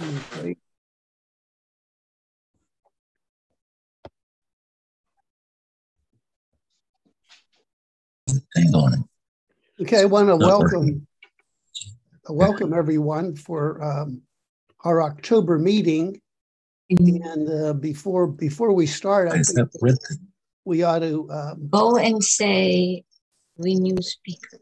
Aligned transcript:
Okay. 0.00 0.56
Hang 8.54 8.74
on. 8.74 9.08
Okay, 9.80 10.00
I 10.00 10.04
want 10.04 10.28
to 10.28 10.38
Not 10.38 10.46
welcome, 10.46 11.06
welcome 12.28 12.72
everyone 12.72 13.36
for 13.36 13.82
um, 13.82 14.22
our 14.84 15.02
October 15.02 15.58
meeting. 15.58 16.20
And 16.88 17.50
uh, 17.50 17.72
before, 17.72 18.26
before 18.26 18.72
we 18.72 18.86
start, 18.86 19.28
I 19.28 19.38
Is 19.38 19.52
think 19.52 19.68
we 20.64 20.82
ought 20.82 21.00
to, 21.00 21.30
um, 21.30 21.68
Go 21.68 21.96
and 21.96 22.22
say 22.22 23.04
renew 23.58 24.00
speaker. 24.00 24.60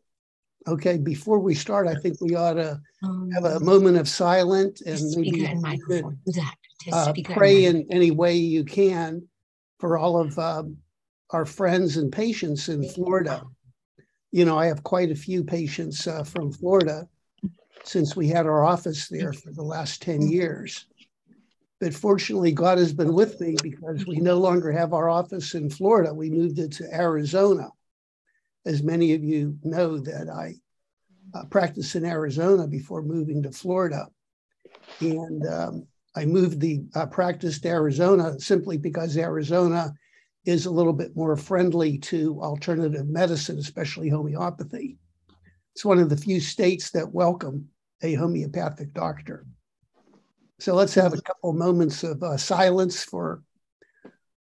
Okay, 0.66 0.98
before 0.98 1.38
we 1.38 1.54
start, 1.54 1.86
I 1.86 1.94
think 1.94 2.20
we 2.20 2.34
ought 2.34 2.54
to 2.54 2.80
Um, 3.02 3.30
have 3.32 3.44
a 3.44 3.60
moment 3.60 3.98
of 3.98 4.08
silence 4.08 4.80
and 4.80 5.00
maybe 5.16 5.30
speaker 5.30 5.50
and 5.50 5.60
you 5.60 5.78
could, 5.78 6.04
microphone. 6.04 6.18
Do 6.24 6.32
that. 6.32 6.54
Test 6.80 6.96
uh, 6.96 7.12
pray 7.24 7.64
in 7.66 7.86
any 7.90 8.10
way 8.10 8.34
you 8.34 8.64
can 8.64 9.26
for 9.78 9.98
all 9.98 10.18
of 10.18 10.38
um, 10.38 10.76
our 11.30 11.44
friends 11.44 11.96
and 11.96 12.12
patients 12.12 12.68
in 12.68 12.82
Florida. 12.88 13.42
You 14.32 14.44
know, 14.44 14.58
I 14.58 14.66
have 14.66 14.82
quite 14.82 15.10
a 15.10 15.14
few 15.14 15.44
patients 15.44 16.06
uh, 16.06 16.24
from 16.24 16.52
Florida 16.52 17.08
since 17.84 18.16
we 18.16 18.28
had 18.28 18.46
our 18.46 18.64
office 18.64 19.08
there 19.08 19.32
for 19.32 19.52
the 19.52 19.62
last 19.62 20.02
10 20.02 20.22
years. 20.30 20.86
But 21.80 21.94
fortunately, 21.94 22.52
God 22.52 22.78
has 22.78 22.92
been 22.92 23.12
with 23.12 23.40
me 23.40 23.56
because 23.62 24.06
we 24.06 24.16
no 24.16 24.38
longer 24.38 24.72
have 24.72 24.94
our 24.94 25.10
office 25.10 25.54
in 25.54 25.68
Florida. 25.68 26.14
We 26.14 26.30
moved 26.30 26.58
it 26.58 26.72
to 26.72 26.94
Arizona. 26.94 27.70
As 28.66 28.82
many 28.82 29.12
of 29.14 29.22
you 29.22 29.58
know, 29.62 29.98
that 29.98 30.28
I 30.28 30.56
uh, 31.34 31.44
practiced 31.46 31.94
in 31.96 32.04
Arizona 32.04 32.66
before 32.66 33.02
moving 33.02 33.42
to 33.42 33.50
Florida. 33.50 34.06
And 35.00 35.46
um, 35.46 35.86
I 36.16 36.24
moved 36.24 36.60
the 36.60 36.84
uh, 36.94 37.06
practice 37.06 37.60
to 37.60 37.68
Arizona 37.68 38.38
simply 38.38 38.78
because 38.78 39.16
Arizona 39.16 39.92
is 40.44 40.66
a 40.66 40.70
little 40.70 40.92
bit 40.92 41.16
more 41.16 41.36
friendly 41.36 41.98
to 41.98 42.40
alternative 42.42 43.08
medicine, 43.08 43.58
especially 43.58 44.08
homeopathy. 44.08 44.98
It's 45.74 45.84
one 45.84 45.98
of 45.98 46.08
the 46.08 46.16
few 46.16 46.40
states 46.40 46.90
that 46.90 47.12
welcome 47.12 47.68
a 48.02 48.14
homeopathic 48.14 48.92
doctor. 48.92 49.46
So 50.60 50.74
let's 50.74 50.94
have 50.94 51.14
a 51.14 51.22
couple 51.22 51.52
moments 51.52 52.04
of 52.04 52.22
uh, 52.22 52.36
silence 52.36 53.02
for 53.02 53.42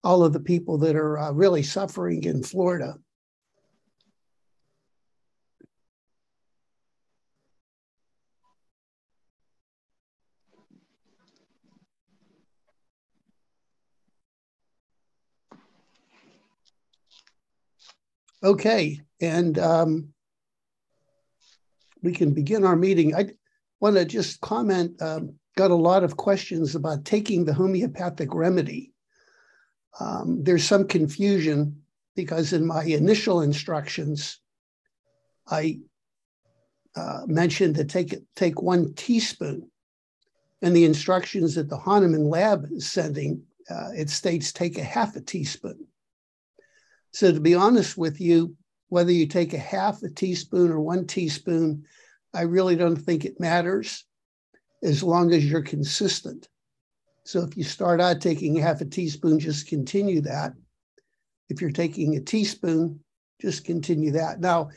all 0.03 0.25
of 0.25 0.33
the 0.33 0.41
people 0.41 0.79
that 0.79 0.97
are 0.97 1.19
uh, 1.19 1.33
really 1.33 1.63
suffering 1.63 2.25
in 2.25 2.43
Florida. 2.43 2.97
Okay, 18.43 19.01
and 19.21 19.59
um, 19.59 20.09
we 22.03 22.13
can 22.13 22.33
begin 22.33 22.65
our 22.65 22.77
meeting. 22.77 23.15
I 23.15 23.31
want 23.81 23.97
to 23.97 24.05
just 24.05 24.41
comment, 24.41 25.01
um, 25.03 25.35
got 25.57 25.71
a 25.71 25.75
lot 25.75 26.05
of 26.05 26.17
questions 26.17 26.75
about 26.75 27.05
taking 27.05 27.45
the 27.45 27.53
homeopathic 27.53 28.35
remedy. 28.35 28.93
Um, 29.99 30.43
there's 30.43 30.65
some 30.65 30.87
confusion 30.87 31.83
because 32.17 32.53
in 32.53 32.67
my 32.67 32.85
initial 32.85 33.43
instructions, 33.43 34.39
I 35.47 35.81
uh, 36.97 37.23
mentioned 37.27 37.77
to 37.77 37.85
take 37.85 38.15
take 38.37 38.63
one 38.63 38.95
teaspoon. 38.95 39.71
And 40.63 40.77
the 40.77 40.85
instructions 40.85 41.55
that 41.55 41.71
the 41.71 41.79
Hahnemann 41.79 42.29
lab 42.29 42.67
is 42.71 42.91
sending, 42.91 43.43
uh, 43.71 43.91
it 43.97 44.11
states 44.11 44.53
take 44.53 44.77
a 44.77 44.85
half 44.85 45.17
a 45.17 45.21
teaspoon. 45.21 45.87
So 47.13 47.33
to 47.33 47.41
be 47.41 47.55
honest 47.55 47.97
with 47.97 48.21
you, 48.21 48.57
whether 48.89 49.13
you 49.13 49.27
take 49.27 49.53
a 49.53 49.59
half 49.59 50.03
a 50.03 50.11
teaspoon 50.11 50.71
or 50.71 50.81
one 50.81 51.07
teaspoon, 51.07 51.85
I 52.35 52.43
really 52.43 52.77
don't 52.77 52.97
think 52.97 53.25
it 53.25 53.41
matters 53.41 54.05
as 54.83 55.03
long 55.03 55.33
as 55.33 55.45
you're 55.45 55.63
consistent. 55.63 56.49
So 57.25 57.41
if 57.41 57.57
you 57.57 57.65
start 57.65 58.01
out 58.01 58.21
taking 58.21 58.57
half 58.57 58.81
a 58.81 58.85
teaspoon, 58.85 59.39
just 59.39 59.69
continue 59.69 60.21
that. 60.23 60.53
If 61.49 61.61
you're 61.61 61.71
taking 61.71 62.17
a 62.17 62.21
teaspoon, 62.21 63.01
just 63.41 63.65
continue 63.65 64.13
that. 64.13 64.41
Now, 64.41 64.71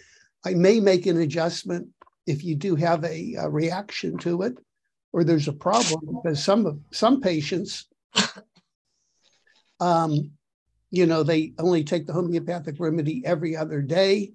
I 0.46 0.54
may 0.54 0.80
make 0.80 1.06
an 1.06 1.22
adjustment 1.22 1.88
if 2.28 2.44
you 2.44 2.56
do 2.56 2.76
have 2.76 3.04
a, 3.04 3.36
a 3.40 3.50
reaction 3.50 4.18
to 4.20 4.44
it 4.44 4.58
or 5.14 5.24
there's 5.24 5.48
a 5.48 5.54
problem 5.54 6.20
because 6.22 6.44
some 6.44 6.82
some 6.92 7.22
patients 7.22 7.86
um, 9.80 10.32
you 10.94 11.08
know, 11.08 11.24
they 11.24 11.54
only 11.58 11.84
take 11.84 12.06
the 12.06 12.14
homeopathic 12.14 12.76
remedy 12.78 13.24
every 13.26 13.58
other 13.58 13.82
day, 13.82 14.32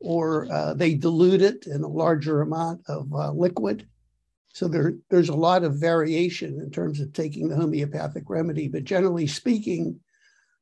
or 0.00 0.50
uh, 0.50 0.74
they 0.74 0.94
dilute 0.94 1.42
it 1.42 1.68
in 1.68 1.84
a 1.84 1.88
larger 1.88 2.42
amount 2.42 2.80
of 2.88 3.06
uh, 3.14 3.30
liquid. 3.30 3.86
So 4.48 4.66
there, 4.66 4.94
there's 5.10 5.28
a 5.28 5.36
lot 5.36 5.62
of 5.62 5.78
variation 5.78 6.58
in 6.60 6.72
terms 6.72 6.98
of 6.98 7.12
taking 7.12 7.48
the 7.48 7.54
homeopathic 7.54 8.24
remedy, 8.28 8.66
but 8.66 8.82
generally 8.82 9.28
speaking, 9.28 10.00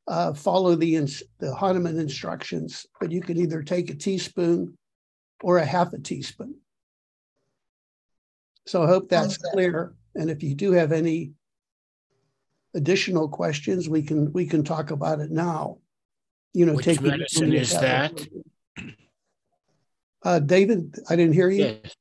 uh, 0.06 0.34
follow 0.34 0.74
the, 0.74 0.96
ins- 0.96 1.22
the 1.38 1.54
Hahnemann 1.54 1.98
instructions, 1.98 2.86
but 3.00 3.10
you 3.10 3.22
can 3.22 3.38
either 3.38 3.62
take 3.62 3.88
a 3.88 3.94
teaspoon 3.94 4.76
or 5.42 5.56
a 5.56 5.64
half 5.64 5.94
a 5.94 5.98
teaspoon. 5.98 6.56
So 8.66 8.82
I 8.82 8.88
hope 8.88 9.08
that's 9.08 9.38
Okay. 9.38 9.52
clear. 9.52 9.94
And 10.16 10.28
if 10.28 10.42
you 10.42 10.54
do 10.54 10.72
have 10.72 10.92
any 10.92 11.32
additional 12.74 13.28
questions, 13.28 13.88
we 13.88 14.02
can, 14.02 14.32
we 14.32 14.46
can 14.46 14.64
talk 14.64 14.90
about 14.90 15.20
it 15.20 15.30
now. 15.30 15.78
You 16.52 16.66
know, 16.66 16.74
Which 16.74 17.00
medicine 17.00 17.52
is 17.52 17.72
that? 17.72 18.26
Uh, 20.22 20.38
David, 20.38 20.96
I 21.08 21.16
didn't 21.16 21.34
hear 21.34 21.50
you. 21.50 21.64
Yes. 21.64 21.94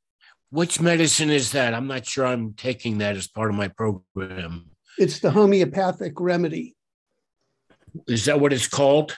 Which 0.50 0.80
medicine 0.80 1.32
is 1.32 1.52
that? 1.54 1.74
I'm 1.74 1.88
not 1.88 2.06
sure 2.06 2.26
I'm 2.26 2.54
taking 2.54 3.00
that 3.00 3.16
as 3.16 3.28
part 3.28 3.50
of 3.50 3.56
my 3.56 3.68
program. 3.70 4.70
It's 5.00 5.20
the 5.20 5.32
homeopathic 5.32 6.20
remedy. 6.20 6.76
Is 8.08 8.26
that 8.26 8.40
what 8.40 8.54
it's 8.54 8.68
called? 8.68 9.18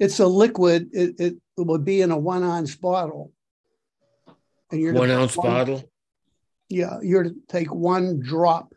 It's 0.00 0.18
a 0.18 0.26
liquid. 0.26 0.88
It, 0.92 1.20
it 1.20 1.36
would 1.56 1.84
be 1.84 2.02
in 2.02 2.10
a 2.10 2.18
one 2.18 2.42
ounce 2.42 2.74
bottle. 2.74 3.32
And 4.72 4.80
you're 4.80 4.92
One 4.92 5.10
ounce 5.10 5.36
bottle? 5.36 5.88
Yeah, 6.68 6.98
you're 7.02 7.24
to 7.24 7.34
take 7.48 7.72
one 7.72 8.20
drop 8.20 8.74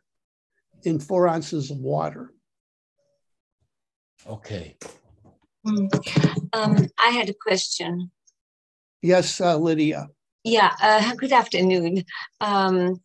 in 0.84 1.00
four 1.00 1.28
ounces 1.28 1.72
of 1.72 1.78
water. 1.78 2.34
Okay. 4.28 4.78
Mm. 5.66 5.90
Um, 6.54 6.88
I 7.04 7.10
had 7.10 7.30
a 7.30 7.34
question. 7.34 8.12
Yes, 9.02 9.42
uh, 9.42 9.58
Lydia. 9.58 10.10
Yeah, 10.44 10.72
uh, 10.82 11.14
good 11.18 11.32
afternoon. 11.32 12.04
Um, 12.42 13.02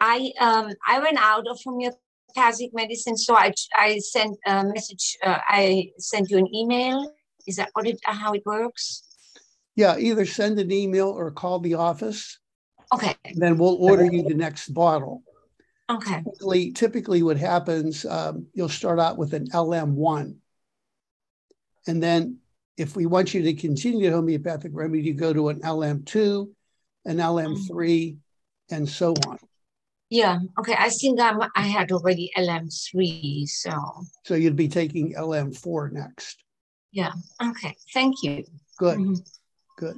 I 0.00 0.32
um, 0.40 0.72
I 0.86 1.00
ran 1.00 1.16
out 1.18 1.46
of 1.48 1.58
homeopathic 1.64 2.70
medicine, 2.72 3.16
so 3.16 3.34
I 3.34 3.52
I 3.74 3.98
sent 3.98 4.36
a 4.46 4.64
message. 4.64 5.16
Uh, 5.24 5.38
I 5.48 5.90
sent 5.98 6.30
you 6.30 6.38
an 6.38 6.54
email. 6.54 7.14
Is 7.46 7.56
that 7.56 7.70
what 7.72 7.86
it, 7.86 7.98
how 8.04 8.32
it 8.32 8.42
works? 8.44 9.02
Yeah, 9.74 9.96
either 9.98 10.26
send 10.26 10.58
an 10.58 10.72
email 10.72 11.08
or 11.08 11.30
call 11.30 11.60
the 11.60 11.74
office, 11.74 12.38
Okay, 12.92 13.14
then 13.34 13.58
we'll 13.58 13.76
order 13.76 14.04
you 14.04 14.22
the 14.22 14.34
next 14.34 14.72
bottle. 14.72 15.22
Okay, 15.90 16.22
Typically, 16.24 16.72
typically 16.72 17.22
what 17.22 17.36
happens, 17.36 18.04
um, 18.04 18.46
you'll 18.54 18.68
start 18.68 18.98
out 18.98 19.16
with 19.18 19.34
an 19.34 19.48
LM1. 19.52 20.36
And 21.86 22.02
then 22.02 22.38
if 22.76 22.96
we 22.96 23.06
want 23.06 23.34
you 23.34 23.42
to 23.42 23.54
continue 23.54 24.08
the 24.10 24.14
homeopathic 24.16 24.72
remedy, 24.74 25.02
you 25.02 25.14
go 25.14 25.32
to 25.32 25.48
an 25.48 25.60
LM2, 25.60 26.48
an 27.06 27.16
LM3, 27.16 28.16
and 28.70 28.88
so 28.88 29.14
on. 29.14 29.38
yeah, 30.10 30.38
okay. 30.58 30.74
I 30.78 30.90
think 30.90 31.20
I'm, 31.20 31.40
I 31.54 31.66
had 31.66 31.90
already 31.92 32.30
LM 32.36 32.68
three, 32.68 33.46
so 33.46 33.70
So 34.24 34.34
you'd 34.34 34.56
be 34.56 34.68
taking 34.68 35.14
LM4 35.14 35.90
next. 35.92 36.42
yeah. 36.92 37.12
Okay, 37.42 37.74
thank 37.94 38.22
you. 38.22 38.44
Good, 38.78 38.98
Mhm. 38.98 39.24
good. 39.76 39.96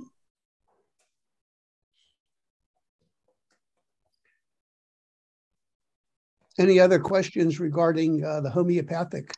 Any 6.60 6.78
other 6.78 6.98
questions 6.98 7.58
regarding 7.58 8.22
uh, 8.22 8.42
the 8.42 8.50
homeopathic? 8.50 9.32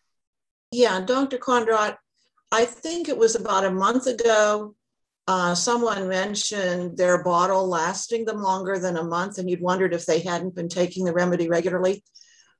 Yeah, 0.72 1.00
Dr. 1.00 1.38
Kondrot, 1.38 1.96
I 2.50 2.64
think 2.64 3.08
it 3.08 3.16
was 3.16 3.36
about 3.36 3.64
a 3.64 3.70
month 3.70 4.08
ago, 4.08 4.74
uh, 5.28 5.54
someone 5.54 6.08
mentioned 6.08 6.96
their 6.96 7.22
bottle 7.22 7.68
lasting 7.68 8.24
them 8.24 8.42
longer 8.42 8.78
than 8.78 8.96
a 8.96 9.04
month, 9.04 9.38
and 9.38 9.48
you'd 9.48 9.60
wondered 9.60 9.94
if 9.94 10.04
they 10.04 10.18
hadn't 10.18 10.56
been 10.56 10.68
taking 10.68 11.04
the 11.04 11.12
remedy 11.12 11.48
regularly. 11.48 12.02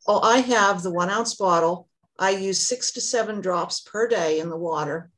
Oh, 0.07 0.21
I 0.21 0.39
have 0.39 0.83
the 0.83 0.93
one 0.93 1.11
ounce 1.11 1.35
bottle. 1.35 1.89
I 2.19 2.31
use 2.31 2.61
six 2.61 2.93
to 2.93 3.01
seven 3.01 3.41
drops 3.41 3.81
per 3.81 4.07
day 4.07 4.39
in 4.39 4.49
the 4.49 4.57
water. 4.57 5.11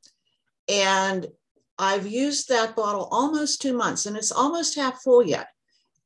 And 0.67 1.27
I've 1.77 2.07
used 2.07 2.49
that 2.49 2.75
bottle 2.75 3.07
almost 3.11 3.61
two 3.61 3.77
months, 3.77 4.07
and 4.07 4.17
it's 4.17 4.31
almost 4.31 4.75
half 4.75 5.03
full 5.03 5.23
yet. 5.23 5.47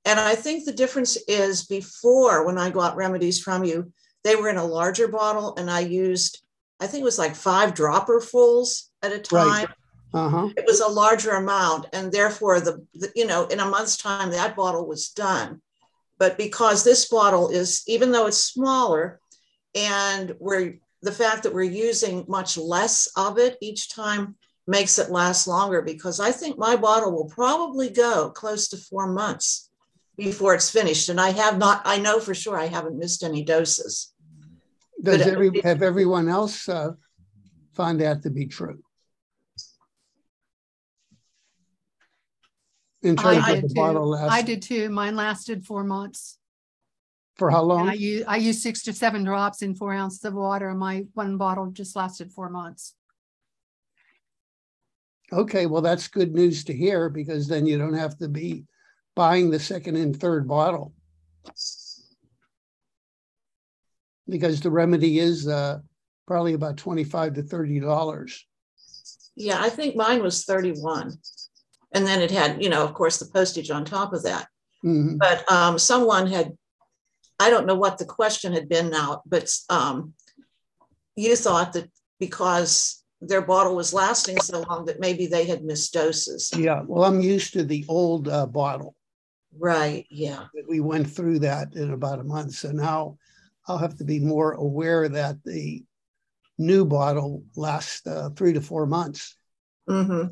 And 0.05 0.19
I 0.19 0.35
think 0.35 0.65
the 0.65 0.73
difference 0.73 1.17
is 1.27 1.65
before 1.65 2.45
when 2.45 2.57
I 2.57 2.69
got 2.69 2.95
remedies 2.95 3.39
from 3.41 3.63
you, 3.63 3.91
they 4.23 4.35
were 4.35 4.49
in 4.49 4.57
a 4.57 4.65
larger 4.65 5.07
bottle 5.07 5.55
and 5.57 5.69
I 5.69 5.81
used, 5.81 6.41
I 6.79 6.87
think 6.87 7.01
it 7.01 7.05
was 7.05 7.19
like 7.19 7.35
five 7.35 7.73
dropper 7.73 8.19
fulls 8.21 8.89
at 9.01 9.11
a 9.11 9.19
time. 9.19 9.65
Right. 9.65 9.67
Uh-huh. 10.11 10.49
It 10.57 10.65
was 10.65 10.79
a 10.79 10.87
larger 10.87 11.31
amount. 11.31 11.87
And 11.93 12.11
therefore, 12.11 12.59
the, 12.59 12.85
the, 12.95 13.11
you 13.15 13.27
know, 13.27 13.45
in 13.47 13.59
a 13.59 13.65
month's 13.65 13.97
time, 13.97 14.31
that 14.31 14.55
bottle 14.55 14.87
was 14.87 15.09
done. 15.09 15.61
But 16.17 16.37
because 16.37 16.83
this 16.83 17.07
bottle 17.07 17.49
is, 17.49 17.83
even 17.87 18.11
though 18.11 18.25
it's 18.25 18.37
smaller, 18.43 19.19
and 19.75 20.35
we're 20.39 20.79
the 21.01 21.11
fact 21.11 21.43
that 21.43 21.53
we're 21.53 21.63
using 21.63 22.25
much 22.27 22.57
less 22.57 23.07
of 23.15 23.37
it 23.37 23.57
each 23.61 23.93
time 23.93 24.35
makes 24.67 24.99
it 24.99 25.11
last 25.11 25.47
longer 25.47 25.81
because 25.81 26.19
I 26.19 26.31
think 26.31 26.57
my 26.57 26.75
bottle 26.75 27.11
will 27.11 27.29
probably 27.29 27.89
go 27.89 28.29
close 28.31 28.67
to 28.69 28.77
four 28.77 29.07
months 29.07 29.68
before 30.19 30.53
it's 30.53 30.69
finished. 30.69 31.09
And 31.09 31.19
I 31.19 31.29
have 31.31 31.57
not, 31.57 31.81
I 31.85 31.97
know 31.97 32.19
for 32.19 32.35
sure 32.35 32.59
I 32.59 32.65
haven't 32.67 32.97
missed 32.99 33.23
any 33.23 33.43
doses. 33.43 34.13
Does 35.01 35.19
But- 35.19 35.27
every, 35.27 35.61
have 35.63 35.81
everyone 35.81 36.27
else 36.27 36.67
uh, 36.67 36.91
found 37.73 38.01
that 38.01 38.21
to 38.23 38.29
be 38.29 38.45
true? 38.45 38.79
In 43.01 43.17
I 43.17 43.23
terms 43.23 43.37
of 43.47 43.55
did 43.55 43.63
the 43.63 43.67
too. 43.69 43.73
bottle 43.75 44.13
I 44.13 44.41
did 44.41 44.61
too. 44.61 44.89
Mine 44.89 45.15
lasted 45.15 45.65
four 45.65 45.85
months. 45.85 46.37
for 47.37 47.49
how 47.49 47.71
And 47.77 47.89
I 47.89 47.93
use, 47.93 48.25
I 48.27 48.35
used 48.35 48.61
six 48.61 48.83
to 48.83 48.93
seven 48.93 49.23
drops 49.23 49.61
in 49.61 49.73
four 49.73 49.93
ounces 49.93 50.25
of 50.25 50.33
water 50.33 50.67
and 50.69 50.77
my 50.79 51.05
one 51.13 51.37
bottle 51.37 51.67
just 51.71 51.95
lasted 51.95 52.33
four 52.33 52.49
months. 52.49 52.95
Okay, 55.31 55.65
well, 55.65 55.81
that's 55.81 56.09
good 56.09 56.33
news 56.33 56.65
to 56.65 56.73
hear 56.73 57.07
because 57.09 57.47
then 57.47 57.65
you 57.65 57.77
don't 57.77 57.93
have 57.93 58.17
to 58.17 58.27
be 58.27 58.65
buying 59.19 59.49
the 59.49 59.59
second 59.59 59.97
and 59.97 60.17
third 60.17 60.47
bottle. 60.47 60.93
Because 64.29 64.61
the 64.61 64.71
remedy 64.71 65.19
is 65.19 65.45
uh, 65.45 65.79
probably 66.25 66.53
about 66.53 66.77
twenty-five 66.77 67.33
to 67.33 67.43
thirty 67.43 67.81
dollars. 67.81 68.45
Yeah, 69.35 69.59
I 69.61 69.69
think 69.69 69.97
mine 69.97 70.23
was 70.23 70.45
31. 70.45 71.17
And 71.93 72.05
then 72.05 72.21
it 72.21 72.31
had, 72.31 72.63
you 72.63 72.69
know, 72.69 72.83
of 72.83 72.93
course, 72.93 73.17
the 73.17 73.25
postage 73.25 73.71
on 73.71 73.83
top 73.83 74.13
of 74.13 74.23
that. 74.23 74.47
Mhm. 74.85 75.17
But 75.17 75.49
um, 75.51 75.79
someone 75.79 76.27
had, 76.27 76.57
I 77.39 77.49
don't 77.49 77.65
know 77.65 77.75
what 77.75 77.97
the 77.97 78.05
question 78.05 78.53
had 78.53 78.67
been 78.69 78.89
now, 78.89 79.21
but 79.25 79.49
um, 79.69 80.13
you 81.15 81.35
thought 81.35 81.73
that 81.73 81.89
because 82.19 83.03
their 83.21 83.41
bottle 83.41 83.75
was 83.75 83.93
lasting 83.93 84.39
so 84.41 84.61
long 84.69 84.85
that 84.85 84.99
maybe 84.99 85.25
they 85.25 85.45
had 85.45 85.63
missed 85.63 85.93
doses. 85.93 86.51
Yeah, 86.55 86.83
well, 86.85 87.05
I'm 87.05 87.21
used 87.21 87.53
to 87.53 87.63
the 87.63 87.85
old 87.87 88.27
uh, 88.27 88.45
bottle. 88.45 88.95
Right, 89.57 90.05
yeah. 90.09 90.45
We 90.67 90.79
went 90.79 91.09
through 91.09 91.39
that 91.39 91.75
in 91.75 91.91
about 91.91 92.19
a 92.19 92.23
month, 92.23 92.55
so 92.55 92.71
now 92.71 93.17
I'll 93.67 93.77
have 93.77 93.97
to 93.97 94.03
be 94.03 94.19
more 94.19 94.53
aware 94.53 95.09
that 95.09 95.43
the 95.43 95.83
new 96.57 96.85
bottle 96.85 97.43
lasts 97.55 98.05
uh, 98.05 98.29
three 98.35 98.53
to 98.53 98.61
four 98.61 98.85
months. 98.85 99.35
hmm 99.87 100.25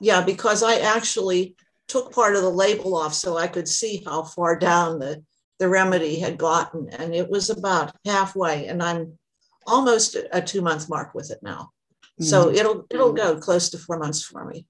Yeah, 0.00 0.22
because 0.22 0.62
I 0.62 0.76
actually 0.76 1.56
took 1.88 2.12
part 2.12 2.36
of 2.36 2.42
the 2.42 2.50
label 2.50 2.96
off 2.96 3.12
so 3.12 3.36
I 3.36 3.48
could 3.48 3.68
see 3.68 4.02
how 4.06 4.22
far 4.22 4.58
down 4.58 4.98
the, 4.98 5.22
the 5.58 5.68
remedy 5.68 6.18
had 6.18 6.38
gotten. 6.38 6.88
And 6.90 7.14
it 7.14 7.28
was 7.28 7.50
about 7.50 7.94
halfway 8.04 8.66
and 8.66 8.82
I'm 8.82 9.18
almost 9.66 10.16
a 10.32 10.40
two 10.40 10.62
month 10.62 10.88
mark 10.88 11.14
with 11.14 11.30
it 11.30 11.38
now. 11.42 11.70
So 12.20 12.50
it'll, 12.50 12.86
it'll 12.90 13.12
go 13.12 13.36
close 13.38 13.70
to 13.70 13.78
four 13.78 13.98
months 13.98 14.22
for 14.22 14.44
me. 14.44 14.66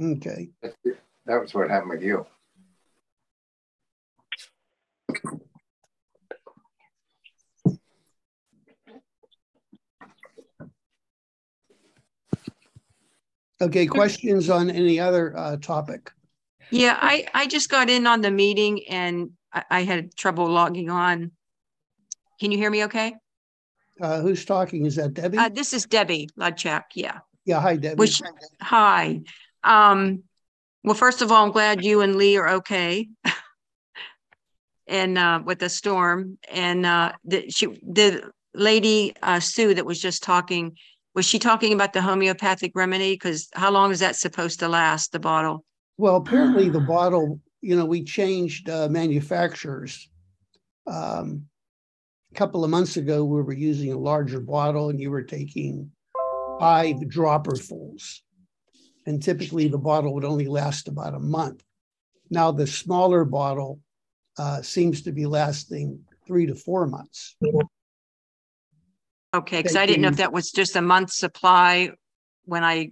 Okay, 0.00 0.50
That 1.26 1.40
was 1.40 1.54
what 1.54 1.70
happened 1.70 1.90
with 1.90 2.02
you. 2.02 2.26
okay, 13.64 13.86
questions 13.86 14.50
on 14.50 14.70
any 14.70 15.00
other 15.00 15.36
uh, 15.36 15.56
topic? 15.56 16.10
Yeah, 16.70 16.98
I, 17.00 17.26
I 17.34 17.46
just 17.46 17.68
got 17.68 17.88
in 17.88 18.06
on 18.06 18.20
the 18.20 18.30
meeting 18.30 18.84
and 18.88 19.30
I, 19.52 19.64
I 19.70 19.82
had 19.82 20.14
trouble 20.16 20.48
logging 20.48 20.90
on. 20.90 21.32
Can 22.40 22.52
you 22.52 22.58
hear 22.58 22.70
me 22.70 22.84
okay? 22.84 23.14
Uh, 24.00 24.20
Who's 24.20 24.44
talking? 24.44 24.86
Is 24.86 24.96
that 24.96 25.14
Debbie? 25.14 25.38
Uh, 25.38 25.48
this 25.48 25.72
is 25.72 25.86
Debbie 25.86 26.28
Ludchak, 26.38 26.82
yeah. 26.94 27.18
Yeah, 27.44 27.60
hi 27.60 27.76
Debbie. 27.76 27.96
Which, 27.96 28.20
hi. 28.60 29.20
Um, 29.62 30.24
well, 30.84 30.94
first 30.94 31.22
of 31.22 31.32
all, 31.32 31.44
I'm 31.44 31.50
glad 31.50 31.84
you 31.84 32.02
and 32.02 32.16
Lee 32.16 32.36
are 32.36 32.48
okay. 32.50 33.08
And, 34.86 35.16
uh, 35.16 35.40
with 35.44 35.58
the 35.58 35.68
storm 35.68 36.38
and, 36.52 36.84
uh, 36.84 37.12
the, 37.24 37.50
she, 37.50 37.66
the 37.82 38.30
lady, 38.54 39.14
uh, 39.22 39.40
Sue 39.40 39.74
that 39.74 39.86
was 39.86 39.98
just 39.98 40.22
talking, 40.22 40.76
was 41.14 41.24
she 41.24 41.38
talking 41.38 41.72
about 41.72 41.94
the 41.94 42.02
homeopathic 42.02 42.72
remedy? 42.74 43.16
Cause 43.16 43.48
how 43.54 43.70
long 43.70 43.90
is 43.90 44.00
that 44.00 44.14
supposed 44.14 44.60
to 44.60 44.68
last, 44.68 45.10
the 45.12 45.18
bottle? 45.18 45.64
Well, 45.96 46.16
apparently 46.16 46.68
the 46.68 46.80
bottle, 46.80 47.40
you 47.62 47.76
know, 47.76 47.86
we 47.86 48.04
changed 48.04 48.68
uh, 48.68 48.88
manufacturers. 48.88 50.08
Um, 50.86 51.46
A 52.32 52.34
couple 52.34 52.62
of 52.64 52.70
months 52.70 52.98
ago, 52.98 53.24
we 53.24 53.40
were 53.40 53.54
using 53.54 53.92
a 53.92 53.98
larger 53.98 54.40
bottle 54.40 54.90
and 54.90 55.00
you 55.00 55.10
were 55.10 55.22
taking 55.22 55.92
five 56.60 56.96
dropperfuls. 57.08 58.20
And 59.06 59.22
typically 59.22 59.68
the 59.68 59.78
bottle 59.78 60.14
would 60.14 60.24
only 60.24 60.46
last 60.46 60.88
about 60.88 61.14
a 61.14 61.18
month. 61.18 61.62
Now 62.30 62.50
the 62.50 62.66
smaller 62.66 63.24
bottle 63.24 63.80
uh, 64.38 64.62
seems 64.62 65.02
to 65.02 65.12
be 65.12 65.26
lasting 65.26 66.00
three 66.26 66.46
to 66.46 66.54
four 66.54 66.86
months. 66.86 67.36
Okay, 69.34 69.62
cause 69.62 69.76
I 69.76 69.84
didn't 69.86 70.02
know 70.02 70.08
if 70.08 70.16
that 70.16 70.32
was 70.32 70.50
just 70.52 70.76
a 70.76 70.82
month 70.82 71.10
supply 71.12 71.90
when 72.44 72.62
I 72.64 72.90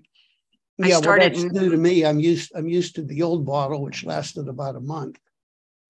I 0.82 0.88
Yeah, 0.88 0.94
well, 0.94 1.02
started 1.02 1.32
that's 1.34 1.42
in- 1.44 1.52
new 1.52 1.70
to 1.70 1.76
me. 1.76 2.04
I'm 2.04 2.18
used, 2.18 2.50
I'm 2.54 2.66
used 2.66 2.96
to 2.96 3.02
the 3.02 3.22
old 3.22 3.46
bottle, 3.46 3.82
which 3.82 4.04
lasted 4.04 4.48
about 4.48 4.74
a 4.74 4.80
month. 4.80 5.18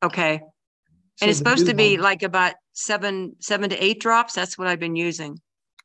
Okay, 0.02 0.40
So 0.40 1.22
and 1.22 1.30
it's 1.30 1.38
supposed 1.38 1.66
to 1.66 1.74
be 1.74 1.96
bottle- 1.96 2.02
like 2.04 2.22
about 2.22 2.54
seven, 2.72 3.36
seven 3.40 3.70
to 3.70 3.82
eight 3.82 4.00
drops. 4.00 4.34
That's 4.34 4.58
what 4.58 4.66
I've 4.68 4.80
been 4.80 4.96
using. 4.96 5.40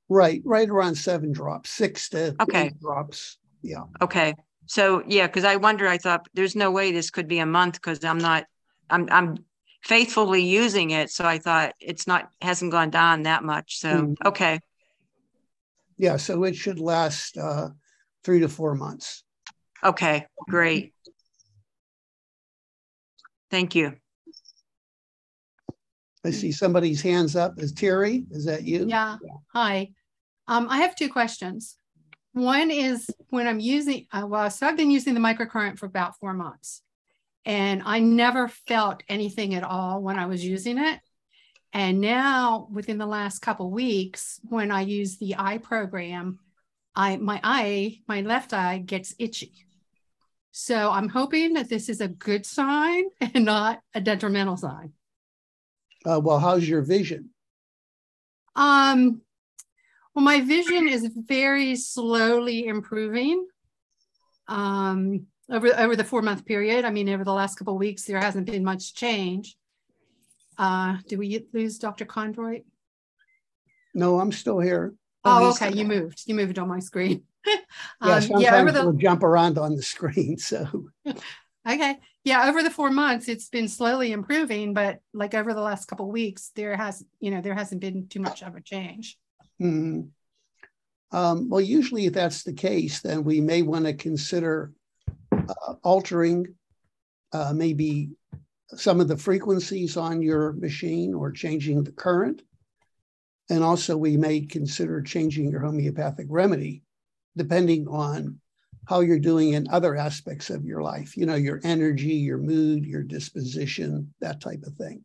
Right, 0.09 0.41
right 0.45 0.67
around 0.69 0.95
seven 0.95 1.31
drops, 1.31 1.69
six 1.69 2.09
to 2.09 2.35
Okay. 2.41 2.67
eight 2.67 2.79
drops. 2.79 3.37
Yeah. 3.61 3.83
Okay, 4.01 4.35
so 4.65 5.03
yeah, 5.07 5.27
because 5.27 5.43
I 5.43 5.55
wonder, 5.55 5.87
I 5.87 5.97
thought, 5.97 6.27
there's 6.33 6.55
no 6.55 6.71
way 6.71 6.91
this 6.91 7.09
could 7.09 7.27
be 7.27 7.39
a 7.39 7.45
month 7.45 7.75
because 7.75 8.03
I'm 8.03 8.17
not, 8.17 8.45
I'm, 8.89 9.07
I'm 9.11 9.37
faithfully 9.83 10.43
using 10.43 10.91
it. 10.91 11.09
So 11.09 11.25
I 11.25 11.39
thought 11.39 11.73
it's 11.79 12.07
not, 12.07 12.29
hasn't 12.41 12.71
gone 12.71 12.89
down 12.89 13.23
that 13.23 13.43
much. 13.43 13.79
So, 13.79 13.87
Mhm. 13.89 14.15
okay, 14.25 14.59
Yeah, 15.97 16.17
so 16.17 16.43
it 16.43 16.55
should 16.55 16.79
last 16.79 17.37
uh, 17.37 17.69
three 18.23 18.39
to 18.41 18.49
four 18.49 18.75
months. 18.75 19.23
okay, 19.83 20.27
great. 20.47 20.93
Thank 23.49 23.73
you. 23.73 23.95
I 26.25 26.31
see 26.31 26.51
somebody's 26.51 27.01
hands 27.01 27.35
up. 27.35 27.53
Is 27.57 27.71
Terry? 27.71 28.25
Is 28.31 28.45
that 28.45 28.63
you? 28.63 28.85
Yeah, 28.87 29.17
hi. 29.53 29.91
Um, 30.47 30.67
I 30.69 30.77
have 30.81 30.95
two 30.95 31.09
questions. 31.09 31.77
One 32.37 32.69
is 32.69 33.09
when 33.31 33.47
I'm 33.47 33.59
using, 33.59 34.05
uh, 34.11 34.27
well, 34.27 34.51
so 34.51 34.67
I've 34.67 34.77
been 34.77 34.91
using 34.91 35.15
the 35.15 35.19
microcurrent 35.19 35.79
for 35.79 35.87
about 35.87 36.19
four 36.19 36.35
months. 36.35 36.83
And 37.45 37.81
I 37.83 37.97
never 37.97 38.47
felt 38.47 39.01
anything 39.09 39.55
at 39.55 39.63
all 39.63 40.03
when 40.03 40.19
I 40.19 40.27
was 40.27 40.45
using 40.45 40.77
it. 40.77 40.99
And 41.73 41.99
now 41.99 42.67
within 42.71 42.99
the 42.99 43.07
last 43.07 43.39
couple 43.39 43.71
weeks, 43.71 44.39
when 44.43 44.69
I 44.69 44.81
use 44.81 45.17
the 45.17 45.35
eye 45.39 45.57
program, 45.57 46.37
I 46.95 47.17
my 47.17 47.39
eye, 47.43 48.01
my 48.07 48.21
left 48.21 48.53
eye 48.53 48.77
gets 48.77 49.15
itchy. 49.17 49.53
So 50.51 50.91
I'm 50.91 51.09
hoping 51.09 51.53
that 51.53 51.69
this 51.69 51.89
is 51.89 52.01
a 52.01 52.07
good 52.07 52.45
sign 52.45 53.05
and 53.19 53.45
not 53.45 53.81
a 53.95 54.01
detrimental 54.01 54.57
sign. 54.57 54.93
Uh, 56.05 56.19
well, 56.19 56.37
how's 56.37 56.69
your 56.69 56.83
vision? 56.83 57.31
Um, 58.55 59.21
well, 60.17 60.23
my 60.23 60.41
vision 60.41 60.87
is 60.87 61.07
very 61.15 61.75
slowly 61.75 62.65
improving. 62.65 63.45
Um, 64.47 65.27
over 65.47 65.67
over 65.77 65.95
the 65.95 66.03
four 66.03 66.23
month 66.23 66.43
period. 66.43 66.85
I 66.85 66.89
mean, 66.89 67.07
over 67.09 67.23
the 67.23 67.33
last 67.33 67.59
couple 67.59 67.75
of 67.75 67.79
weeks, 67.79 68.05
there 68.05 68.17
hasn't 68.17 68.47
been 68.47 68.63
much 68.63 68.95
change. 68.95 69.55
Uh, 70.57 70.97
did 71.07 71.19
we 71.19 71.45
lose 71.53 71.77
Dr. 71.77 72.05
Kondrot? 72.05 72.63
No, 73.93 74.19
I'm 74.19 74.31
still 74.31 74.59
here. 74.59 74.95
Oh, 75.23 75.51
okay. 75.51 75.71
You 75.71 75.85
moved. 75.85 76.23
You 76.25 76.33
moved 76.33 76.57
on 76.57 76.67
my 76.67 76.79
screen. 76.79 77.23
Yeah, 78.03 78.15
um, 78.15 78.41
yeah, 78.41 78.55
over 78.55 78.71
sometimes 78.71 78.73
the 78.73 78.83
we'll 78.83 78.93
jump 78.93 79.23
around 79.23 79.57
on 79.57 79.75
the 79.75 79.83
screen. 79.83 80.37
So 80.39 80.89
Okay. 81.05 81.97
Yeah, 82.23 82.49
over 82.49 82.63
the 82.63 82.71
four 82.71 82.89
months, 82.89 83.29
it's 83.29 83.49
been 83.49 83.67
slowly 83.67 84.11
improving, 84.11 84.73
but 84.73 84.99
like 85.13 85.35
over 85.35 85.53
the 85.53 85.61
last 85.61 85.85
couple 85.85 86.07
of 86.07 86.11
weeks, 86.11 86.51
there 86.55 86.75
has, 86.75 87.05
you 87.19 87.29
know, 87.29 87.39
there 87.39 87.53
hasn't 87.53 87.81
been 87.81 88.07
too 88.07 88.19
much 88.19 88.41
of 88.41 88.55
a 88.55 88.61
change. 88.61 89.17
Mhm. 89.61 90.09
um, 91.11 91.49
well, 91.49 91.61
usually 91.61 92.05
if 92.05 92.13
that's 92.13 92.43
the 92.43 92.53
case, 92.53 93.01
then 93.01 93.23
we 93.23 93.41
may 93.41 93.61
want 93.61 93.85
to 93.85 93.93
consider 93.93 94.71
uh, 95.31 95.73
altering 95.83 96.55
uh, 97.33 97.53
maybe 97.53 98.11
some 98.75 98.99
of 98.99 99.07
the 99.07 99.17
frequencies 99.17 99.97
on 99.97 100.21
your 100.21 100.53
machine 100.53 101.13
or 101.13 101.31
changing 101.31 101.83
the 101.83 101.91
current. 101.91 102.41
And 103.49 103.63
also, 103.63 103.95
we 103.95 104.17
may 104.17 104.41
consider 104.41 105.01
changing 105.01 105.49
your 105.49 105.61
homeopathic 105.61 106.27
remedy 106.29 106.83
depending 107.37 107.87
on 107.87 108.39
how 108.87 109.01
you're 109.01 109.19
doing 109.19 109.53
in 109.53 109.67
other 109.69 109.95
aspects 109.95 110.49
of 110.49 110.65
your 110.65 110.81
life, 110.81 111.15
you 111.15 111.25
know, 111.25 111.35
your 111.35 111.59
energy, 111.63 112.13
your 112.13 112.37
mood, 112.37 112.85
your 112.85 113.03
disposition, 113.03 114.13
that 114.21 114.41
type 114.41 114.63
of 114.63 114.73
thing. 114.75 115.03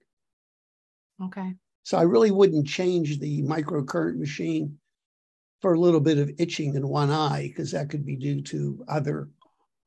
Okay. 1.23 1.55
So 1.85 1.99
I 1.99 2.03
really 2.03 2.31
wouldn't 2.31 2.67
change 2.67 3.19
the 3.19 3.43
microcurrent 3.43 4.19
machine 4.19 4.79
for 5.61 5.75
a 5.75 5.81
little 5.81 6.01
bit 6.01 6.19
of 6.19 6.31
itching 6.39 6.75
in 6.75 6.89
one 6.89 7.11
eye 7.11 7.49
because 7.49 7.73
that 7.73 7.91
could 7.91 8.05
be 8.05 8.17
due 8.17 8.43
to 8.43 8.85
other 8.89 9.29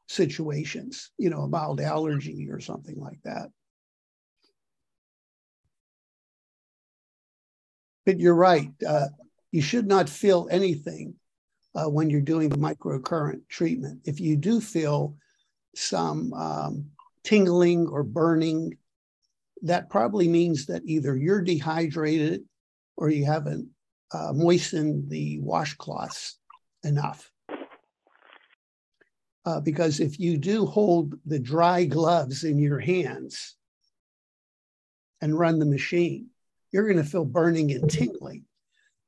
situations, 0.08 1.12
you 1.18 1.30
know, 1.30 1.42
a 1.42 1.48
mild 1.48 1.82
allergy 1.82 2.50
or 2.50 2.60
something 2.60 3.00
like 3.00 3.20
that. 3.24 3.50
But 8.06 8.20
you're 8.20 8.36
right. 8.36 8.72
Uh, 8.88 9.08
you 9.52 9.62
should 9.62 9.88
not 9.88 10.10
feel 10.10 10.48
anything 10.52 11.16
uh, 11.76 11.90
when 11.90 12.10
you're 12.10 12.22
doing 12.22 12.50
the 12.50 12.58
microcurrent 12.58 13.42
treatment. 13.50 14.02
If 14.06 14.20
you 14.20 14.38
do 14.38 14.62
feel 14.62 15.18
some 15.76 16.34
um, 16.34 16.86
tingling 17.24 17.88
or 17.88 18.04
burning, 18.04 18.78
that 19.66 19.90
probably 19.90 20.28
means 20.28 20.68
that 20.68 20.84
either 20.86 21.18
you're 21.18 21.42
dehydrated 21.42 22.44
or 22.98 23.10
you 23.10 23.26
haven't 23.26 23.68
uh, 24.14 24.32
moistened 24.32 25.10
the 25.10 25.40
washcloths 25.42 26.34
enough. 26.84 27.32
Uh, 29.44 29.60
because 29.60 30.00
if 30.00 30.20
you 30.20 30.38
do 30.38 30.66
hold 30.66 31.16
the 31.26 31.40
dry 31.40 31.84
gloves 31.84 32.44
in 32.44 32.60
your 32.60 32.80
hands 32.80 33.56
and 35.22 35.38
run 35.38 35.60
the 35.60 35.66
machine, 35.66 36.28
you're 36.72 36.88
going 36.88 37.04
to 37.04 37.10
feel 37.10 37.26
burning 37.26 37.72
and 37.72 37.90
tingling 37.90 38.44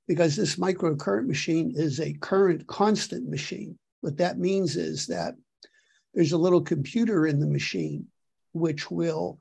because 0.08 0.36
this 0.36 0.56
microcurrent 0.56 1.28
machine 1.28 1.74
is 1.76 2.00
a 2.00 2.14
current 2.14 2.66
constant 2.66 3.30
machine. 3.30 3.78
What 4.02 4.18
that 4.18 4.40
means 4.40 4.76
is 4.76 5.08
that 5.08 5.36
there's 6.14 6.32
a 6.32 6.38
little 6.38 6.62
computer 6.62 7.28
in 7.28 7.40
the 7.40 7.48
machine 7.48 8.08
which 8.54 8.90
will 8.90 9.40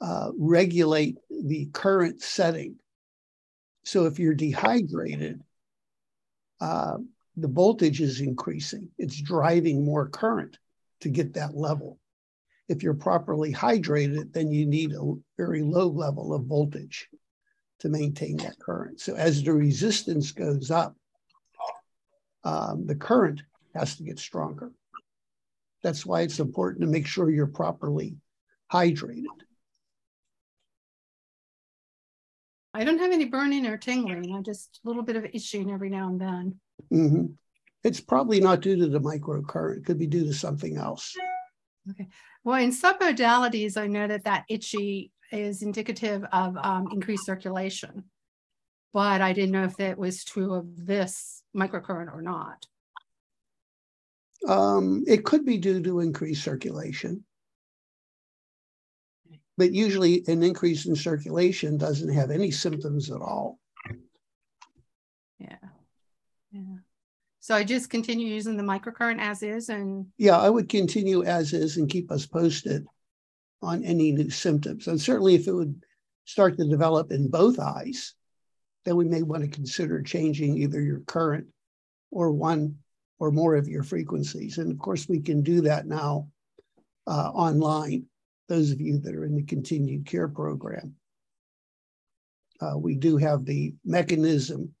uh, 0.00 0.30
regulate 0.36 1.18
the 1.30 1.66
current 1.72 2.22
setting. 2.22 2.76
So 3.84 4.06
if 4.06 4.18
you're 4.18 4.34
dehydrated, 4.34 5.42
uh, 6.60 6.98
the 7.36 7.48
voltage 7.48 8.00
is 8.00 8.20
increasing. 8.20 8.90
It's 8.98 9.20
driving 9.20 9.84
more 9.84 10.08
current 10.08 10.58
to 11.00 11.08
get 11.08 11.34
that 11.34 11.54
level. 11.54 11.98
If 12.68 12.82
you're 12.82 12.94
properly 12.94 13.52
hydrated, 13.52 14.32
then 14.32 14.50
you 14.50 14.66
need 14.66 14.92
a 14.92 15.14
very 15.36 15.62
low 15.62 15.88
level 15.88 16.34
of 16.34 16.46
voltage 16.46 17.08
to 17.80 17.88
maintain 17.88 18.38
that 18.38 18.58
current. 18.58 19.00
So 19.00 19.14
as 19.14 19.42
the 19.42 19.52
resistance 19.52 20.32
goes 20.32 20.70
up, 20.70 20.96
um, 22.42 22.86
the 22.86 22.94
current 22.94 23.42
has 23.74 23.96
to 23.96 24.02
get 24.02 24.18
stronger. 24.18 24.72
That's 25.82 26.06
why 26.06 26.22
it's 26.22 26.40
important 26.40 26.80
to 26.80 26.86
make 26.86 27.06
sure 27.06 27.30
you're 27.30 27.46
properly 27.46 28.16
hydrated. 28.72 29.24
I 32.76 32.84
don't 32.84 32.98
have 32.98 33.10
any 33.10 33.24
burning 33.24 33.66
or 33.66 33.78
tingling. 33.78 34.34
I 34.34 34.42
just 34.42 34.80
a 34.84 34.88
little 34.88 35.02
bit 35.02 35.16
of 35.16 35.24
itching 35.32 35.70
every 35.70 35.88
now 35.88 36.08
and 36.08 36.20
then. 36.20 36.60
Mm-hmm. 36.92 37.26
It's 37.82 38.00
probably 38.00 38.38
not 38.38 38.60
due 38.60 38.76
to 38.76 38.86
the 38.86 39.00
microcurrent. 39.00 39.78
It 39.78 39.86
could 39.86 39.98
be 39.98 40.06
due 40.06 40.26
to 40.26 40.34
something 40.34 40.76
else. 40.76 41.16
Okay. 41.90 42.06
Well, 42.44 42.60
in 42.60 42.72
submodalities, 42.72 43.78
I 43.78 43.86
know 43.86 44.06
that 44.06 44.24
that 44.24 44.44
itchy 44.50 45.10
is 45.32 45.62
indicative 45.62 46.24
of 46.32 46.58
um, 46.58 46.88
increased 46.92 47.24
circulation, 47.24 48.04
but 48.92 49.22
I 49.22 49.32
didn't 49.32 49.52
know 49.52 49.64
if 49.64 49.76
that 49.78 49.96
was 49.96 50.22
true 50.22 50.52
of 50.52 50.86
this 50.86 51.42
microcurrent 51.56 52.12
or 52.12 52.20
not. 52.20 52.66
Um, 54.46 55.02
it 55.06 55.24
could 55.24 55.46
be 55.46 55.56
due 55.56 55.82
to 55.82 56.00
increased 56.00 56.44
circulation. 56.44 57.24
But 59.56 59.72
usually, 59.72 60.22
an 60.26 60.42
increase 60.42 60.86
in 60.86 60.94
circulation 60.94 61.78
doesn't 61.78 62.12
have 62.12 62.30
any 62.30 62.50
symptoms 62.50 63.10
at 63.10 63.20
all. 63.20 63.58
Yeah. 65.38 65.56
Yeah. 66.52 66.76
So 67.40 67.54
I 67.54 67.64
just 67.64 67.90
continue 67.90 68.26
using 68.26 68.56
the 68.56 68.62
microcurrent 68.62 69.20
as 69.20 69.42
is 69.42 69.68
and 69.68 70.06
Yeah, 70.18 70.38
I 70.38 70.50
would 70.50 70.68
continue 70.68 71.22
as 71.22 71.52
is 71.52 71.76
and 71.76 71.88
keep 71.88 72.10
us 72.10 72.26
posted 72.26 72.84
on 73.62 73.84
any 73.84 74.12
new 74.12 74.30
symptoms. 74.30 74.88
And 74.88 75.00
certainly, 75.00 75.34
if 75.36 75.46
it 75.46 75.52
would 75.52 75.82
start 76.24 76.58
to 76.58 76.68
develop 76.68 77.12
in 77.12 77.30
both 77.30 77.58
eyes, 77.58 78.14
then 78.84 78.96
we 78.96 79.04
may 79.04 79.22
want 79.22 79.42
to 79.42 79.48
consider 79.48 80.02
changing 80.02 80.58
either 80.58 80.80
your 80.80 81.00
current 81.00 81.46
or 82.10 82.32
one 82.32 82.76
or 83.18 83.30
more 83.30 83.54
of 83.56 83.68
your 83.68 83.82
frequencies. 83.82 84.58
And 84.58 84.70
of 84.70 84.78
course, 84.78 85.08
we 85.08 85.20
can 85.20 85.42
do 85.42 85.62
that 85.62 85.86
now 85.86 86.28
uh, 87.06 87.30
online, 87.30 88.06
those 88.48 88.70
of 88.70 88.80
you 88.80 88.98
that 88.98 89.14
are 89.14 89.24
in 89.24 89.34
the 89.34 89.42
continued 89.42 90.06
care 90.06 90.28
program. 90.28 90.94
Uh, 92.60 92.78
we 92.78 92.94
do 92.94 93.16
have 93.16 93.44
the 93.44 93.74
mechanism 93.84 94.72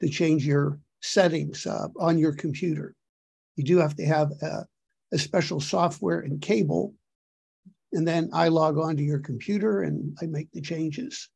to 0.00 0.08
change 0.08 0.46
your 0.46 0.78
settings 1.02 1.66
uh, 1.66 1.88
on 1.98 2.18
your 2.18 2.32
computer. 2.32 2.94
You 3.56 3.64
do 3.64 3.78
have 3.78 3.96
to 3.96 4.06
have 4.06 4.30
a, 4.42 4.66
a 5.12 5.18
special 5.18 5.60
software 5.60 6.20
and 6.20 6.40
cable 6.40 6.94
and 7.92 8.06
then 8.06 8.30
I 8.32 8.48
log 8.48 8.78
on 8.78 8.96
to 8.96 9.02
your 9.02 9.18
computer 9.18 9.82
and 9.82 10.16
I 10.20 10.26
make 10.26 10.50
the 10.52 10.60
changes. 10.60 11.28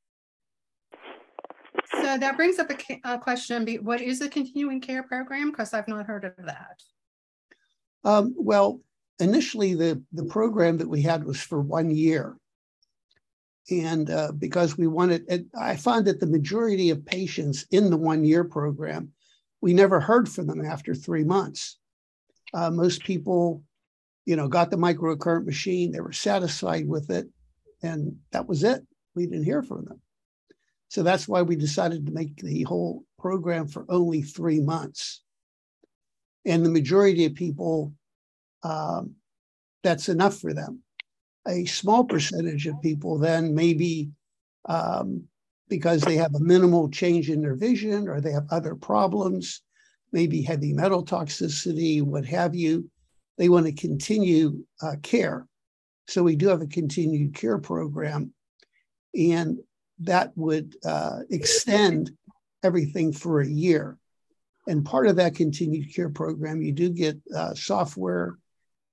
So 1.92 2.18
that 2.18 2.36
brings 2.36 2.58
up 2.58 2.70
a, 2.70 3.00
a 3.04 3.18
question. 3.18 3.66
What 3.82 4.00
is 4.00 4.18
the 4.18 4.28
continuing 4.28 4.80
care 4.80 5.02
program? 5.02 5.50
Because 5.50 5.72
I've 5.72 5.88
not 5.88 6.06
heard 6.06 6.24
of 6.24 6.34
that. 6.46 6.82
Um, 8.04 8.34
well, 8.36 8.80
initially 9.18 9.74
the, 9.74 10.02
the 10.12 10.24
program 10.24 10.78
that 10.78 10.88
we 10.88 11.02
had 11.02 11.24
was 11.24 11.40
for 11.40 11.60
one 11.60 11.90
year. 11.90 12.36
And 13.70 14.10
uh, 14.10 14.32
because 14.32 14.76
we 14.76 14.88
wanted, 14.88 15.48
I 15.58 15.76
found 15.76 16.06
that 16.06 16.18
the 16.18 16.26
majority 16.26 16.90
of 16.90 17.06
patients 17.06 17.64
in 17.70 17.90
the 17.90 17.96
one 17.96 18.24
year 18.24 18.44
program, 18.44 19.12
we 19.60 19.72
never 19.72 20.00
heard 20.00 20.28
from 20.28 20.48
them 20.48 20.64
after 20.64 20.94
three 20.94 21.24
months. 21.24 21.78
Uh, 22.52 22.70
most 22.70 23.04
people 23.04 23.62
you 24.24 24.36
know, 24.36 24.48
got 24.48 24.70
the 24.70 24.76
microcurrent 24.76 25.46
machine. 25.46 25.92
They 25.92 26.00
were 26.00 26.12
satisfied 26.12 26.86
with 26.86 27.10
it, 27.10 27.28
and 27.82 28.16
that 28.30 28.46
was 28.48 28.62
it. 28.62 28.82
We 29.14 29.26
didn't 29.26 29.44
hear 29.44 29.62
from 29.62 29.84
them. 29.84 30.00
So 30.88 31.02
that's 31.02 31.26
why 31.26 31.42
we 31.42 31.56
decided 31.56 32.06
to 32.06 32.12
make 32.12 32.36
the 32.36 32.62
whole 32.62 33.04
program 33.18 33.66
for 33.66 33.86
only 33.88 34.22
three 34.22 34.60
months. 34.60 35.22
And 36.44 36.64
the 36.64 36.70
majority 36.70 37.24
of 37.24 37.34
people, 37.34 37.94
um, 38.62 39.14
that's 39.82 40.08
enough 40.08 40.38
for 40.38 40.54
them. 40.54 40.82
A 41.46 41.64
small 41.64 42.04
percentage 42.04 42.66
of 42.66 42.80
people 42.82 43.18
then 43.18 43.54
maybe 43.54 44.10
um, 44.66 45.24
because 45.68 46.02
they 46.02 46.16
have 46.16 46.34
a 46.34 46.40
minimal 46.40 46.88
change 46.90 47.30
in 47.30 47.40
their 47.40 47.56
vision 47.56 48.08
or 48.08 48.20
they 48.20 48.32
have 48.32 48.46
other 48.50 48.74
problems, 48.74 49.62
maybe 50.12 50.42
heavy 50.42 50.72
metal 50.72 51.04
toxicity, 51.04 52.02
what 52.02 52.24
have 52.26 52.54
you, 52.54 52.88
they 53.38 53.48
want 53.48 53.66
to 53.66 53.72
continue 53.72 54.64
uh, 54.82 54.96
care. 55.02 55.46
So 56.08 56.22
we 56.22 56.36
do 56.36 56.48
have 56.48 56.60
a 56.60 56.66
continued 56.66 57.34
care 57.34 57.58
program, 57.58 58.34
and 59.14 59.58
that 60.00 60.32
would 60.36 60.76
uh, 60.84 61.20
extend 61.30 62.10
everything 62.62 63.12
for 63.12 63.40
a 63.40 63.48
year. 63.48 63.96
And 64.68 64.84
part 64.84 65.06
of 65.06 65.16
that 65.16 65.34
continued 65.34 65.94
care 65.94 66.10
program, 66.10 66.62
you 66.62 66.72
do 66.72 66.90
get 66.90 67.16
uh, 67.34 67.54
software 67.54 68.36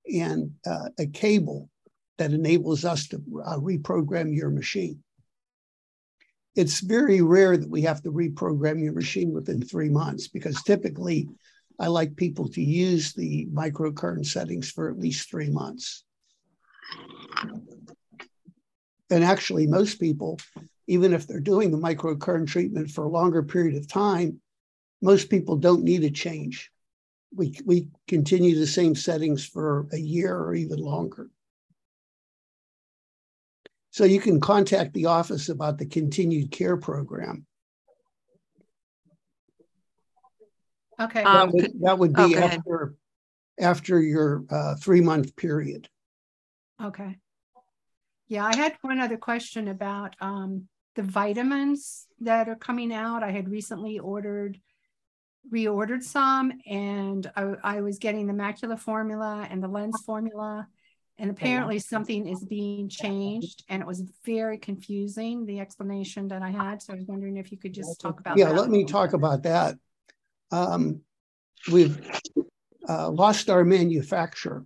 and 0.09 0.51
uh, 0.65 0.89
a 0.97 1.07
cable 1.07 1.69
that 2.17 2.31
enables 2.31 2.85
us 2.85 3.07
to 3.07 3.17
uh, 3.45 3.57
reprogram 3.57 4.35
your 4.35 4.49
machine. 4.49 5.03
It's 6.55 6.81
very 6.81 7.21
rare 7.21 7.55
that 7.55 7.69
we 7.69 7.81
have 7.83 8.01
to 8.03 8.11
reprogram 8.11 8.83
your 8.83 8.93
machine 8.93 9.31
within 9.31 9.61
three 9.61 9.89
months 9.89 10.27
because 10.27 10.61
typically 10.63 11.29
I 11.79 11.87
like 11.87 12.15
people 12.15 12.49
to 12.49 12.61
use 12.61 13.13
the 13.13 13.47
microcurrent 13.53 14.25
settings 14.25 14.69
for 14.69 14.89
at 14.89 14.99
least 14.99 15.29
three 15.29 15.49
months. 15.49 16.03
And 19.09 19.23
actually, 19.23 19.65
most 19.65 19.99
people, 19.99 20.39
even 20.87 21.13
if 21.13 21.25
they're 21.25 21.39
doing 21.39 21.71
the 21.71 21.77
microcurrent 21.77 22.47
treatment 22.47 22.91
for 22.91 23.05
a 23.05 23.09
longer 23.09 23.43
period 23.43 23.77
of 23.77 23.87
time, 23.87 24.41
most 25.01 25.29
people 25.29 25.55
don't 25.55 25.83
need 25.83 26.03
a 26.03 26.11
change. 26.11 26.71
We, 27.35 27.59
we 27.63 27.89
continue 28.07 28.55
the 28.55 28.67
same 28.67 28.95
settings 28.95 29.45
for 29.45 29.87
a 29.91 29.97
year 29.97 30.35
or 30.35 30.55
even 30.55 30.79
longer. 30.79 31.29
So 33.91 34.03
you 34.03 34.19
can 34.19 34.39
contact 34.39 34.93
the 34.93 35.07
office 35.07 35.49
about 35.49 35.77
the 35.77 35.85
continued 35.85 36.51
care 36.51 36.77
program. 36.77 37.45
Okay. 40.99 41.23
Um, 41.23 41.49
That 41.49 41.53
would, 41.53 41.81
that 41.81 41.99
would 41.99 42.13
oh, 42.17 42.27
be 42.27 42.33
go 42.33 42.39
ahead. 42.39 42.59
after, 42.59 42.95
after 43.59 44.01
your 44.01 44.43
uh, 44.49 44.75
three 44.75 45.01
month 45.01 45.35
period. 45.35 45.87
Okay. 46.81 47.17
Yeah, 48.27 48.45
I 48.45 48.55
had 48.55 48.75
one 48.81 48.99
other 48.99 49.17
question 49.17 49.67
about 49.67 50.15
um, 50.21 50.67
the 50.95 51.03
vitamins 51.03 52.05
that 52.19 52.47
are 52.47 52.55
coming 52.55 52.93
out. 52.93 53.23
I 53.23 53.31
had 53.31 53.49
recently 53.49 53.97
ordered, 53.97 54.59
reordered 55.51 56.03
some, 56.03 56.51
and 56.67 57.29
I, 57.35 57.53
I 57.63 57.81
was 57.81 57.97
getting 57.99 58.27
the 58.27 58.33
macula 58.33 58.77
formula 58.77 59.47
and 59.49 59.63
the 59.63 59.67
lens 59.67 60.01
formula. 60.05 60.67
And 61.17 61.29
apparently 61.29 61.79
something 61.79 62.29
is 62.29 62.45
being 62.45 62.87
changed, 62.87 63.65
and 63.67 63.81
it 63.81 63.85
was 63.85 64.03
very 64.23 64.57
confusing, 64.57 65.45
the 65.45 65.59
explanation 65.59 66.29
that 66.29 66.41
I 66.41 66.49
had. 66.49 66.81
So 66.81 66.93
I 66.93 66.95
was 66.95 67.07
wondering 67.07 67.35
if 67.35 67.51
you 67.51 67.57
could 67.57 67.73
just 67.73 67.99
talk 67.99 68.21
about 68.21 68.37
Yeah, 68.37 68.51
let 68.51 68.69
me 68.69 68.85
talk 68.85 69.11
about 69.11 69.43
that. 69.43 69.75
Um, 70.49 71.01
we've 71.69 71.99
uh, 72.87 73.09
lost 73.09 73.49
our 73.49 73.65
manufacturer, 73.65 74.63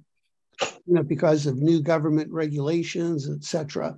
you 0.61 0.93
know, 0.93 1.01
because 1.01 1.47
of 1.47 1.57
new 1.57 1.81
government 1.81 2.31
regulations, 2.31 3.27
etc. 3.27 3.97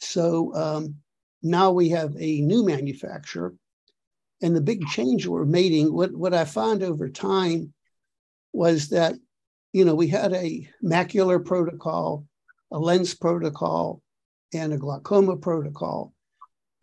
So 0.00 0.54
um, 0.54 0.96
now 1.42 1.72
we 1.72 1.88
have 1.90 2.14
a 2.18 2.40
new 2.42 2.64
manufacturer. 2.64 3.54
And 4.44 4.54
the 4.54 4.60
big 4.60 4.86
change 4.88 5.26
we're 5.26 5.46
making, 5.46 5.90
what, 5.90 6.12
what 6.12 6.34
I 6.34 6.44
found 6.44 6.82
over 6.82 7.08
time 7.08 7.72
was 8.52 8.90
that, 8.90 9.14
you 9.72 9.86
know, 9.86 9.94
we 9.94 10.08
had 10.08 10.34
a 10.34 10.68
macular 10.84 11.42
protocol, 11.42 12.26
a 12.70 12.78
lens 12.78 13.14
protocol, 13.14 14.02
and 14.52 14.74
a 14.74 14.76
glaucoma 14.76 15.38
protocol. 15.38 16.12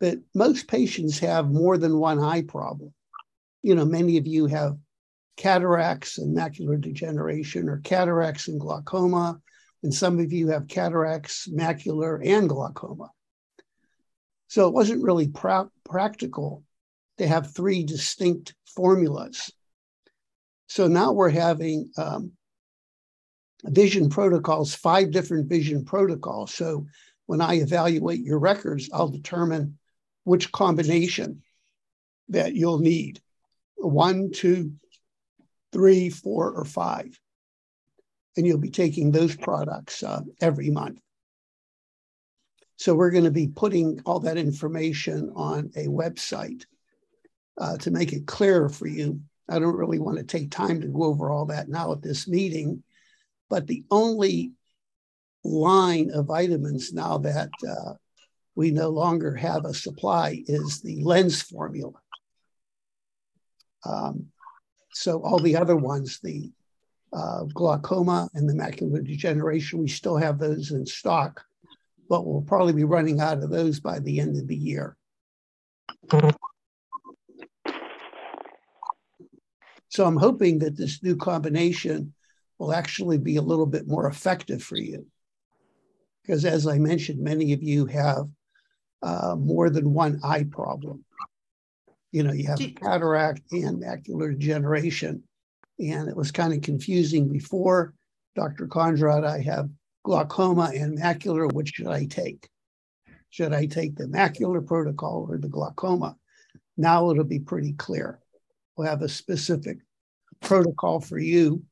But 0.00 0.18
most 0.34 0.66
patients 0.66 1.20
have 1.20 1.52
more 1.52 1.78
than 1.78 1.98
one 1.98 2.18
eye 2.18 2.42
problem. 2.42 2.92
You 3.62 3.76
know, 3.76 3.84
many 3.84 4.16
of 4.16 4.26
you 4.26 4.46
have 4.46 4.76
cataracts 5.36 6.18
and 6.18 6.36
macular 6.36 6.80
degeneration 6.80 7.68
or 7.68 7.78
cataracts 7.78 8.48
and 8.48 8.58
glaucoma, 8.58 9.40
and 9.84 9.94
some 9.94 10.18
of 10.18 10.32
you 10.32 10.48
have 10.48 10.66
cataracts, 10.66 11.48
macular, 11.48 12.20
and 12.26 12.48
glaucoma. 12.48 13.12
So 14.48 14.66
it 14.66 14.74
wasn't 14.74 15.04
really 15.04 15.28
pra- 15.28 15.70
practical 15.84 16.64
to 17.22 17.28
have 17.28 17.54
three 17.54 17.84
distinct 17.84 18.54
formulas. 18.66 19.52
So 20.66 20.88
now 20.88 21.12
we're 21.12 21.30
having 21.30 21.90
um, 21.96 22.32
vision 23.64 24.08
protocols, 24.08 24.74
five 24.74 25.10
different 25.10 25.48
vision 25.48 25.84
protocols. 25.84 26.54
So 26.54 26.86
when 27.26 27.40
I 27.40 27.56
evaluate 27.56 28.20
your 28.20 28.38
records, 28.38 28.90
I'll 28.92 29.08
determine 29.08 29.78
which 30.24 30.52
combination 30.52 31.42
that 32.28 32.54
you'll 32.54 32.78
need 32.78 33.20
one, 33.76 34.30
two, 34.32 34.72
three, 35.72 36.08
four, 36.08 36.50
or 36.50 36.64
five. 36.64 37.18
And 38.36 38.46
you'll 38.46 38.58
be 38.58 38.70
taking 38.70 39.10
those 39.10 39.36
products 39.36 40.02
uh, 40.02 40.22
every 40.40 40.70
month. 40.70 40.98
So 42.76 42.94
we're 42.94 43.10
going 43.10 43.24
to 43.24 43.30
be 43.30 43.48
putting 43.48 44.00
all 44.06 44.20
that 44.20 44.38
information 44.38 45.32
on 45.36 45.70
a 45.76 45.86
website 45.86 46.64
uh, 47.58 47.76
to 47.78 47.90
make 47.90 48.12
it 48.12 48.26
clearer 48.26 48.68
for 48.68 48.86
you. 48.86 49.20
I 49.48 49.58
don't 49.58 49.76
really 49.76 49.98
want 49.98 50.18
to 50.18 50.24
take 50.24 50.50
time 50.50 50.80
to 50.80 50.88
go 50.88 51.04
over 51.04 51.30
all 51.30 51.46
that 51.46 51.68
now 51.68 51.92
at 51.92 52.02
this 52.02 52.26
meeting, 52.28 52.82
but 53.50 53.66
the 53.66 53.84
only 53.90 54.52
line 55.44 56.10
of 56.12 56.26
vitamins 56.26 56.92
now 56.92 57.18
that 57.18 57.50
uh, 57.68 57.94
we 58.54 58.70
no 58.70 58.90
longer 58.90 59.34
have 59.34 59.64
a 59.64 59.74
supply 59.74 60.42
is 60.46 60.80
the 60.80 61.02
lens 61.02 61.42
formula. 61.42 61.92
Um, 63.84 64.26
so 64.92 65.22
all 65.22 65.38
the 65.38 65.56
other 65.56 65.76
ones, 65.76 66.20
the 66.22 66.52
uh, 67.12 67.44
glaucoma 67.44 68.28
and 68.34 68.48
the 68.48 68.54
macular 68.54 69.04
degeneration, 69.04 69.80
we 69.80 69.88
still 69.88 70.16
have 70.16 70.38
those 70.38 70.70
in 70.70 70.86
stock, 70.86 71.44
but 72.08 72.26
we'll 72.26 72.42
probably 72.42 72.72
be 72.72 72.84
running 72.84 73.20
out 73.20 73.42
of 73.42 73.50
those 73.50 73.80
by 73.80 73.98
the 73.98 74.20
end 74.20 74.36
of 74.36 74.46
the 74.46 74.56
year. 74.56 74.96
So 79.92 80.06
I'm 80.06 80.16
hoping 80.16 80.60
that 80.60 80.74
this 80.74 81.02
new 81.02 81.16
combination 81.16 82.14
will 82.58 82.72
actually 82.72 83.18
be 83.18 83.36
a 83.36 83.42
little 83.42 83.66
bit 83.66 83.86
more 83.86 84.06
effective 84.06 84.62
for 84.62 84.78
you. 84.78 85.06
Because 86.22 86.46
as 86.46 86.66
I 86.66 86.78
mentioned, 86.78 87.20
many 87.20 87.52
of 87.52 87.62
you 87.62 87.84
have 87.84 88.26
uh, 89.02 89.36
more 89.38 89.68
than 89.68 89.92
one 89.92 90.18
eye 90.24 90.46
problem. 90.50 91.04
You 92.10 92.22
know, 92.22 92.32
you 92.32 92.46
have 92.46 92.58
cataract 92.76 93.42
and 93.52 93.82
macular 93.82 94.32
degeneration. 94.32 95.24
And 95.78 96.08
it 96.08 96.16
was 96.16 96.32
kind 96.32 96.54
of 96.54 96.62
confusing 96.62 97.28
before. 97.28 97.92
Dr. 98.34 98.68
Kondrot, 98.68 99.26
I 99.26 99.40
have 99.40 99.68
glaucoma 100.04 100.72
and 100.74 100.98
macular. 100.98 101.52
Which 101.52 101.72
should 101.74 101.88
I 101.88 102.06
take? 102.06 102.48
Should 103.28 103.52
I 103.52 103.66
take 103.66 103.96
the 103.96 104.06
macular 104.06 104.66
protocol 104.66 105.26
or 105.28 105.36
the 105.36 105.50
glaucoma? 105.50 106.16
Now 106.78 107.10
it'll 107.10 107.24
be 107.24 107.40
pretty 107.40 107.74
clear. 107.74 108.21
We'll 108.76 108.88
have 108.88 109.02
a 109.02 109.08
specific 109.08 109.78
protocol 110.40 111.00
for 111.00 111.18
you 111.18 111.62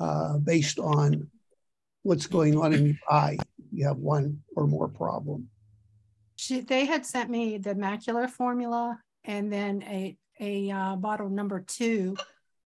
uh, 0.00 0.38
based 0.38 0.78
on 0.78 1.28
what's 2.02 2.26
going 2.26 2.56
on 2.56 2.72
in 2.72 2.86
your 2.86 2.96
eye. 3.10 3.38
You 3.72 3.86
have 3.86 3.98
one 3.98 4.40
or 4.56 4.66
more 4.66 4.88
problem. 4.88 5.48
She, 6.36 6.60
they 6.60 6.86
had 6.86 7.04
sent 7.04 7.30
me 7.30 7.58
the 7.58 7.74
macular 7.74 8.30
formula 8.30 8.98
and 9.24 9.52
then 9.52 9.82
a, 9.82 10.16
a 10.40 10.70
uh, 10.70 10.96
bottle 10.96 11.28
number 11.28 11.60
two 11.66 12.16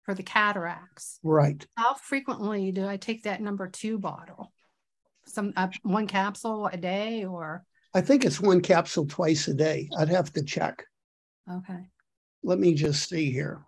for 0.03 0.13
the 0.13 0.23
cataracts. 0.23 1.19
Right. 1.23 1.65
How 1.75 1.95
frequently 1.95 2.71
do 2.71 2.87
I 2.87 2.97
take 2.97 3.23
that 3.23 3.41
number 3.41 3.67
two 3.67 3.97
bottle? 3.97 4.53
Some, 5.25 5.53
uh, 5.55 5.69
one 5.81 6.07
capsule 6.07 6.67
a 6.67 6.77
day 6.77 7.25
or, 7.25 7.65
I 7.95 8.01
think 8.01 8.25
it's 8.25 8.39
one 8.39 8.61
capsule 8.61 9.05
twice 9.05 9.47
a 9.47 9.53
day. 9.53 9.89
I'd 9.97 10.09
have 10.09 10.31
to 10.33 10.43
check. 10.43 10.83
okay. 11.51 11.87
Let 12.43 12.59
me 12.59 12.73
just 12.73 13.07
see 13.07 13.31
here. 13.31 13.61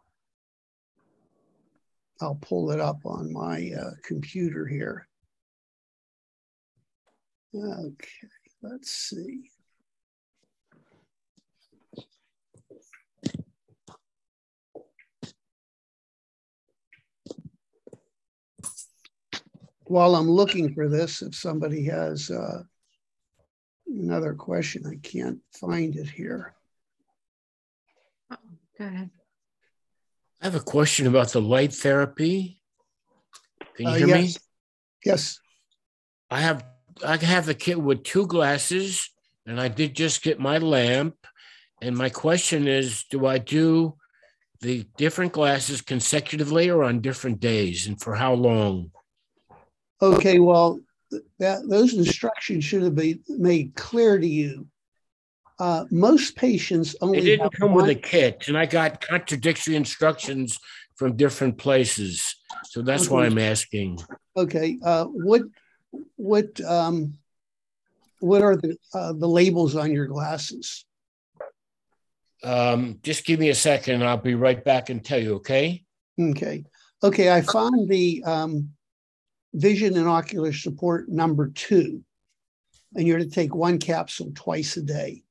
I'll 2.21 2.39
pull 2.41 2.71
it 2.71 2.79
up 2.79 3.05
on 3.05 3.31
my 3.31 3.71
uh, 3.79 3.91
computer 4.03 4.65
here. 4.65 5.07
Okay, 7.53 8.27
let's 8.61 8.91
see. 8.91 9.49
While 19.87 20.15
I'm 20.15 20.29
looking 20.29 20.73
for 20.73 20.89
this, 20.89 21.21
if 21.21 21.35
somebody 21.35 21.85
has 21.85 22.31
uh, 22.31 22.63
another 23.87 24.33
question, 24.33 24.85
I 24.85 24.95
can't 25.07 25.39
find 25.53 25.95
it 25.95 26.09
here. 26.09 26.54
Go 28.77 28.85
ahead. 28.85 29.09
I 30.41 30.45
have 30.45 30.55
a 30.55 30.59
question 30.59 31.07
about 31.07 31.31
the 31.31 31.41
light 31.41 31.73
therapy. 31.73 32.61
Can 33.75 33.87
you 33.87 33.91
Uh, 33.91 33.95
hear 33.95 34.07
me? 34.07 34.21
yes. 34.23 34.39
Yes. 35.05 35.39
I 36.29 36.41
have 36.41 36.65
I 37.05 37.17
have 37.17 37.49
a 37.49 37.53
kit 37.53 37.79
with 37.79 38.03
two 38.03 38.25
glasses, 38.25 39.09
and 39.45 39.59
I 39.59 39.67
did 39.67 39.95
just 39.95 40.23
get 40.23 40.39
my 40.39 40.57
lamp. 40.57 41.15
And 41.81 41.95
my 41.95 42.09
question 42.09 42.67
is, 42.67 43.03
do 43.11 43.25
I 43.25 43.37
do 43.37 43.97
the 44.61 44.85
different 44.97 45.33
glasses 45.33 45.81
consecutively 45.81 46.69
or 46.69 46.83
on 46.83 47.01
different 47.01 47.41
days, 47.41 47.87
and 47.87 48.01
for 48.01 48.15
how 48.15 48.33
long? 48.33 48.91
Okay, 50.01 50.39
well, 50.39 50.79
that 51.39 51.67
those 51.67 51.93
instructions 51.93 52.63
should 52.63 52.81
have 52.83 52.95
been 52.95 53.21
made 53.27 53.75
clear 53.75 54.17
to 54.17 54.27
you. 54.27 54.67
Uh, 55.57 55.85
most 55.89 56.35
patients 56.35 56.95
only. 57.01 57.19
It 57.19 57.21
didn't 57.21 57.53
come 57.53 57.73
with 57.73 57.89
a 57.89 57.95
kit, 57.95 58.47
and 58.47 58.57
I 58.57 58.65
got 58.65 58.99
contradictory 58.99 59.75
instructions 59.75 60.59
from 60.95 61.15
different 61.15 61.57
places. 61.57 62.35
So 62.65 62.81
that's 62.81 63.09
why 63.09 63.25
I'm 63.25 63.37
asking. 63.37 63.99
Okay, 64.35 64.77
uh, 64.83 65.05
what 65.05 65.43
what 66.17 66.59
um, 66.61 67.13
what 68.19 68.41
are 68.41 68.57
the 68.57 68.77
uh, 68.93 69.13
the 69.13 69.27
labels 69.27 69.75
on 69.75 69.93
your 69.93 70.07
glasses? 70.07 70.85
Um, 72.43 72.99
just 73.01 73.25
give 73.25 73.39
me 73.39 73.49
a 73.49 73.55
second, 73.55 73.95
and 73.95 74.03
I'll 74.03 74.17
be 74.17 74.35
right 74.35 74.61
back 74.63 74.89
and 74.89 75.03
tell 75.03 75.21
you. 75.21 75.35
Okay. 75.35 75.83
Okay, 76.19 76.63
okay, 77.03 77.31
I 77.31 77.41
found 77.41 77.89
the 77.89 78.23
um, 78.25 78.71
vision 79.53 79.97
and 79.97 80.07
ocular 80.07 80.53
support 80.53 81.09
number 81.09 81.49
two, 81.49 82.03
and 82.93 83.05
you're 83.05 83.19
to 83.19 83.29
take 83.29 83.53
one 83.53 83.79
capsule 83.79 84.31
twice 84.33 84.77
a 84.77 84.81
day. 84.81 85.23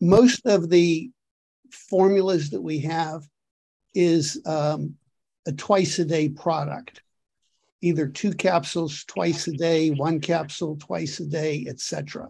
Most 0.00 0.46
of 0.46 0.70
the 0.70 1.10
formulas 1.70 2.50
that 2.50 2.60
we 2.60 2.80
have 2.80 3.22
is 3.94 4.40
um, 4.46 4.94
a 5.46 5.52
twice 5.52 5.98
a 5.98 6.04
day 6.04 6.28
product, 6.28 7.02
either 7.80 8.06
two 8.08 8.32
capsules 8.32 9.04
twice 9.04 9.46
a 9.46 9.52
day, 9.52 9.90
one 9.90 10.20
capsule 10.20 10.76
twice 10.76 11.20
a 11.20 11.26
day, 11.26 11.66
etc. 11.68 12.28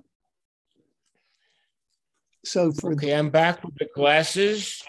So 2.45 2.73
for 2.73 2.93
Okay, 2.93 3.13
I'm 3.13 3.31
back 3.31 3.63
with 3.63 3.75
the 3.77 3.89
glasses. 3.95 4.83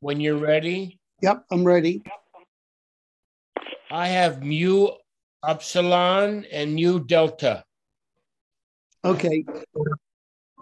When 0.00 0.20
you're 0.20 0.38
ready. 0.38 0.98
yep, 1.20 1.44
I'm 1.50 1.64
ready. 1.64 2.02
I 3.90 4.08
have 4.08 4.42
mu 4.42 4.88
upsilon 5.42 6.44
and 6.52 6.74
mu 6.74 7.00
delta. 7.00 7.64
Okay. 9.04 9.44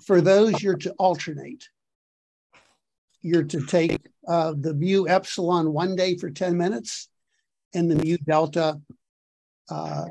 For 0.04 0.20
those, 0.20 0.62
you're 0.62 0.76
to 0.76 0.92
alternate. 0.92 1.68
You're 3.20 3.44
to 3.44 3.66
take 3.66 4.00
uh, 4.26 4.54
the 4.58 4.74
mu 4.74 5.08
epsilon 5.08 5.72
one 5.72 5.96
day 5.96 6.16
for 6.16 6.30
10 6.30 6.56
minutes 6.56 7.08
and 7.74 7.90
the 7.90 7.96
mu 7.96 8.16
delta 8.18 8.80
uh, 9.68 10.04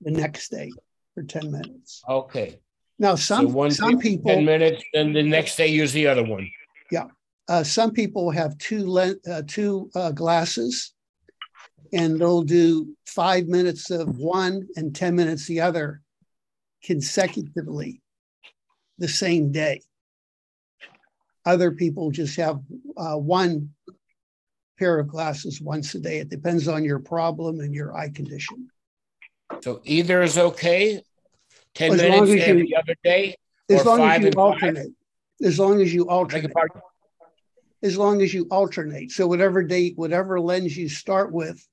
the 0.00 0.10
next 0.10 0.50
day 0.50 0.70
for 1.14 1.22
10 1.22 1.50
minutes. 1.50 2.02
Okay. 2.08 2.58
Now, 2.98 3.14
So 3.14 3.36
some, 3.36 3.52
one 3.52 3.70
some 3.70 3.98
people. 3.98 4.30
10 4.30 4.44
minutes, 4.44 4.82
then 4.92 5.12
the 5.12 5.22
next 5.22 5.56
day 5.56 5.68
use 5.68 5.92
the 5.92 6.06
other 6.06 6.24
one. 6.24 6.50
Yeah. 6.90 7.06
Uh, 7.48 7.62
some 7.64 7.92
people 7.92 8.30
have 8.30 8.56
two 8.58 8.86
le- 8.88 9.16
uh, 9.28 9.42
two 9.46 9.90
uh, 9.94 10.12
glasses, 10.12 10.92
and 11.92 12.20
they'll 12.20 12.42
do 12.42 12.94
five 13.06 13.46
minutes 13.46 13.90
of 13.90 14.16
one 14.18 14.68
and 14.76 14.94
ten 14.94 15.16
minutes 15.16 15.46
the 15.46 15.60
other, 15.60 16.02
consecutively, 16.84 18.01
the 18.98 19.08
same 19.08 19.52
day. 19.52 19.80
Other 21.44 21.72
people 21.72 22.10
just 22.10 22.36
have 22.36 22.60
uh, 22.96 23.16
one 23.16 23.70
pair 24.78 24.98
of 24.98 25.08
glasses 25.08 25.60
once 25.60 25.94
a 25.94 26.00
day. 26.00 26.18
It 26.18 26.28
depends 26.28 26.68
on 26.68 26.84
your 26.84 26.98
problem 27.00 27.60
and 27.60 27.74
your 27.74 27.96
eye 27.96 28.10
condition. 28.10 28.68
So 29.62 29.80
either 29.84 30.22
is 30.22 30.38
okay. 30.38 31.02
10 31.74 31.92
As 31.92 32.00
long 32.02 32.10
minutes 32.10 32.30
as 32.30 32.36
you- 32.36 32.42
every 32.42 32.76
other 32.76 32.94
day. 33.02 33.36
As 33.70 33.80
Or 33.82 33.84
long 33.96 34.00
as 34.02 34.20
you 34.20 34.26
and 34.26 34.34
five. 34.34 34.38
alternate. 34.44 34.88
As 35.42 35.58
long 35.58 35.80
as 35.80 35.94
you 35.94 36.08
alternate. 36.08 36.52
as 37.84 37.98
long 37.98 38.22
as 38.22 38.32
you 38.32 38.46
alternate. 38.50 39.10
So 39.10 39.26
whatever 39.26 39.62
date, 39.64 39.94
whatever 39.96 40.38
lens 40.40 40.76
you 40.76 40.88
start 40.88 41.32
with, 41.32 41.66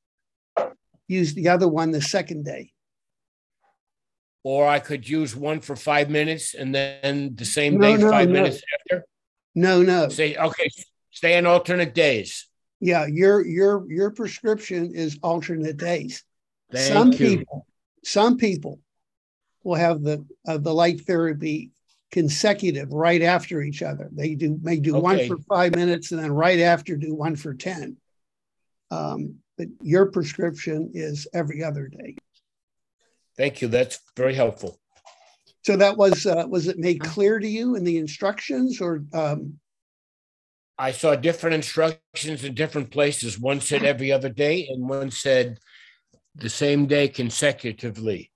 use 1.07 1.35
the 1.35 1.49
other 1.49 1.67
one 1.67 1.91
the 1.91 2.01
second 2.01 2.45
day. 2.45 2.71
Or 4.43 4.67
I 4.67 4.79
could 4.79 5.07
use 5.07 5.35
one 5.35 5.59
for 5.59 5.75
five 5.75 6.09
minutes 6.09 6.53
and 6.53 6.73
then 6.73 7.35
the 7.35 7.45
same 7.45 7.77
No, 7.77 7.97
day, 7.97 8.01
no, 8.01 8.09
five 8.09 8.29
no. 8.29 8.33
minutes 8.33 8.61
after. 8.79 9.05
No, 9.55 9.81
no. 9.81 10.09
Say, 10.09 10.35
okay, 10.35 10.69
stay 11.11 11.37
on 11.37 11.45
alternate 11.45 11.93
days. 11.93 12.47
Yeah, 12.79 13.07
your 13.07 13.45
your 13.45 13.85
your 13.91 14.11
prescription 14.11 14.93
is 14.95 15.19
alternate 15.21 15.75
days. 15.75 16.23
some 16.73 17.09
Thank 17.11 17.19
you. 17.19 17.37
people, 17.39 17.67
some 18.05 18.37
people 18.37 18.79
will 19.63 19.75
have 19.75 20.01
the 20.01 20.25
uh, 20.47 20.57
the 20.57 20.73
light 20.73 21.01
therapy 21.01 21.71
consecutive 22.11 22.91
right 22.91 23.21
after 23.21 23.61
each 23.61 23.81
other. 23.83 24.09
They 24.11 24.35
do 24.35 24.57
may 24.61 24.79
do 24.79 24.95
one 24.95 25.27
for 25.27 25.37
five 25.49 25.75
minutes 25.75 26.11
and 26.11 26.23
then 26.23 26.31
right 26.31 26.59
after 26.59 26.95
do 26.95 27.13
one 27.13 27.35
for 27.35 27.53
ten. 27.53 27.97
Um, 28.91 29.35
but 29.57 29.67
your 29.81 30.05
prescription 30.05 30.91
is 30.93 31.27
every 31.33 31.63
other 31.63 31.89
day. 31.89 32.15
Thank 33.39 33.61
you. 33.61 33.69
That's 33.69 33.99
very 34.17 34.35
helpful. 34.35 34.77
So 35.63 35.77
that 35.77 35.95
was 35.95 36.25
uh, 36.25 36.45
was 36.49 36.67
it 36.67 36.77
made 36.77 36.99
clear 36.99 37.39
to 37.39 37.47
you 37.47 37.75
in 37.75 37.85
the 37.85 37.97
instructions 37.97 38.81
or 38.81 39.03
um, 39.13 39.59
I 40.77 40.91
saw 40.91 41.15
different 41.15 41.55
instructions 41.55 42.43
in 42.43 42.53
different 42.53 42.91
places. 42.91 43.39
One 43.39 43.61
said 43.61 43.83
every 43.83 44.11
other 44.11 44.29
day, 44.29 44.67
and 44.69 44.87
one 44.87 45.09
said 45.11 45.57
the 46.35 46.49
same 46.49 46.85
day 46.85 47.07
consecutively. 47.07 48.31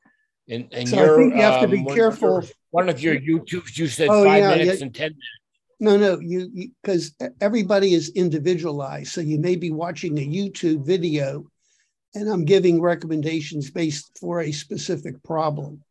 And 0.49 0.67
and 0.73 0.87
So 0.87 0.97
I 0.97 1.17
think 1.17 1.35
you 1.35 1.41
have 1.41 1.59
to 1.59 1.65
um, 1.65 1.71
be 1.71 1.77
one 1.83 1.87
of 1.91 1.95
careful. 1.95 2.29
your- 2.41 2.43
One 2.71 2.89
of 2.89 2.99
your 3.01 3.15
YouTubes, 3.19 3.77
you 3.77 3.87
said 3.87 4.09
Oh, 4.09 4.23
five 4.23 4.39
yeah, 4.39 4.49
minutes 4.55 4.79
yeah. 4.79 4.85
and 4.85 4.95
ten 4.95 5.11
minutes. 5.11 5.39
No, 5.79 5.97
no, 5.97 6.19
you, 6.19 6.71
because 6.81 7.13
everybody 7.41 7.93
is 7.93 8.09
individualized. 8.15 9.11
So 9.11 9.21
you 9.21 9.37
may 9.39 9.55
be 9.55 9.69
watching 9.71 10.17
a 10.17 10.25
YouTube 10.25 10.85
video 10.85 11.45
and 12.15 12.29
I'm 12.29 12.45
giving 12.45 12.81
recommendations 12.81 13.71
based 13.71 14.17
for 14.19 14.41
a 14.41 14.51
specific 14.51 15.21
problem. 15.23 15.83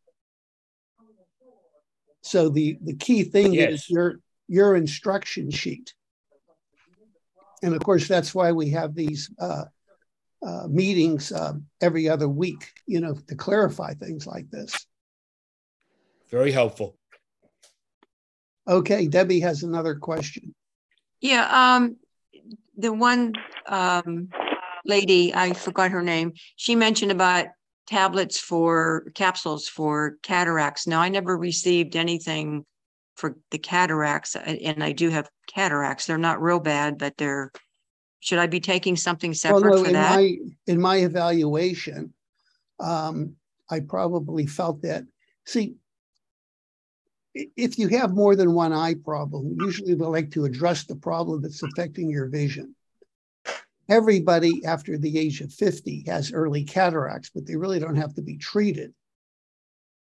So 2.23 2.49
the, 2.49 2.79
the 2.83 2.95
key 2.95 3.25
thing 3.25 3.55
Yes. 3.55 3.73
is 3.73 3.91
your, 3.91 4.21
your 4.49 4.77
instruction 4.77 5.51
sheet. 5.51 5.93
And 7.63 7.75
of 7.75 7.83
course, 7.83 8.09
that's 8.09 8.35
why 8.35 8.53
we 8.53 8.71
have 8.71 8.95
these 8.95 9.31
uh, 9.39 9.65
uh, 10.45 10.67
meetings 10.69 11.33
uh, 11.33 11.55
every 11.81 12.09
other 12.09 12.29
week, 12.29 12.73
you 12.87 13.01
know, 13.01 13.15
to 13.29 13.35
clarify 13.35 13.95
things 13.95 14.27
like 14.27 14.51
this. 14.51 14.87
Very 16.31 16.53
helpful. 16.53 16.97
Okay, 18.67 19.07
Debbie 19.07 19.41
has 19.41 19.63
another 19.63 19.97
question. 19.97 20.55
Yeah, 21.21 21.75
um, 21.75 21.97
the 22.77 22.93
one, 22.93 23.35
um, 23.67 24.29
lady, 24.85 25.35
I 25.35 25.53
forgot 25.53 25.91
her 25.91 26.03
name, 26.03 26.33
she 26.57 26.75
mentioned 26.75 27.13
about 27.13 27.47
tablets 27.87 28.39
for 28.39 29.05
capsules 29.15 29.69
for 29.69 30.17
cataracts. 30.23 30.87
Now, 30.87 31.01
I 31.01 31.09
never 31.09 31.37
received 31.37 31.97
anything 31.97 32.65
for 33.17 33.37
the 33.51 33.59
cataracts, 33.59 34.37
and 34.37 34.83
I 34.83 34.93
do 34.93 35.11
have 35.11 35.29
cataracts. 35.47 36.07
They're 36.07 36.19
not 36.19 36.41
real 36.41 36.61
bad, 36.61 36.99
but 36.99 37.17
they're, 37.17 37.51
should 38.21 38.39
I 38.39 38.47
be 38.47 38.61
taking 38.61 38.97
something 38.97 39.35
separate 39.35 39.79
for 39.79 39.87
in 39.87 39.93
that? 39.95 40.17
my, 40.17 40.37
in 40.67 40.81
my 40.81 40.97
evaluation, 40.99 42.15
um, 42.81 43.37
I 43.71 43.81
probably 43.81 44.47
felt 44.47 44.83
that, 44.83 45.05
see, 45.45 45.75
if 47.35 47.79
you 47.79 47.89
have 47.89 48.13
more 48.13 48.37
than 48.37 48.53
one 48.53 48.73
eye 48.73 48.95
problem, 48.95 49.57
usually 49.59 49.95
they 49.95 50.05
like 50.05 50.31
to 50.33 50.45
address 50.45 50.85
the 50.85 50.97
problem 50.97 51.43
that's 51.43 51.63
affecting 51.63 52.11
your 52.11 52.29
vision. 52.29 52.75
Everybody 53.89 54.65
after 54.65 54.97
the 54.97 55.19
age 55.19 55.41
of 55.41 55.53
50 55.53 56.05
has 56.07 56.33
early 56.33 56.65
cataracts, 56.65 57.31
but 57.35 57.47
they 57.47 57.57
really 57.57 57.79
don't 57.79 57.97
have 57.97 58.15
to 58.15 58.23
be 58.23 58.37
treated. 58.37 58.95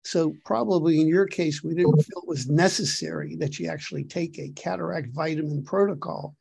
So 0.03 0.33
probably 0.45 1.01
in 1.01 1.07
your 1.07 1.25
case, 1.25 1.61
we 1.61 1.75
didn't 1.75 2.01
feel 2.01 2.21
it 2.21 2.27
was 2.27 2.47
necessary 2.47 3.35
that 3.37 3.59
you 3.59 3.67
actually 3.69 4.05
take 4.05 4.39
a 4.39 4.53
cataract 4.55 5.09
vitamin 5.13 5.63
protocol. 5.63 6.35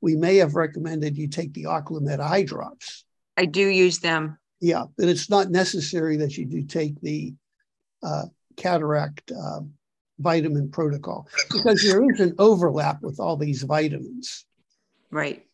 We 0.00 0.14
may 0.14 0.36
have 0.36 0.54
recommended 0.54 1.16
you 1.16 1.26
take 1.26 1.52
the 1.52 1.64
Oclamed 1.64 2.20
eye 2.20 2.44
drops. 2.44 3.04
I 3.36 3.46
do 3.46 3.66
use 3.66 3.98
them. 3.98 4.38
Yeah, 4.60 4.84
but 4.96 5.08
it's 5.08 5.28
not 5.28 5.50
necessary 5.50 6.16
that 6.18 6.36
you 6.36 6.46
do 6.46 6.62
take 6.62 7.00
the 7.00 7.34
uh, 8.04 8.26
cataract 8.56 9.32
uh, 9.32 9.60
vitamin 10.20 10.70
protocol 10.70 11.28
because 11.50 11.82
there 11.82 12.08
is 12.12 12.20
an 12.20 12.34
overlap 12.38 13.02
with 13.02 13.18
all 13.18 13.36
these 13.36 13.62
vitamins. 13.62 14.44
Right. 15.10 15.44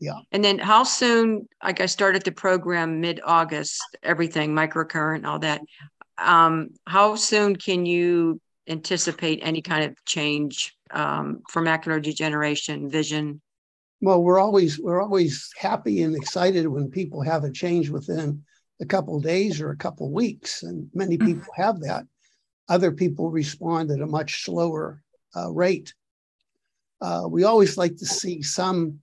Yeah. 0.00 0.18
And 0.32 0.44
then 0.44 0.58
how 0.58 0.84
soon, 0.84 1.48
like 1.62 1.80
I 1.80 1.86
started 1.86 2.22
the 2.22 2.32
program 2.32 3.00
mid-August, 3.00 3.82
everything, 4.02 4.54
microcurrent, 4.54 5.26
all 5.26 5.40
that. 5.40 5.60
Um, 6.18 6.70
how 6.86 7.16
soon 7.16 7.56
can 7.56 7.86
you 7.86 8.40
anticipate 8.68 9.40
any 9.42 9.62
kind 9.62 9.84
of 9.84 10.04
change 10.04 10.76
um, 10.90 11.42
for 11.48 11.62
macular 11.62 12.00
degeneration, 12.00 12.88
vision? 12.88 13.40
Well, 14.00 14.22
we're 14.22 14.38
always 14.38 14.78
we're 14.78 15.02
always 15.02 15.50
happy 15.56 16.02
and 16.02 16.14
excited 16.14 16.66
when 16.68 16.90
people 16.90 17.20
have 17.22 17.42
a 17.42 17.50
change 17.50 17.90
within 17.90 18.44
a 18.80 18.86
couple 18.86 19.18
days 19.20 19.60
or 19.60 19.70
a 19.70 19.76
couple 19.76 20.12
weeks, 20.12 20.62
and 20.62 20.88
many 20.94 21.18
people 21.18 21.52
have 21.56 21.80
that. 21.80 22.04
Other 22.68 22.92
people 22.92 23.30
respond 23.30 23.90
at 23.90 24.00
a 24.00 24.06
much 24.06 24.44
slower 24.44 25.02
uh, 25.36 25.50
rate. 25.50 25.94
Uh, 27.00 27.26
we 27.28 27.42
always 27.42 27.76
like 27.76 27.96
to 27.96 28.06
see 28.06 28.42
some 28.42 29.00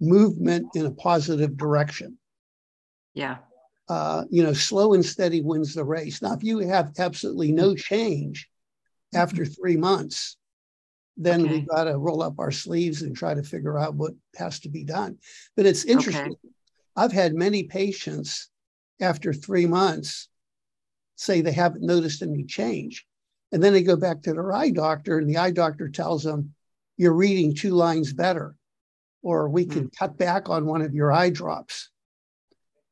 movement 0.00 0.68
in 0.74 0.86
a 0.86 0.90
positive 0.90 1.56
direction. 1.56 2.18
Yeah, 3.14 3.38
uh, 3.88 4.24
you 4.30 4.42
know, 4.42 4.52
slow 4.52 4.94
and 4.94 5.04
steady 5.04 5.40
wins 5.40 5.74
the 5.74 5.84
race. 5.84 6.20
Now, 6.20 6.34
if 6.34 6.44
you 6.44 6.58
have 6.58 6.92
absolutely 6.98 7.52
no 7.52 7.74
change 7.74 8.48
after 9.14 9.46
three 9.46 9.76
months, 9.76 10.36
then 11.16 11.42
Okay. 11.42 11.52
we've 11.52 11.68
got 11.68 11.84
to 11.84 11.96
roll 11.98 12.22
up 12.22 12.38
our 12.38 12.52
sleeves 12.52 13.02
and 13.02 13.16
try 13.16 13.34
to 13.34 13.42
figure 13.42 13.78
out 13.78 13.94
what 13.94 14.12
has 14.36 14.60
to 14.60 14.68
be 14.68 14.84
done. 14.84 15.18
But 15.56 15.66
it's 15.66 15.84
interesting. 15.84 16.34
I've 16.94 17.12
had 17.12 17.34
many 17.34 17.64
patients 17.64 18.50
after 19.00 19.32
three 19.32 19.66
months 19.66 20.28
say 21.16 21.40
they 21.40 21.52
haven't 21.52 21.82
noticed 21.82 22.22
any 22.22 22.44
change. 22.44 23.06
And 23.50 23.62
then 23.62 23.72
they 23.72 23.82
go 23.82 23.96
back 23.96 24.22
to 24.22 24.32
their 24.32 24.52
eye 24.52 24.70
doctor, 24.70 25.18
and 25.18 25.28
the 25.28 25.38
eye 25.38 25.50
doctor 25.50 25.88
tells 25.88 26.22
them, 26.22 26.54
You're 26.98 27.14
reading 27.14 27.54
two 27.54 27.70
lines 27.70 28.12
better, 28.12 28.54
or 29.22 29.48
we 29.48 29.64
can 29.66 29.90
cut 29.90 30.16
back 30.16 30.48
on 30.48 30.66
one 30.66 30.82
of 30.82 30.94
your 30.94 31.12
eye 31.12 31.30
drops. 31.30 31.90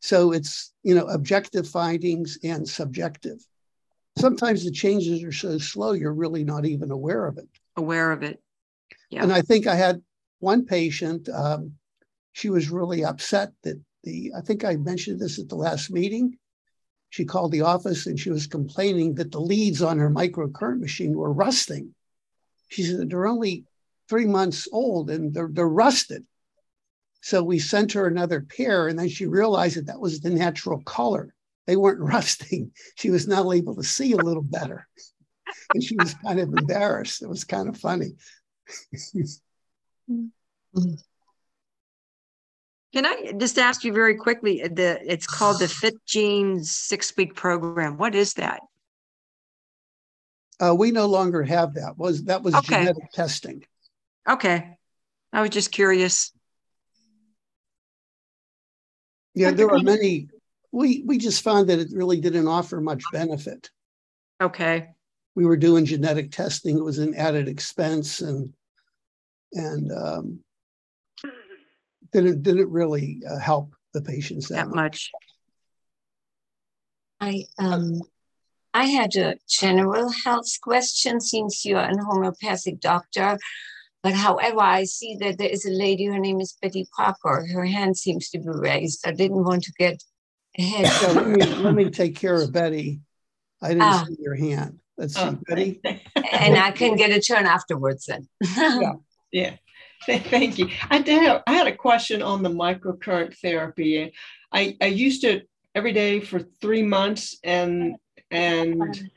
So 0.01 0.33
it's, 0.33 0.73
you 0.83 0.95
know, 0.95 1.07
objective 1.07 1.69
findings 1.69 2.39
and 2.45 2.69
subjective. 2.69 3.39
Sometimes 4.19 4.65
the 4.65 4.71
changes 4.71 5.23
are 5.23 5.33
so 5.33 5.59
slow, 5.59 5.93
you're 5.93 6.13
really 6.13 6.45
not 6.45 6.65
even 6.65 6.91
aware 6.91 7.27
of 7.27 7.39
it. 7.39 7.49
aware 7.77 8.13
of 8.13 8.23
it. 8.23 8.43
Yeah. 9.11 9.23
And 9.23 9.33
I 9.33 9.43
think 9.43 9.67
I 9.67 9.75
had 9.75 10.03
one 10.41 10.65
patient, 10.65 11.29
um, 11.29 11.73
she 12.33 12.51
was 12.51 12.71
really 12.71 13.05
upset 13.05 13.53
that 13.63 13.81
the, 14.05 14.33
I 14.37 14.41
think 14.41 14.65
I 14.65 14.77
mentioned 14.77 15.21
this 15.21 15.39
at 15.39 15.49
the 15.49 15.57
last 15.57 15.91
meeting. 15.91 16.39
She 17.11 17.25
called 17.25 17.53
the 17.53 17.63
office 17.63 18.07
and 18.07 18.19
she 18.19 18.31
was 18.31 18.47
complaining 18.47 19.15
that 19.15 19.33
the 19.33 19.41
leads 19.41 19.81
on 19.81 19.99
her 19.99 20.11
microcurrent 20.11 20.81
machine 20.81 21.17
were 21.17 21.33
rusting. 21.33 21.95
She 22.69 22.83
said 22.83 23.11
they're 23.11 23.27
only 23.27 23.65
three 24.09 24.27
months 24.27 24.69
old 24.73 25.11
and 25.11 25.33
they're, 25.35 25.49
they're 25.51 25.69
rusted. 25.69 26.25
So 27.23 27.43
we 27.43 27.59
sent 27.59 27.93
her 27.93 28.07
another 28.07 28.41
pair, 28.41 28.87
and 28.87 28.97
then 28.97 29.09
she 29.09 29.27
realized 29.27 29.77
that 29.77 29.87
that 29.87 29.99
was 29.99 30.21
the 30.21 30.31
natural 30.31 30.81
color. 30.83 31.35
They 31.67 31.77
weren't 31.77 31.99
rusting. 32.15 32.71
She 32.95 33.11
was 33.11 33.27
now 33.27 33.51
able 33.51 33.75
to 33.77 33.83
see 33.83 34.13
a 34.13 34.19
little 34.19 34.45
better. 34.45 34.87
And 35.75 35.83
she 35.83 35.97
was 35.97 36.15
kind 36.15 36.39
of 36.39 36.53
embarrassed. 36.53 37.23
It 37.23 37.29
was 37.29 37.45
kind 37.45 37.69
of 37.69 37.77
funny. 37.77 38.13
Can 42.93 43.05
I 43.05 43.33
just 43.37 43.59
ask 43.59 43.83
you 43.85 43.93
very 43.93 44.15
quickly? 44.17 44.63
The 44.63 45.01
it's 45.05 45.27
called 45.27 45.59
the 45.59 45.69
Fit 45.69 45.95
Genes 46.07 46.71
six 46.71 47.13
week 47.17 47.35
program. 47.35 47.99
What 47.99 48.15
is 48.15 48.35
that? 48.35 48.61
Uh, 50.61 50.75
we 50.79 50.93
no 50.93 51.07
longer 51.07 51.43
have 51.43 51.75
that. 51.75 51.99
Was 51.99 52.25
that 52.25 52.43
was 52.43 52.55
Okay. 52.55 52.79
genetic 52.79 53.11
testing? 53.13 53.65
Okay, 54.29 54.77
I 55.33 55.41
was 55.41 55.51
just 55.51 55.71
curious. 55.71 56.33
Yeah, 59.35 59.53
there 59.53 59.71
are 59.71 59.79
many. 59.79 60.29
We 60.73 61.03
we 61.07 61.19
just 61.19 61.43
found 61.43 61.69
that 61.69 61.79
it 61.79 61.89
really 61.93 62.21
didn't 62.21 62.49
offer 62.49 62.81
much 62.81 63.05
benefit. 63.13 63.71
Okay, 64.41 64.89
We 65.35 65.45
were 65.47 65.57
doing 65.57 65.85
genetic 65.85 66.33
testing. 66.33 66.77
It 66.79 66.85
was 66.85 66.99
an 66.99 67.15
added 67.15 67.49
expense 67.49 68.21
and 68.21 68.53
and 69.53 69.93
um, 69.93 70.41
didn't 72.13 72.43
didn't 72.43 72.71
really 72.71 73.23
uh, 73.29 73.39
help 73.39 73.75
the 73.95 74.03
patients 74.03 74.49
that 74.49 74.57
that 74.57 74.69
much. 74.69 75.13
much. 75.13 75.13
I 77.21 77.45
um 77.59 78.03
I 78.75 78.85
had 78.85 79.17
a 79.17 79.37
general 79.49 80.11
health 80.25 80.61
question 80.61 81.21
since 81.21 81.65
you're 81.65 81.79
an 81.79 81.99
homeopathic 81.99 82.81
doctor. 82.81 83.39
But 84.03 84.15
however, 84.15 84.61
I 84.61 84.85
see 84.85 85.17
that 85.21 85.39
there 85.39 85.49
is 85.49 85.65
a 85.67 85.71
lady, 85.71 86.05
her 86.07 86.19
name 86.19 86.41
is 86.41 86.57
Betty 86.63 86.87
Parker. 86.97 87.47
Her 87.53 87.65
hand 87.65 87.97
seems 87.97 88.29
to 88.31 88.39
be 88.39 88.49
raised. 88.49 89.07
I 89.07 89.13
didn't 89.13 89.45
want 89.45 89.65
to 89.65 89.73
get 89.79 90.03
ahead. 90.59 90.87
So 90.89 91.13
let 91.13 91.29
me 91.29 91.43
let 91.45 91.75
me 91.75 91.91
take 91.91 92.15
care 92.17 92.41
of 92.41 92.53
Betty. 92.53 93.01
I 93.63 93.69
didn't 93.69 93.83
Ah. 93.83 94.05
see 94.07 94.17
your 94.21 94.35
hand. 94.37 94.79
Let's 94.97 95.15
see, 95.15 95.21
Oh, 95.21 95.39
Betty. 95.49 95.81
and 95.85 96.57
I 96.57 96.71
can 96.71 96.97
get 96.97 97.11
a 97.11 97.21
turn 97.21 97.47
afterwards 97.47 98.07
then. 98.07 98.29
Yeah, 99.33 99.57
Th- 100.07 100.23
thank 100.23 100.57
you. 100.59 100.69
I 100.89 101.03
did 101.03 101.21
have, 101.23 101.43
I 101.47 101.53
had 101.55 101.67
a 101.67 101.75
question 101.77 102.23
on 102.23 102.43
the 102.43 102.49
microcurrent 102.49 103.37
therapy. 103.39 104.13
I, 104.53 104.77
I 104.81 104.87
used 104.87 105.25
it 105.25 105.49
every 105.75 105.93
day 105.93 106.21
for 106.21 106.39
three 106.61 106.83
months 106.83 107.37
and, 107.45 107.97
and 108.31 109.11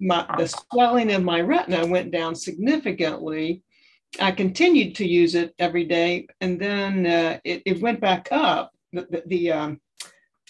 my, 0.00 0.24
the 0.38 0.46
swelling 0.46 1.10
in 1.10 1.24
my 1.24 1.40
retina 1.40 1.84
went 1.84 2.10
down 2.12 2.34
significantly. 2.36 3.62
I 4.20 4.32
continued 4.32 4.94
to 4.96 5.06
use 5.06 5.34
it 5.34 5.54
every 5.58 5.84
day 5.84 6.28
and 6.40 6.60
then 6.60 7.06
uh, 7.06 7.38
it, 7.44 7.62
it 7.66 7.82
went 7.82 8.00
back 8.00 8.28
up. 8.30 8.72
The, 8.92 9.06
the, 9.10 9.22
the, 9.26 9.52
um, 9.52 9.80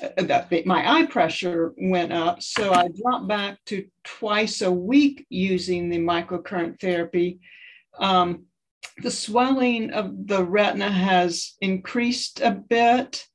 uh, 0.02 0.22
the- 0.22 0.62
my 0.66 0.98
eye 1.00 1.06
pressure 1.06 1.74
went 1.78 2.12
up. 2.12 2.42
So 2.42 2.72
I 2.72 2.88
dropped 2.88 3.28
back 3.28 3.58
to 3.66 3.86
twice 4.04 4.62
a 4.62 4.70
week 4.70 5.26
using 5.30 5.88
the 5.88 5.98
microcurrent 5.98 6.80
therapy. 6.80 7.40
Um, 7.98 8.44
the 9.02 9.10
swelling 9.10 9.92
of 9.92 10.26
the 10.26 10.42
retina 10.42 10.90
has 10.90 11.54
increased 11.60 12.40
a 12.40 12.50
bit 12.50 13.26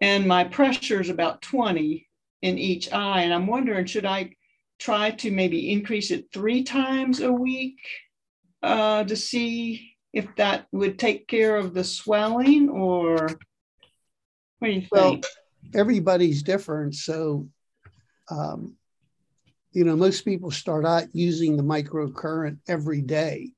and 0.00 0.26
my 0.26 0.44
pressure 0.44 1.00
is 1.00 1.08
about 1.08 1.42
20 1.42 2.08
in 2.42 2.58
each 2.58 2.92
eye 2.92 3.22
and 3.22 3.32
i'm 3.34 3.46
wondering 3.46 3.86
should 3.86 4.06
i 4.06 4.30
try 4.78 5.10
to 5.10 5.30
maybe 5.30 5.72
increase 5.72 6.10
it 6.10 6.26
three 6.32 6.62
times 6.62 7.20
a 7.20 7.32
week 7.32 7.78
uh, 8.62 9.04
to 9.04 9.16
see 9.16 9.96
if 10.12 10.34
that 10.36 10.66
would 10.72 10.98
take 10.98 11.26
care 11.26 11.56
of 11.56 11.74
the 11.74 11.84
swelling 11.84 12.68
or 12.68 13.28
what 14.58 14.68
do 14.68 14.74
you 14.74 14.86
Well, 14.90 15.10
think 15.12 15.26
everybody's 15.74 16.42
different. 16.42 16.94
So, 16.94 17.48
um, 18.30 18.74
you 19.72 19.84
know, 19.84 19.96
most 19.96 20.24
people 20.24 20.50
start 20.50 20.84
out 20.84 21.14
using 21.14 21.56
the 21.56 21.62
microcurrent 21.62 22.58
every 22.68 23.00
day. 23.00 23.52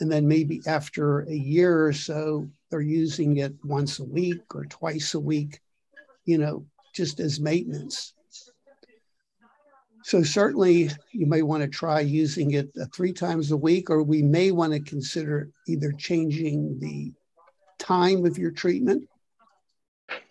And 0.00 0.12
then 0.12 0.28
maybe 0.28 0.60
after 0.66 1.20
a 1.20 1.34
year 1.34 1.86
or 1.86 1.92
so, 1.92 2.48
they're 2.70 2.80
using 2.80 3.38
it 3.38 3.54
once 3.64 3.98
a 3.98 4.04
week 4.04 4.54
or 4.54 4.64
twice 4.66 5.14
a 5.14 5.20
week, 5.20 5.60
you 6.24 6.36
know, 6.36 6.66
just 6.94 7.20
as 7.20 7.40
maintenance. 7.40 8.12
So, 10.06 10.22
certainly, 10.22 10.90
you 11.10 11.26
may 11.26 11.42
want 11.42 11.62
to 11.62 11.68
try 11.68 12.00
using 12.00 12.52
it 12.52 12.70
uh, 12.80 12.86
three 12.94 13.12
times 13.12 13.50
a 13.50 13.56
week, 13.56 13.90
or 13.90 14.02
we 14.02 14.22
may 14.22 14.52
want 14.52 14.72
to 14.72 14.80
consider 14.80 15.50
either 15.66 15.92
changing 15.92 16.78
the 16.78 17.12
time 17.78 18.24
of 18.24 18.38
your 18.38 18.52
treatment 18.52 19.08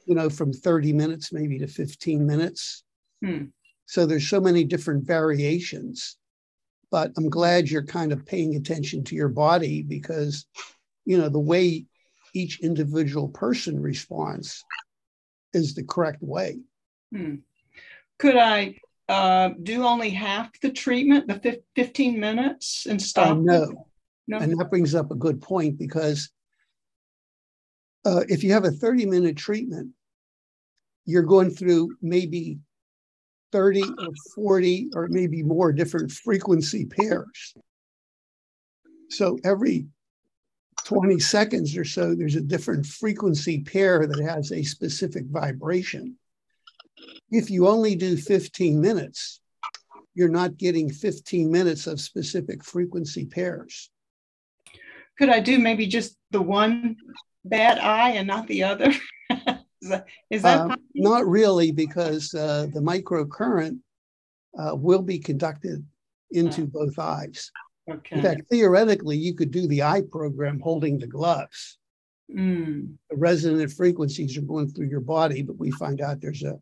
you 0.06 0.16
know, 0.16 0.30
from 0.30 0.54
30 0.54 0.94
minutes 0.94 1.34
maybe 1.34 1.60
to 1.60 1.68
15 1.68 2.26
minutes. 2.26 2.84
Hmm. 3.24 3.46
So 3.86 4.06
there's 4.06 4.28
so 4.28 4.40
many 4.40 4.64
different 4.64 5.06
variations. 5.06 6.18
But 6.92 7.12
I'm 7.18 7.30
glad 7.30 7.70
you're 7.70 7.84
kind 7.84 8.12
of 8.12 8.26
paying 8.26 8.56
attention 8.56 9.04
to 9.06 9.16
your 9.16 9.28
body 9.28 9.82
because, 9.82 10.46
you 11.04 11.18
know, 11.18 11.30
the 11.30 11.40
way 11.40 11.86
each 12.34 12.60
individual 12.62 13.30
person 13.30 13.82
responds 13.82 14.64
is 15.54 15.74
the 15.74 15.84
correct 15.84 16.22
way. 16.22 16.60
Hmm. 17.12 17.36
could 18.18 18.36
i 18.36 18.76
uh, 19.08 19.50
do 19.62 19.84
only 19.84 20.10
half 20.10 20.60
the 20.62 20.72
treatment 20.72 21.28
the 21.28 21.40
fif- 21.40 21.60
15 21.76 22.20
minutes 22.20 22.88
and 22.88 23.00
Uh, 23.00 23.04
stop 23.04 23.38
no, 23.38 23.88
no 24.28 24.38
and 24.40 24.58
that 24.60 24.70
brings 24.70 24.96
up 24.96 25.12
a 25.12 25.16
good 25.16 25.42
point 25.42 25.78
because 25.78 26.32
uh, 28.06 28.24
if 28.30 28.44
you 28.44 28.54
have 28.54 28.66
a 28.66 28.72
30 28.72 29.06
minute 29.08 29.36
treatment, 29.36 29.92
you're 31.06 31.24
going 31.24 31.50
through 31.50 31.96
maybe 32.02 32.60
30 33.52 33.84
or 33.84 34.12
40 34.36 34.90
or 34.96 35.08
maybe 35.08 35.44
more 35.44 35.72
different 35.72 36.12
frequency 36.12 36.86
pairs. 36.86 37.56
So 39.10 39.38
every 39.44 39.88
20 40.86 41.20
seconds 41.20 41.78
or 41.78 41.84
so, 41.84 42.16
there's 42.16 42.36
a 42.36 42.42
different 42.42 42.86
frequency 42.86 43.62
pair 43.62 44.06
that 44.06 44.20
has 44.20 44.52
a 44.52 44.64
specific 44.64 45.26
vibration. 45.28 46.18
If 47.32 47.50
you 47.50 47.68
only 47.68 47.96
do 47.96 48.18
15 48.18 48.80
minutes, 48.80 49.42
you're 50.14 50.30
not 50.30 50.58
getting 50.58 50.90
15 50.90 51.52
minutes 51.52 51.88
of 51.88 52.00
specific 52.00 52.64
frequency 52.64 53.26
pairs. 53.26 53.90
could 55.18 55.30
I 55.30 55.40
do 55.40 55.60
maybe 55.60 55.88
just 55.88 56.18
the 56.32 56.42
one 56.42 56.96
bad 57.44 57.80
eye 57.80 58.12
and 58.12 58.28
not 58.28 58.48
the 58.48 58.64
other? 58.64 58.92
is 59.30 59.90
that, 59.90 60.06
is 60.30 60.42
that 60.44 60.68
possible? 60.68 60.84
not 60.96 61.28
really, 61.28 61.72
because 61.72 62.34
uh, 62.34 62.68
the 62.74 62.80
microcurrent 62.82 63.80
uh, 64.58 64.76
will 64.76 65.02
be 65.02 65.20
conducted 65.20 65.86
into 66.32 66.66
both 66.66 66.98
eyes. 66.98 67.52
In 67.88 68.22
fact, 68.22 68.42
theoretically, 68.50 69.16
you 69.18 69.36
could 69.36 69.52
do 69.52 69.68
the 69.68 69.84
eye 69.84 70.02
program 70.10 70.60
holding 70.60 70.98
the 70.98 71.06
gloves. 71.08 71.78
Mm, 72.34 72.96
The 73.12 73.16
resonant 73.18 73.72
frequencies 73.72 74.36
are 74.38 74.42
going 74.42 74.70
through 74.70 74.88
your 74.88 75.02
body, 75.02 75.44
but 75.44 75.60
we 75.60 75.70
find 75.72 76.02
out 76.02 76.20
there's 76.20 76.42
a 76.44 76.60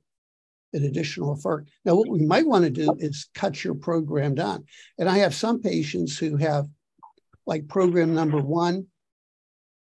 an 0.73 0.83
additional 0.83 1.31
effect. 1.33 1.69
Now, 1.85 1.95
what 1.95 2.09
we 2.09 2.25
might 2.25 2.47
want 2.47 2.63
to 2.65 2.69
do 2.69 2.95
is 2.99 3.29
cut 3.33 3.63
your 3.63 3.75
program 3.75 4.35
down. 4.35 4.65
And 4.97 5.07
I 5.07 5.19
have 5.19 5.35
some 5.35 5.61
patients 5.61 6.17
who 6.17 6.35
have, 6.37 6.67
like 7.45 7.67
program 7.67 8.13
number 8.13 8.41
one, 8.41 8.87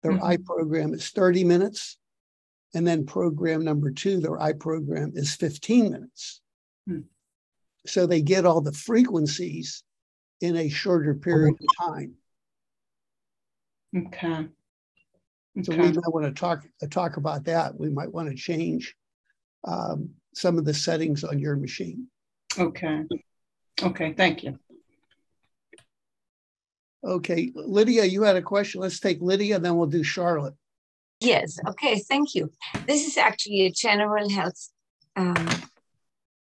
their 0.04 0.14
Mhm. 0.14 0.24
eye 0.24 0.38
program 0.38 0.94
is 0.94 1.10
30 1.10 1.44
minutes. 1.44 1.98
And 2.74 2.88
then 2.88 3.06
program 3.06 3.64
number 3.64 3.92
two, 3.92 4.20
their 4.20 4.40
eye 4.42 4.54
program 4.54 5.12
is 5.16 5.36
15 5.36 5.92
minutes. 5.92 6.42
Hmm. 6.88 7.02
So 7.86 8.06
they 8.06 8.22
get 8.22 8.46
all 8.46 8.62
the 8.62 8.72
frequencies 8.72 9.84
in 10.40 10.56
a 10.56 10.70
shorter 10.70 11.14
period 11.14 11.56
of 11.56 11.86
time. 11.88 12.18
okay. 13.96 14.48
So 15.64 15.76
we 15.76 15.92
might 15.92 16.14
want 16.14 16.26
to 16.26 16.32
talk, 16.32 16.66
talk 16.90 17.18
about 17.18 17.44
that. 17.46 17.78
We 17.78 17.90
might 17.90 18.12
want 18.12 18.30
to 18.30 18.36
change 18.36 18.96
um, 19.66 20.16
some 20.34 20.58
of 20.58 20.66
the 20.66 20.74
settings 20.74 21.24
on 21.24 21.40
your 21.40 21.56
machine. 21.56 22.08
Okay. 22.58 23.04
Okay. 23.82 24.14
Thank 24.14 24.44
you. 24.44 24.58
Okay, 27.04 27.52
Lydia, 27.56 28.06
you 28.06 28.22
had 28.22 28.36
a 28.36 28.42
question. 28.42 28.82
Let's 28.82 29.00
take 29.00 29.22
Lydia, 29.22 29.58
then 29.58 29.76
we'll 29.76 29.88
do 29.88 30.04
Charlotte. 30.04 30.54
Yes, 31.20 31.58
okay, 31.68 32.00
thank 32.00 32.36
you. 32.36 32.52
This 32.88 33.08
is 33.08 33.18
actually 33.18 33.62
a 33.62 33.72
general 33.72 34.30
health. 34.30 34.70
Um, 35.16 35.50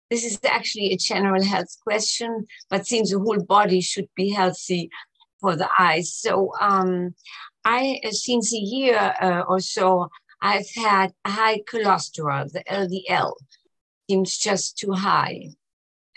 this 0.09 0.25
is 0.25 0.39
actually 0.45 0.91
a 0.91 0.97
general 0.97 1.43
health 1.43 1.73
question, 1.83 2.47
but 2.69 2.85
seems 2.85 3.11
the 3.11 3.19
whole 3.19 3.41
body 3.43 3.79
should 3.79 4.09
be 4.15 4.29
healthy 4.29 4.89
for 5.39 5.55
the 5.55 5.69
eyes. 5.79 6.13
So, 6.13 6.51
um, 6.59 7.15
I 7.63 7.99
since 8.11 8.53
a 8.53 8.57
year 8.57 9.13
uh, 9.21 9.43
or 9.47 9.61
so, 9.61 10.09
I've 10.41 10.69
had 10.75 11.13
high 11.25 11.61
cholesterol. 11.61 12.51
The 12.51 12.63
LDL 12.69 13.33
seems 14.11 14.37
just 14.37 14.77
too 14.77 14.91
high, 14.91 15.47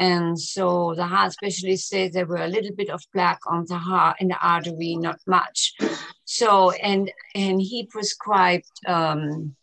and 0.01 0.39
so 0.39 0.95
the 0.97 1.07
heart 1.07 1.33
specialist 1.33 1.89
said 1.89 2.13
there 2.13 2.27
were 2.27 2.45
a 2.45 2.49
little 2.49 2.75
bit 2.75 2.91
of 2.91 3.01
plaque 3.13 3.47
on 3.47 3.65
the 3.69 3.79
heart 3.79 4.17
in 4.21 4.29
the 4.29 4.39
artery, 4.55 4.97
not 4.97 5.21
much. 5.29 5.75
So 6.25 6.73
and 6.73 7.13
and 7.37 7.63
he 7.63 7.87
prescribed 7.87 8.75
um, 8.89 9.55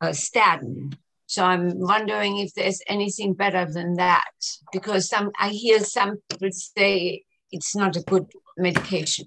a 0.00 0.14
statin. 0.14 0.96
So 1.26 1.44
I'm 1.44 1.80
wondering 1.80 2.38
if 2.38 2.54
there's 2.54 2.80
anything 2.86 3.34
better 3.34 3.64
than 3.64 3.94
that 3.94 4.34
because 4.72 5.08
some 5.08 5.32
I 5.40 5.48
hear 5.48 5.80
some 5.80 6.18
people 6.30 6.52
say 6.52 7.24
it's 7.50 7.74
not 7.74 7.96
a 7.96 8.02
good 8.02 8.26
medication. 8.56 9.26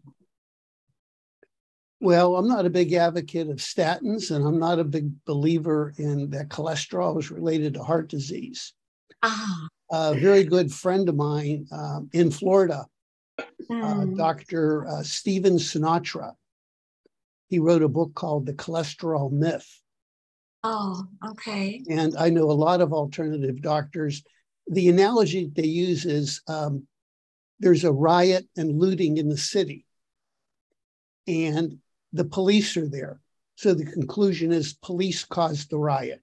Well, 2.01 2.37
I'm 2.37 2.47
not 2.47 2.65
a 2.65 2.69
big 2.69 2.93
advocate 2.93 3.49
of 3.49 3.57
statins, 3.57 4.33
and 4.33 4.45
I'm 4.45 4.57
not 4.57 4.79
a 4.79 4.85
big 4.85 5.11
believer 5.25 5.93
in 5.97 6.29
that 6.29 6.47
cholesterol 6.47 7.19
is 7.19 7.29
related 7.29 7.73
to 7.73 7.83
heart 7.83 8.09
disease. 8.09 8.73
Ah. 9.21 9.67
A 9.91 10.15
very 10.15 10.43
good 10.43 10.71
friend 10.71 11.09
of 11.09 11.15
mine 11.15 11.67
um, 11.71 12.09
in 12.13 12.31
Florida, 12.31 12.85
uh, 13.39 13.43
Mm. 13.69 14.17
Dr. 14.17 14.87
Uh, 14.87 15.03
Stephen 15.03 15.55
Sinatra, 15.55 16.33
he 17.49 17.59
wrote 17.59 17.83
a 17.83 17.89
book 17.89 18.13
called 18.15 18.45
The 18.45 18.53
Cholesterol 18.53 19.31
Myth. 19.31 19.81
Oh, 20.63 21.05
okay. 21.25 21.83
And 21.89 22.15
I 22.17 22.29
know 22.29 22.49
a 22.49 22.53
lot 22.53 22.81
of 22.81 22.93
alternative 22.93 23.61
doctors. 23.61 24.23
The 24.67 24.89
analogy 24.89 25.51
they 25.53 25.67
use 25.67 26.05
is 26.05 26.41
um, 26.47 26.87
there's 27.59 27.83
a 27.83 27.91
riot 27.91 28.47
and 28.57 28.79
looting 28.79 29.17
in 29.17 29.29
the 29.29 29.37
city, 29.37 29.85
and 31.27 31.79
the 32.13 32.25
police 32.25 32.75
are 32.77 32.87
there. 32.87 33.19
So 33.55 33.73
the 33.73 33.85
conclusion 33.85 34.51
is 34.51 34.73
police 34.73 35.25
caused 35.25 35.69
the 35.69 35.77
riot. 35.77 36.21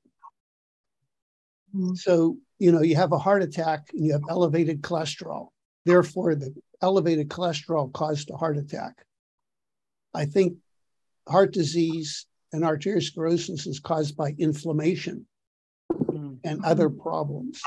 Mm. 1.74 1.96
So, 1.96 2.38
you 2.58 2.72
know, 2.72 2.82
you 2.82 2.96
have 2.96 3.12
a 3.12 3.18
heart 3.18 3.42
attack 3.42 3.88
and 3.92 4.04
you 4.04 4.12
have 4.12 4.22
elevated 4.28 4.82
cholesterol. 4.82 5.48
Therefore, 5.84 6.34
the 6.34 6.54
elevated 6.82 7.28
cholesterol 7.28 7.92
caused 7.92 8.30
a 8.30 8.36
heart 8.36 8.56
attack. 8.56 9.04
I 10.14 10.24
think 10.24 10.56
heart 11.28 11.52
disease 11.52 12.26
and 12.52 12.62
arteriosclerosis 12.62 13.66
is 13.66 13.80
caused 13.80 14.16
by 14.16 14.34
inflammation 14.38 15.26
and 16.44 16.64
other 16.64 16.88
problems. 16.88 17.60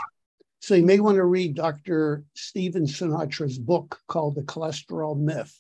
So 0.62 0.76
you 0.76 0.86
may 0.86 1.00
want 1.00 1.16
to 1.16 1.26
read 1.26 1.56
Dr. 1.56 2.26
Stephen 2.34 2.86
Sinatra's 2.86 3.58
book 3.58 4.00
called 4.08 4.36
The 4.36 4.42
Cholesterol 4.42 5.18
Myth. 5.18 5.58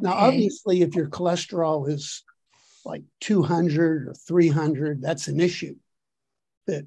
Now, 0.00 0.14
obviously, 0.14 0.82
if 0.82 0.94
your 0.94 1.08
cholesterol 1.08 1.88
is 1.88 2.22
like 2.84 3.02
200 3.20 4.08
or 4.08 4.14
300, 4.14 5.00
that's 5.00 5.28
an 5.28 5.40
issue. 5.40 5.76
That 6.66 6.86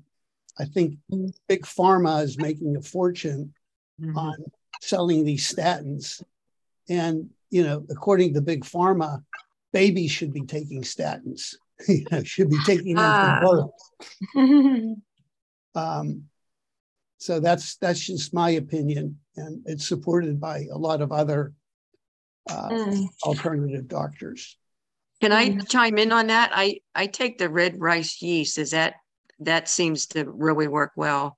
I 0.57 0.65
think 0.65 0.97
Mm. 1.11 1.33
big 1.47 1.63
pharma 1.63 2.23
is 2.23 2.37
making 2.37 2.75
a 2.75 2.81
fortune 2.81 3.53
Mhm. 3.99 4.15
on 4.15 4.35
selling 4.81 5.23
these 5.23 5.51
statins. 5.53 6.21
And, 6.89 7.29
you 7.49 7.63
know, 7.63 7.85
according 7.89 8.33
to 8.33 8.41
big 8.41 8.63
pharma, 8.63 9.23
babies 9.71 10.11
should 10.11 10.33
be 10.33 10.41
taking 10.45 10.81
statins, 10.81 11.55
you 11.87 12.05
know, 12.11 12.23
should 12.23 12.49
be 12.49 12.59
taking 12.59 12.95
them 12.95 13.05
Ah. 13.05 13.39
from 13.39 13.49
birth. 14.35 15.01
Um, 15.75 16.29
so 17.19 17.39
that's 17.39 17.75
that's 17.77 17.99
just 17.99 18.33
my 18.33 18.49
opinion, 18.51 19.19
and 19.35 19.61
it's 19.65 19.87
supported 19.87 20.39
by 20.39 20.65
a 20.71 20.77
lot 20.77 21.01
of 21.01 21.11
other 21.11 21.53
uh, 22.49 22.69
Mm. 22.69 23.07
alternative 23.23 23.87
doctors. 23.87 24.57
Can 25.21 25.31
I 25.33 25.57
chime 25.67 25.97
in 25.97 26.11
on 26.11 26.27
that? 26.27 26.51
I, 26.53 26.79
I 26.95 27.07
take 27.07 27.37
the 27.37 27.49
red 27.49 27.79
rice 27.79 28.21
yeast. 28.21 28.57
Is 28.57 28.71
that, 28.71 28.95
that 29.39 29.67
seems 29.67 30.07
to 30.07 30.23
really 30.29 30.67
work 30.67 30.93
well. 30.95 31.37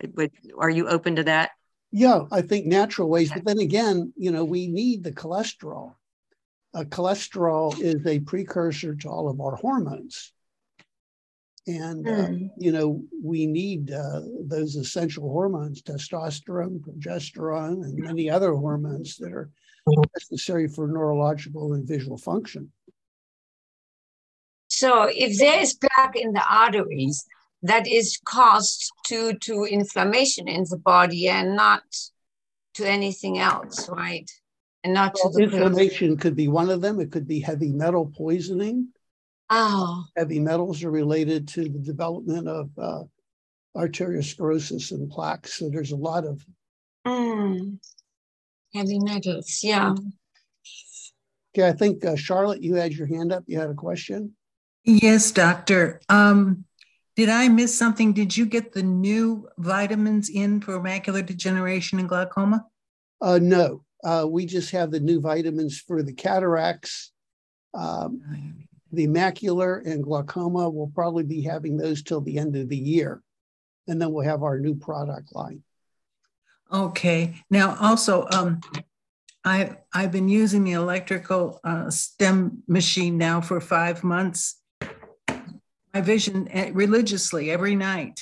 It 0.00 0.14
would, 0.14 0.30
are 0.58 0.70
you 0.70 0.88
open 0.88 1.16
to 1.16 1.24
that? 1.24 1.50
Yeah, 1.90 2.22
I 2.30 2.42
think 2.42 2.66
natural 2.66 3.08
ways, 3.08 3.32
but 3.32 3.44
then 3.44 3.58
again, 3.58 4.12
you 4.16 4.30
know, 4.30 4.44
we 4.44 4.68
need 4.68 5.02
the 5.02 5.12
cholesterol. 5.12 5.94
Uh, 6.74 6.84
cholesterol 6.84 7.78
is 7.80 8.04
a 8.06 8.20
precursor 8.20 8.94
to 8.94 9.08
all 9.08 9.28
of 9.28 9.40
our 9.40 9.56
hormones. 9.56 10.32
And, 11.66 12.06
uh, 12.06 12.28
Mm. 12.28 12.50
you 12.58 12.70
know, 12.70 13.02
we 13.20 13.46
need 13.46 13.90
uh, 13.90 14.20
those 14.44 14.76
essential 14.76 15.28
hormones, 15.30 15.82
testosterone, 15.82 16.80
progesterone, 16.80 17.82
and 17.82 17.98
many 17.98 18.30
other 18.30 18.52
hormones 18.54 19.16
that 19.16 19.32
are 19.32 19.50
necessary 19.86 20.68
for 20.68 20.86
neurological 20.88 21.72
and 21.74 21.86
visual 21.86 22.18
function. 22.18 22.72
So 24.68 25.08
if 25.10 25.38
there 25.38 25.60
is 25.60 25.74
plaque 25.74 26.16
in 26.16 26.32
the 26.32 26.44
arteries, 26.50 27.24
that 27.62 27.86
is 27.86 28.18
caused 28.24 28.92
to 29.06 29.34
to 29.38 29.64
inflammation 29.64 30.48
in 30.48 30.64
the 30.68 30.76
body 30.76 31.28
and 31.28 31.56
not 31.56 31.82
to 32.74 32.88
anything 32.88 33.38
else, 33.38 33.88
right? 33.88 34.30
And 34.84 34.94
not 34.94 35.14
to 35.16 35.30
the 35.32 35.44
inflammation 35.44 36.16
could 36.16 36.36
be 36.36 36.48
one 36.48 36.70
of 36.70 36.80
them. 36.80 37.00
It 37.00 37.10
could 37.10 37.26
be 37.26 37.40
heavy 37.40 37.72
metal 37.72 38.12
poisoning. 38.16 38.88
Oh, 39.48 40.04
Heavy 40.16 40.40
metals 40.40 40.82
are 40.84 40.90
related 40.90 41.48
to 41.48 41.62
the 41.62 41.78
development 41.78 42.48
of 42.48 42.70
uh, 42.78 43.04
arteriosclerosis 43.76 44.90
and 44.90 45.08
plaques. 45.08 45.54
So 45.54 45.70
there's 45.70 45.92
a 45.92 45.96
lot 45.96 46.24
of 46.24 46.44
mm. 47.06 47.78
Heavy 48.76 48.98
metals. 48.98 49.60
Yeah. 49.62 49.94
Okay, 51.54 51.66
I 51.66 51.72
think 51.72 52.04
uh, 52.04 52.16
Charlotte, 52.16 52.62
you 52.62 52.74
had 52.74 52.92
your 52.92 53.06
hand 53.06 53.32
up. 53.32 53.44
You 53.46 53.58
had 53.58 53.70
a 53.70 53.74
question. 53.74 54.34
Yes, 54.84 55.30
doctor. 55.32 56.00
Um, 56.08 56.64
did 57.16 57.30
I 57.30 57.48
miss 57.48 57.76
something? 57.76 58.12
Did 58.12 58.36
you 58.36 58.44
get 58.44 58.72
the 58.72 58.82
new 58.82 59.48
vitamins 59.56 60.28
in 60.28 60.60
for 60.60 60.78
macular 60.80 61.24
degeneration 61.24 61.98
and 61.98 62.08
glaucoma? 62.08 62.66
Uh, 63.22 63.38
no, 63.40 63.82
uh, 64.04 64.26
we 64.28 64.44
just 64.44 64.70
have 64.72 64.90
the 64.90 65.00
new 65.00 65.20
vitamins 65.20 65.80
for 65.80 66.02
the 66.02 66.12
cataracts. 66.12 67.12
Um, 67.72 68.66
the 68.92 69.08
macular 69.08 69.84
and 69.84 70.04
glaucoma, 70.04 70.68
we'll 70.68 70.92
probably 70.94 71.24
be 71.24 71.42
having 71.42 71.76
those 71.76 72.02
till 72.02 72.20
the 72.20 72.38
end 72.38 72.54
of 72.54 72.68
the 72.68 72.76
year. 72.76 73.22
And 73.88 74.00
then 74.00 74.12
we'll 74.12 74.24
have 74.24 74.42
our 74.42 74.58
new 74.58 74.74
product 74.74 75.34
line. 75.34 75.62
Okay. 76.72 77.34
Now, 77.50 77.76
also, 77.80 78.26
um, 78.32 78.60
I 79.44 79.76
I've 79.94 80.10
been 80.10 80.28
using 80.28 80.64
the 80.64 80.72
electrical 80.72 81.60
uh, 81.62 81.88
stem 81.90 82.64
machine 82.66 83.16
now 83.16 83.40
for 83.40 83.60
five 83.60 84.02
months. 84.02 84.60
My 85.94 86.00
vision 86.00 86.48
eh, 86.48 86.70
religiously 86.74 87.50
every 87.50 87.76
night, 87.76 88.20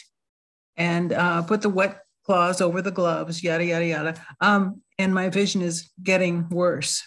and 0.77 1.13
uh, 1.13 1.43
put 1.43 1.63
the 1.63 1.71
wet 1.71 2.03
cloths 2.27 2.61
over 2.61 2.83
the 2.83 2.91
gloves. 2.91 3.43
Yada 3.43 3.65
yada 3.65 3.87
yada. 3.87 4.27
Um, 4.41 4.83
and 4.99 5.15
my 5.15 5.31
vision 5.31 5.63
is 5.63 5.91
getting 6.03 6.49
worse. 6.51 7.03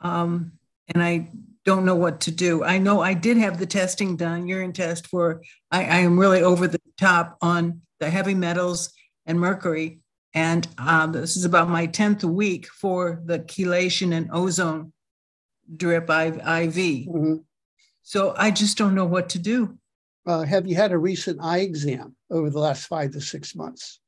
Um, 0.00 0.52
and 0.94 1.02
I 1.02 1.30
don't 1.64 1.84
know 1.84 1.96
what 1.96 2.20
to 2.20 2.30
do. 2.30 2.62
I 2.64 2.78
know 2.78 3.00
I 3.00 3.14
did 3.14 3.36
have 3.36 3.58
the 3.58 3.66
testing 3.66 4.16
done, 4.16 4.46
urine 4.46 4.72
test 4.72 5.08
for. 5.08 5.42
I, 5.72 5.80
I 5.80 5.98
am 5.98 6.18
really 6.18 6.42
over 6.42 6.68
the 6.68 6.80
top 6.98 7.36
on 7.42 7.82
the 7.98 8.08
heavy 8.08 8.34
metals 8.34 8.92
and 9.26 9.40
mercury. 9.40 10.00
And 10.38 10.68
um, 10.78 11.10
this 11.10 11.36
is 11.36 11.44
about 11.44 11.68
my 11.68 11.88
10th 11.88 12.22
week 12.22 12.68
for 12.68 13.20
the 13.24 13.40
chelation 13.40 14.14
and 14.16 14.30
ozone 14.32 14.92
drip 15.76 16.04
IV. 16.04 16.76
Mhm. 17.08 17.42
So 18.04 18.34
I 18.36 18.52
just 18.52 18.78
don't 18.78 18.94
know 18.94 19.04
what 19.04 19.30
to 19.30 19.40
do. 19.40 19.76
Uh, 20.24 20.42
have 20.42 20.68
you 20.68 20.76
had 20.76 20.92
a 20.92 20.98
recent 20.98 21.40
eye 21.42 21.58
exam 21.58 22.14
over 22.30 22.50
the 22.50 22.60
last 22.60 22.86
five 22.86 23.10
to 23.12 23.20
six 23.20 23.56
months? 23.56 23.98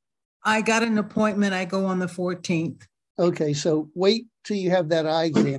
I 0.45 0.62
got 0.62 0.85
an 0.85 0.99
appointment. 0.99 1.53
I 1.53 1.64
go 1.64 1.87
on 1.87 1.99
the 1.99 2.07
14th. 2.07 2.87
Okay, 3.19 3.53
so 3.53 3.90
wait 3.97 4.27
till 4.45 4.57
you 4.57 4.71
have 4.71 4.90
that 4.90 5.07
eye 5.07 5.25
exam. 5.25 5.59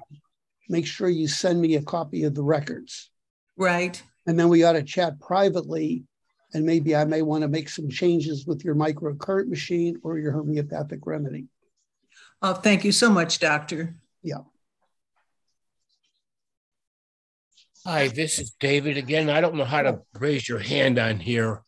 Make 0.70 0.88
sure 0.88 1.10
you 1.10 1.28
send 1.28 1.60
me 1.60 1.76
a 1.76 1.82
copy 1.84 2.24
of 2.24 2.34
the 2.34 2.44
records. 2.44 3.12
Right. 3.58 4.02
And 4.26 4.40
then 4.40 4.48
we 4.48 4.64
ought 4.64 4.74
to 4.80 4.84
chat 4.84 5.20
privately. 5.20 6.06
And 6.54 6.66
maybe 6.66 6.96
I 6.96 7.06
may 7.06 7.22
want 7.22 7.44
to 7.44 7.48
make 7.48 7.70
some 7.70 7.90
changes 7.90 8.46
with 8.46 8.66
your 8.66 8.76
microcurrent 8.76 9.48
machine 9.48 10.00
or 10.04 10.18
your 10.18 10.34
homeopathic 10.34 11.06
remedy. 11.06 11.48
Oh, 12.42 12.54
thank 12.54 12.84
you 12.84 12.92
so 12.92 13.10
much, 13.10 13.40
doctor. 13.40 13.96
Yeah. 14.22 14.40
Hi, 17.86 18.10
this 18.10 18.38
is 18.38 18.52
David 18.60 18.98
again. 18.98 19.30
I 19.30 19.42
don't 19.42 19.56
know 19.56 19.66
how 19.66 19.82
to 19.82 20.02
raise 20.20 20.47
your 20.47 20.60
hand 20.60 20.99
on 20.99 21.20
here. 21.20 21.64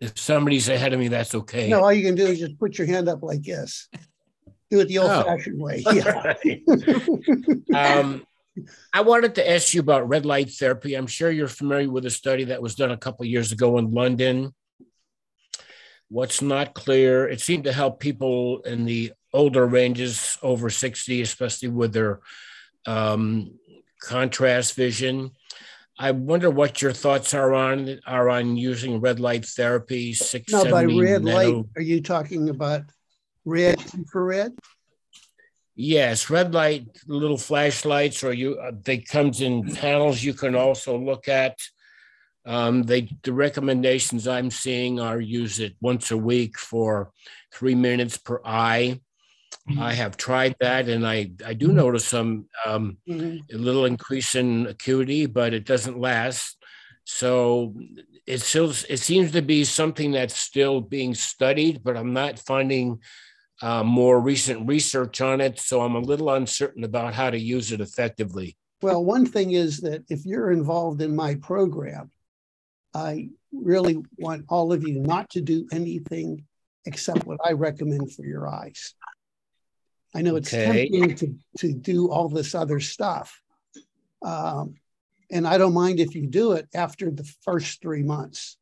If 0.00 0.18
somebody's 0.18 0.68
ahead 0.68 0.92
of 0.92 0.98
me, 0.98 1.08
that's 1.08 1.34
okay. 1.34 1.68
No, 1.68 1.82
all 1.84 1.92
you 1.92 2.04
can 2.04 2.14
do 2.14 2.26
is 2.26 2.40
just 2.40 2.58
put 2.58 2.78
your 2.78 2.86
hand 2.86 3.08
up 3.08 3.22
like 3.22 3.42
this. 3.42 3.88
Do 4.70 4.80
it 4.80 4.88
the 4.88 4.98
Oh. 4.98 5.08
old 5.08 5.26
fashioned 5.26 5.60
way. 5.60 5.84
Yeah. 5.92 6.34
um, 8.00 8.24
I 8.92 9.00
wanted 9.00 9.34
to 9.36 9.50
ask 9.50 9.72
you 9.72 9.80
about 9.80 10.08
red 10.08 10.26
light 10.26 10.50
therapy. 10.50 10.94
I'm 10.94 11.06
sure 11.06 11.30
you're 11.30 11.48
familiar 11.48 11.90
with 11.90 12.04
a 12.04 12.10
study 12.10 12.44
that 12.44 12.62
was 12.62 12.74
done 12.74 12.90
a 12.90 12.96
couple 12.96 13.24
years 13.24 13.52
ago 13.52 13.78
in 13.78 13.92
London. 13.92 14.54
What's 16.08 16.42
not 16.42 16.74
clear, 16.74 17.26
it 17.26 17.40
seemed 17.40 17.64
to 17.64 17.72
help 17.72 17.98
people 17.98 18.60
in 18.60 18.84
the 18.84 19.12
older 19.32 19.66
ranges 19.66 20.36
over 20.42 20.68
60, 20.68 21.22
especially 21.22 21.68
with 21.68 21.94
their 21.94 22.20
um, 22.86 23.58
contrast 23.98 24.74
vision. 24.74 25.30
I 25.98 26.10
wonder 26.10 26.50
what 26.50 26.82
your 26.82 26.92
thoughts 26.92 27.32
are 27.32 27.54
on 27.54 28.00
are 28.06 28.28
on 28.28 28.56
using 28.56 29.00
red 29.00 29.20
light 29.20 29.46
therapy. 29.46 30.12
Six 30.12 30.52
No, 30.52 30.70
by 30.70 30.84
red 30.84 31.24
light, 31.24 31.64
are 31.76 31.82
you 31.82 32.02
talking 32.02 32.48
about 32.48 32.82
red 33.44 33.80
infrared? 33.94 34.52
Yes, 35.74 36.28
red 36.28 36.52
light, 36.52 36.86
little 37.06 37.38
flashlights, 37.38 38.22
or 38.22 38.32
you 38.32 38.58
uh, 38.58 38.72
they 38.82 38.98
comes 38.98 39.40
in 39.40 39.64
panels. 39.74 40.22
You 40.22 40.34
can 40.34 40.54
also 40.54 40.98
look 40.98 41.28
at. 41.28 41.58
Um, 42.44 42.82
they 42.82 43.08
the 43.22 43.32
recommendations 43.32 44.26
I'm 44.26 44.50
seeing 44.50 45.00
are 45.00 45.20
use 45.20 45.60
it 45.60 45.76
once 45.80 46.10
a 46.10 46.16
week 46.16 46.58
for 46.58 47.12
three 47.54 47.74
minutes 47.74 48.18
per 48.18 48.40
eye. 48.44 49.00
I 49.78 49.94
have 49.94 50.16
tried 50.16 50.56
that, 50.60 50.88
and 50.88 51.06
I 51.06 51.32
I 51.46 51.54
do 51.54 51.72
notice 51.72 52.04
some 52.04 52.48
um, 52.66 52.98
Mhm. 53.08 53.40
a 53.50 53.56
little 53.56 53.86
increase 53.86 54.34
in 54.34 54.66
acuity, 54.66 55.26
but 55.26 55.54
it 55.54 55.64
doesn't 55.64 55.98
last. 55.98 56.58
So 57.04 57.74
it 58.26 58.40
still 58.42 58.70
it 58.88 58.98
seems 58.98 59.30
to 59.32 59.40
be 59.42 59.64
something 59.64 60.10
that's 60.12 60.36
still 60.36 60.80
being 60.80 61.14
studied, 61.14 61.82
but 61.82 61.96
I'm 61.96 62.12
not 62.12 62.38
finding 62.40 63.00
uh, 63.62 63.84
more 63.84 64.20
recent 64.20 64.66
research 64.68 65.20
on 65.20 65.40
it. 65.40 65.58
So 65.58 65.80
I'm 65.80 65.94
a 65.94 66.00
little 66.00 66.30
uncertain 66.30 66.84
about 66.84 67.14
how 67.14 67.30
to 67.30 67.38
use 67.38 67.72
it 67.72 67.80
effectively. 67.80 68.56
Well, 68.82 69.04
one 69.04 69.24
thing 69.24 69.52
is 69.52 69.80
that 69.80 70.04
if 70.10 70.26
you're 70.26 70.50
involved 70.50 71.00
in 71.00 71.14
my 71.14 71.36
program, 71.36 72.10
I 72.92 73.30
really 73.52 73.98
want 74.18 74.46
all 74.48 74.72
of 74.72 74.82
you 74.86 74.98
not 74.98 75.30
to 75.30 75.40
do 75.40 75.66
anything 75.72 76.44
except 76.84 77.24
what 77.24 77.38
I 77.44 77.52
recommend 77.52 78.12
for 78.12 78.24
your 78.24 78.48
eyes. 78.48 78.94
I 80.14 80.22
know 80.22 80.34
it's 80.36 80.52
Okay. 80.52 80.88
tempting 80.88 81.16
to, 81.16 81.38
to 81.58 81.72
do 81.72 82.10
all 82.10 82.28
this 82.28 82.54
other 82.56 82.80
stuff. 82.80 83.40
Um, 84.20 84.74
and 85.30 85.46
I 85.46 85.56
don't 85.56 85.72
mind 85.72 86.00
if 86.00 86.14
you 86.14 86.26
do 86.26 86.52
it 86.52 86.68
after 86.74 87.10
the 87.10 87.24
first 87.42 87.80
three 87.80 88.02
months. 88.02 88.58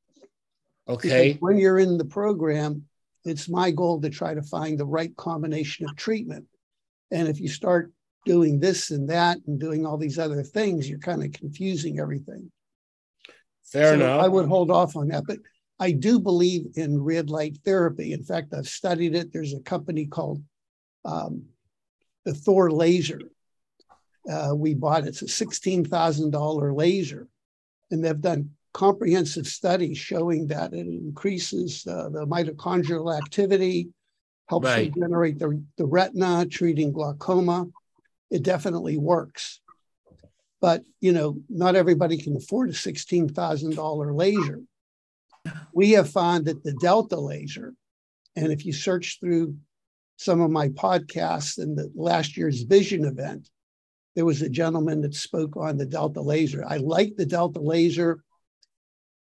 Because 0.86 1.10
Okay. 1.12 1.36
When 1.40 1.56
you're 1.58 1.78
in 1.78 1.96
the 1.98 2.04
program, 2.04 2.84
it's 3.24 3.48
my 3.48 3.70
goal 3.70 4.00
to 4.00 4.10
try 4.10 4.34
to 4.34 4.42
find 4.42 4.78
the 4.78 4.86
right 4.86 5.14
combination 5.16 5.86
of 5.86 5.96
treatment. 5.96 6.46
And 7.10 7.28
if 7.28 7.40
you 7.40 7.48
start 7.48 7.92
doing 8.24 8.60
this 8.60 8.90
and 8.90 9.08
that 9.08 9.38
and 9.46 9.58
doing 9.58 9.84
all 9.84 9.96
these 9.96 10.18
other 10.18 10.42
things, 10.42 10.88
you're 10.88 10.98
kind 10.98 11.22
of 11.24 11.32
confusing 11.32 11.98
everything. 11.98 12.50
Fair 13.64 13.88
So 13.88 13.94
enough. 13.94 14.22
I 14.22 14.28
would 14.28 14.46
hold 14.46 14.70
off 14.70 14.96
on 14.96 15.08
that, 15.08 15.24
but 15.26 15.38
I 15.78 15.92
do 15.92 16.20
believe 16.20 16.66
in 16.74 17.02
red 17.02 17.30
light 17.30 17.58
therapy. 17.64 18.12
In 18.12 18.22
fact, 18.22 18.52
I've 18.52 18.68
studied 18.68 19.14
it. 19.14 19.32
There's 19.32 19.54
a 19.54 19.60
company 19.60 20.06
called 20.06 20.42
um, 21.04 21.44
the 22.24 22.34
Thor 22.34 22.70
Laser. 22.70 23.20
Uh, 24.30 24.52
we 24.54 24.74
bought 24.74 25.04
it. 25.04 25.08
It's 25.08 25.22
a 25.22 25.28
sixteen 25.28 25.84
thousand 25.84 26.30
dollar 26.30 26.74
laser, 26.74 27.28
and 27.90 28.04
they've 28.04 28.20
done 28.20 28.50
comprehensive 28.72 29.46
studies 29.46 29.98
showing 29.98 30.46
that 30.48 30.72
it 30.72 30.86
increases 30.86 31.86
uh, 31.86 32.08
the 32.10 32.26
mitochondrial 32.26 33.16
activity, 33.16 33.88
helps 34.48 34.68
Right. 34.68 34.92
regenerate 34.94 35.38
the, 35.38 35.62
the 35.76 35.86
retina, 35.86 36.46
treating 36.46 36.92
glaucoma. 36.92 37.66
It 38.30 38.42
definitely 38.42 38.96
works. 38.96 39.60
But 40.60 40.84
you 41.00 41.12
know, 41.12 41.38
not 41.48 41.74
everybody 41.74 42.18
can 42.18 42.36
afford 42.36 42.70
a 42.70 42.74
sixteen 42.74 43.28
thousand 43.28 43.76
dollar 43.76 44.12
laser. 44.12 44.60
We 45.72 45.92
have 45.92 46.10
found 46.10 46.44
that 46.46 46.62
the 46.62 46.72
Delta 46.74 47.18
laser, 47.18 47.74
and 48.36 48.52
if 48.52 48.66
you 48.66 48.72
search 48.72 49.18
through 49.20 49.56
some 50.16 50.42
of 50.42 50.50
my 50.50 50.68
podcasts 50.68 51.56
and 51.58 51.78
the 51.78 51.90
last 51.94 52.36
year's 52.36 52.62
vision 52.62 53.06
event, 53.06 53.48
there 54.14 54.26
was 54.26 54.42
a 54.42 54.50
gentleman 54.50 55.00
that 55.00 55.14
spoke 55.14 55.56
on 55.56 55.78
the 55.78 55.86
Delta 55.86 56.20
laser. 56.20 56.62
I 56.66 56.76
like 56.76 57.16
the 57.16 57.24
Delta 57.24 57.60
laser 57.60 58.22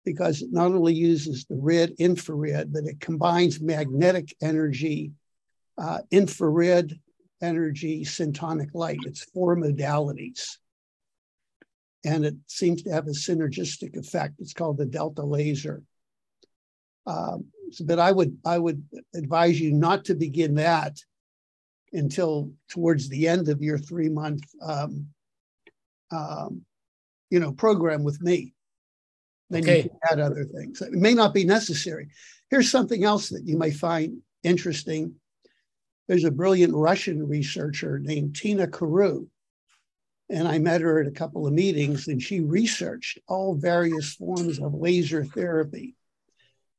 because 0.05 0.41
it 0.41 0.49
not 0.51 0.67
only 0.67 0.93
uses 0.93 1.45
the 1.45 1.55
red 1.55 1.93
infrared, 1.97 2.73
but 2.73 2.85
it 2.85 2.99
combines 2.99 3.61
magnetic 3.61 4.35
energy, 4.41 5.11
uh, 5.77 5.99
infrared 6.11 6.99
energy, 7.41 8.03
syntonic 8.03 8.69
light. 8.73 8.99
It's 9.05 9.23
four 9.23 9.55
modalities. 9.55 10.57
And 12.05 12.25
it 12.25 12.35
seems 12.47 12.83
to 12.83 12.91
have 12.91 13.07
a 13.07 13.11
synergistic 13.11 13.97
effect. 13.97 14.35
It's 14.39 14.53
called 14.53 14.77
the 14.77 14.85
Delta 14.85 15.23
laser. 15.23 15.83
Um, 17.05 17.45
but 17.81 17.99
I 17.99 18.11
would 18.11 18.37
I 18.45 18.57
would 18.57 18.83
advise 19.15 19.59
you 19.59 19.73
not 19.73 20.05
to 20.05 20.15
begin 20.15 20.55
that 20.55 20.97
until 21.91 22.51
towards 22.69 23.09
the 23.09 23.27
end 23.27 23.49
of 23.49 23.61
your 23.61 23.77
three 23.77 24.09
month 24.09 24.43
um, 24.61 25.07
um, 26.11 26.61
you 27.29 27.39
know 27.39 27.51
program 27.51 28.03
with 28.03 28.21
me. 28.21 28.53
Then 29.53 29.63
Okay. 29.63 29.83
you 29.83 29.89
can 29.89 29.99
add 30.11 30.19
other 30.19 30.45
things. 30.45 30.81
It 30.81 30.93
may 30.93 31.13
not 31.13 31.31
be 31.33 31.45
necessary. 31.45 32.09
Here's 32.49 32.71
something 32.71 33.03
else 33.03 33.29
that 33.29 33.45
you 33.45 33.55
may 33.57 33.69
find 33.69 34.21
interesting. 34.41 35.15
There's 36.07 36.23
a 36.23 36.31
brilliant 36.31 36.73
Russian 36.73 37.27
researcher 37.27 37.99
named 37.99 38.33
Tiina 38.33 38.67
Karu. 38.67 39.27
And 40.29 40.47
I 40.47 40.57
met 40.57 40.81
her 40.81 40.99
at 40.99 41.07
a 41.07 41.11
couple 41.11 41.45
of 41.45 41.53
meetings, 41.53 42.07
and 42.07 42.19
she 42.21 42.39
researched 42.39 43.19
all 43.27 43.53
various 43.53 44.15
forms 44.15 44.59
of 44.59 44.73
laser 44.73 45.23
therapy. 45.23 45.95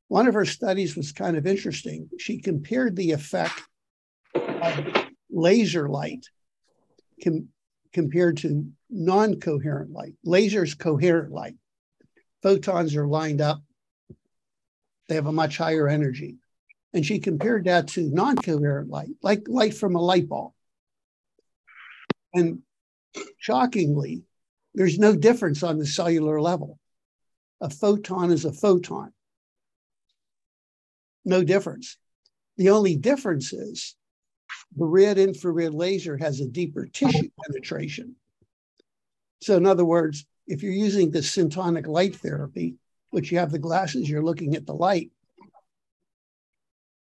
One 0.09 0.27
of 0.27 0.35
her 0.35 0.45
studies 0.45 0.97
was 0.97 1.13
kind 1.13 1.37
of 1.37 1.47
interesting. 1.47 2.11
She 2.19 2.41
compared 2.41 2.97
the 2.97 3.13
effect 3.13 3.61
of 4.35 5.07
laser 5.31 5.89
light 5.89 6.27
com- 7.23 7.49
compared 7.93 8.39
to 8.39 8.67
non 8.91 9.39
coherent 9.39 9.93
light. 9.93 10.15
Laser's 10.25 10.75
coherent 10.75 11.31
light. 11.31 11.57
Photons 12.45 12.95
are 12.95 13.07
lined 13.07 13.41
up, 13.41 13.63
they 15.09 15.15
have 15.15 15.25
a 15.25 15.33
much 15.33 15.57
higher 15.57 15.89
energy. 15.89 16.37
And 16.93 17.05
she 17.05 17.19
compared 17.19 17.65
that 17.65 17.89
to 17.89 18.11
non 18.11 18.37
coherent 18.37 18.91
light, 18.91 19.09
like 19.23 19.49
light 19.49 19.73
from 19.73 19.97
a 19.97 20.01
light 20.01 20.29
bulb. 20.29 20.53
And 22.35 22.61
shockingly, 23.39 24.25
there's 24.75 24.99
no 24.99 25.17
difference 25.17 25.63
on 25.63 25.79
the 25.79 25.87
cellular 25.87 26.39
level. 26.39 26.79
A 27.63 27.71
photon 27.71 28.31
is 28.31 28.45
a 28.45 28.53
photon. 28.53 29.11
No 31.25 31.43
difference. 31.45 31.97
The 32.59 32.71
only 32.71 32.95
difference 32.95 33.55
is 33.55 33.97
the 34.77 34.85
red 34.85 35.17
infrared 35.17 35.73
laser 35.73 36.19
has 36.19 36.41
a 36.41 36.47
deeper 36.47 36.87
tissue 36.93 37.31
penetration. 37.47 38.17
So, 39.41 39.57
in 39.57 39.65
other 39.65 39.85
words, 39.87 40.27
if 40.47 40.63
you're 40.63 40.73
using 40.73 41.11
the 41.11 41.21
syntonic 41.21 41.87
light 41.87 42.17
therapy, 42.17 42.77
which 43.11 43.31
you 43.31 43.39
have 43.39 43.53
the 43.53 43.59
glasses, 43.59 44.09
you're 44.09 44.25
looking 44.25 44.55
at 44.55 44.67
the 44.67 44.75
light, 44.75 45.11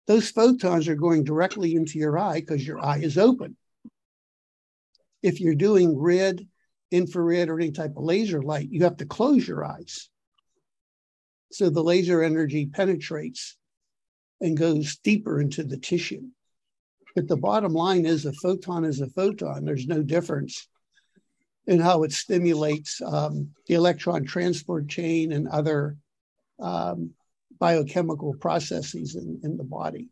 those 0.06 0.30
photons 0.30 0.88
are 0.88 0.96
going 0.96 1.22
directly 1.22 1.74
into 1.74 1.98
your 1.98 2.18
eye 2.18 2.40
because 2.40 2.66
your 2.66 2.84
eye 2.84 2.98
is 2.98 3.16
open. 3.16 3.56
If 5.22 5.40
you're 5.40 5.54
doing 5.54 5.96
red, 5.96 6.46
infrared, 6.90 7.48
or 7.48 7.60
any 7.60 7.70
type 7.70 7.92
of 7.96 8.02
laser 8.02 8.42
light, 8.42 8.70
you 8.70 8.84
have 8.84 8.96
to 8.96 9.06
close 9.06 9.46
your 9.46 9.64
eyes. 9.64 10.08
So 11.52 11.70
the 11.70 11.84
laser 11.84 12.22
energy 12.22 12.66
penetrates 12.66 13.56
and 14.40 14.56
goes 14.56 14.96
deeper 14.96 15.40
into 15.40 15.62
the 15.62 15.76
tissue. 15.76 16.22
But 17.14 17.28
the 17.28 17.36
bottom 17.36 17.72
line 17.72 18.06
is 18.06 18.24
a 18.24 18.32
photon 18.32 18.84
is 18.84 19.00
a 19.00 19.08
photon. 19.08 19.64
There's 19.64 19.86
no 19.86 20.02
difference 20.02 20.66
in 21.66 21.80
how 21.80 22.02
it 22.02 22.12
stimulates 22.12 23.00
um, 23.02 23.50
the 23.66 23.74
electron 23.74 24.24
transport 24.24 24.88
chain 24.88 25.32
and 25.32 25.48
other 25.48 25.96
um, 26.58 27.10
biochemical 27.58 28.34
processes 28.34 29.14
in, 29.16 29.40
in 29.44 29.56
the 29.56 29.64
body. 29.64 30.08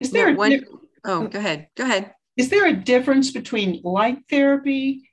Is 0.00 0.10
there, 0.10 0.28
Yeah, 0.28 0.34
a 0.34 0.38
one- 0.38 0.50
dif- 0.50 0.64
Oh, 1.06 1.26
go 1.28 1.38
ahead. 1.38 1.68
Go 1.76 1.84
ahead. 1.84 2.14
is 2.36 2.48
there 2.48 2.66
a 2.66 2.72
difference 2.72 3.30
between 3.30 3.82
light 3.84 4.18
therapy 4.30 5.10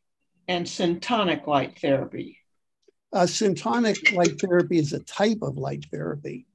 and 0.48 0.66
syntonic 0.66 1.48
light 1.48 1.78
therapy? 1.82 2.38
Uh, 3.12 3.24
syntonic 3.26 4.14
light 4.16 4.40
therapy 4.40 4.78
is 4.78 4.94
a 4.94 5.00
type 5.04 5.40
of 5.42 5.58
light 5.58 5.86
therapy. 5.92 6.46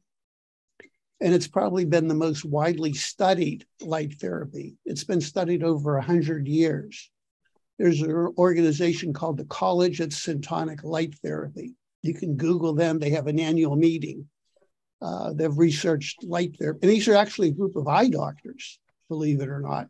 And 1.20 1.34
it's 1.34 1.48
probably 1.48 1.84
been 1.84 2.08
the 2.08 2.14
most 2.14 2.44
widely 2.44 2.92
studied 2.92 3.64
light 3.80 4.14
therapy. 4.20 4.76
It's 4.84 5.04
been 5.04 5.20
studied 5.20 5.62
over 5.62 5.94
100 5.94 6.46
years. 6.46 7.10
There's 7.78 8.02
an 8.02 8.32
organization 8.38 9.12
called 9.12 9.38
the 9.38 9.44
College 9.46 10.00
of 10.00 10.10
Syntonic 10.10 10.82
Light 10.82 11.14
Therapy. 11.22 11.74
You 12.02 12.14
can 12.14 12.36
Google 12.36 12.74
them, 12.74 12.98
they 12.98 13.10
have 13.10 13.26
an 13.26 13.38
annual 13.38 13.76
meeting. 13.76 14.28
Uh, 15.02 15.32
they've 15.34 15.56
researched 15.56 16.24
light 16.24 16.56
therapy. 16.58 16.80
And 16.82 16.90
these 16.90 17.08
are 17.08 17.16
actually 17.16 17.48
a 17.48 17.52
group 17.52 17.76
of 17.76 17.86
eye 17.86 18.08
doctors, 18.08 18.78
believe 19.08 19.40
it 19.40 19.48
or 19.48 19.60
not, 19.60 19.88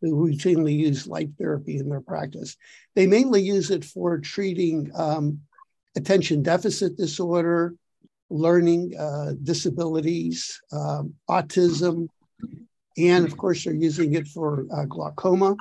who 0.00 0.16
routinely 0.16 0.76
use 0.76 1.06
light 1.06 1.30
therapy 1.38 1.76
in 1.78 1.88
their 1.88 2.00
practice. 2.00 2.56
They 2.94 3.06
mainly 3.06 3.42
use 3.42 3.70
it 3.70 3.84
for 3.84 4.18
treating 4.18 4.90
um, 4.94 5.40
attention 5.96 6.42
deficit 6.42 6.96
disorder, 6.96 7.74
learning 8.30 8.94
uh, 8.98 9.32
disabilities, 9.42 10.60
um, 10.72 11.14
autism, 11.28 12.08
and 12.96 13.24
of 13.26 13.36
course, 13.36 13.64
they're 13.64 13.74
using 13.74 14.14
it 14.14 14.28
for 14.28 14.66
uh, 14.72 14.84
glaucoma 14.84 15.56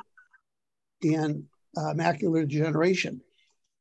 and 1.04 1.44
uh, 1.78 1.94
macular 1.94 2.48
degeneration. 2.48 3.22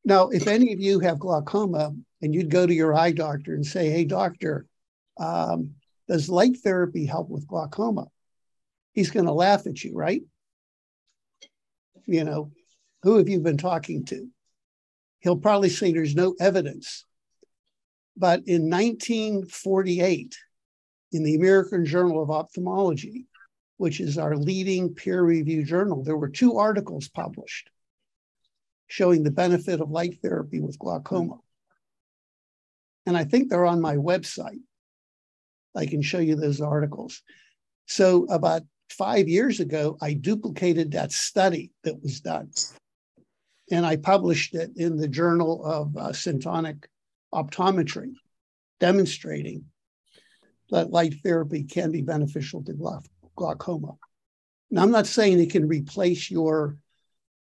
Now, 0.05 0.28
if 0.28 0.47
any 0.47 0.72
of 0.72 0.80
you 0.80 1.01
have 1.01 1.18
glaucoma 1.18 1.95
and 2.22 2.34
you'd 2.34 2.51
go 2.51 2.66
to 2.66 2.74
your 2.74 2.95
eye 2.95 3.12
doctor 3.12 3.55
and 3.55 3.66
say, 3.66 3.91
Hey, 3.91 4.05
doctor, 4.05 4.66
um, 5.18 5.74
Does 6.07 6.28
light 6.28 6.57
therapy 6.59 7.05
help 7.05 7.28
with 7.28 7.47
glaucoma? 7.47 8.07
He's 8.93 9.11
going 9.11 9.26
to 9.26 9.32
laugh 9.32 9.66
at 9.66 9.84
you, 9.84 9.95
right? 9.95 10.22
You 12.07 12.24
know, 12.24 12.51
who 13.03 13.18
have 13.18 13.28
you 13.28 13.41
been 13.41 13.59
talking 13.59 14.05
to? 14.07 14.28
He'll 15.20 15.36
probably 15.36 15.68
say 15.68 15.93
there's 15.93 16.14
no 16.14 16.34
evidence. 16.41 17.05
But 18.18 18.42
in 18.48 18.68
1948, 18.68 20.36
in 21.12 21.22
the 21.22 21.36
American 21.36 21.86
Journal 21.86 22.20
of 22.20 22.30
Ophthalmology, 22.30 23.26
which 23.76 24.00
is 24.00 24.18
our 24.18 24.36
leading 24.36 24.92
peer 24.92 25.22
reviewed 25.22 25.66
journal, 25.66 26.02
there 26.02 26.16
were 26.16 26.28
two 26.28 26.56
articles 26.56 27.08
published 27.08 27.70
showing 28.88 29.22
the 29.22 29.30
benefit 29.30 29.80
of 29.80 29.90
light 29.90 30.18
therapy 30.20 30.60
with 30.60 30.78
glaucoma. 30.78 31.38
And 33.06 33.16
I 33.16 33.24
think 33.24 33.48
they're 33.48 33.66
on 33.66 33.80
my 33.80 33.96
website. 33.96 34.60
I 35.76 35.86
can 35.86 36.02
show 36.02 36.18
you 36.18 36.34
those 36.34 36.60
articles. 36.60 37.22
So, 37.86 38.24
about 38.24 38.62
five 38.90 39.28
years 39.28 39.60
ago, 39.60 39.96
I 40.02 40.14
duplicated 40.14 40.92
that 40.92 41.12
study 41.12 41.70
that 41.84 42.02
was 42.02 42.20
done. 42.20 42.50
And 43.70 43.86
I 43.86 43.96
published 43.96 44.54
it 44.54 44.72
in 44.76 44.96
the 44.96 45.08
Journal 45.08 45.64
of 45.64 45.96
uh, 45.96 46.08
Syntonic 46.08 46.84
Optometry, 47.32 48.12
demonstrating 48.80 49.64
that 50.70 50.90
light 50.90 51.14
therapy 51.22 51.64
can 51.64 51.90
be 51.90 52.02
beneficial 52.02 52.62
to 52.64 53.00
glaucoma. 53.36 53.94
Now, 54.70 54.82
I'm 54.82 54.90
not 54.90 55.06
saying 55.06 55.38
it 55.38 55.50
can 55.50 55.66
replace 55.66 56.30
your 56.30 56.76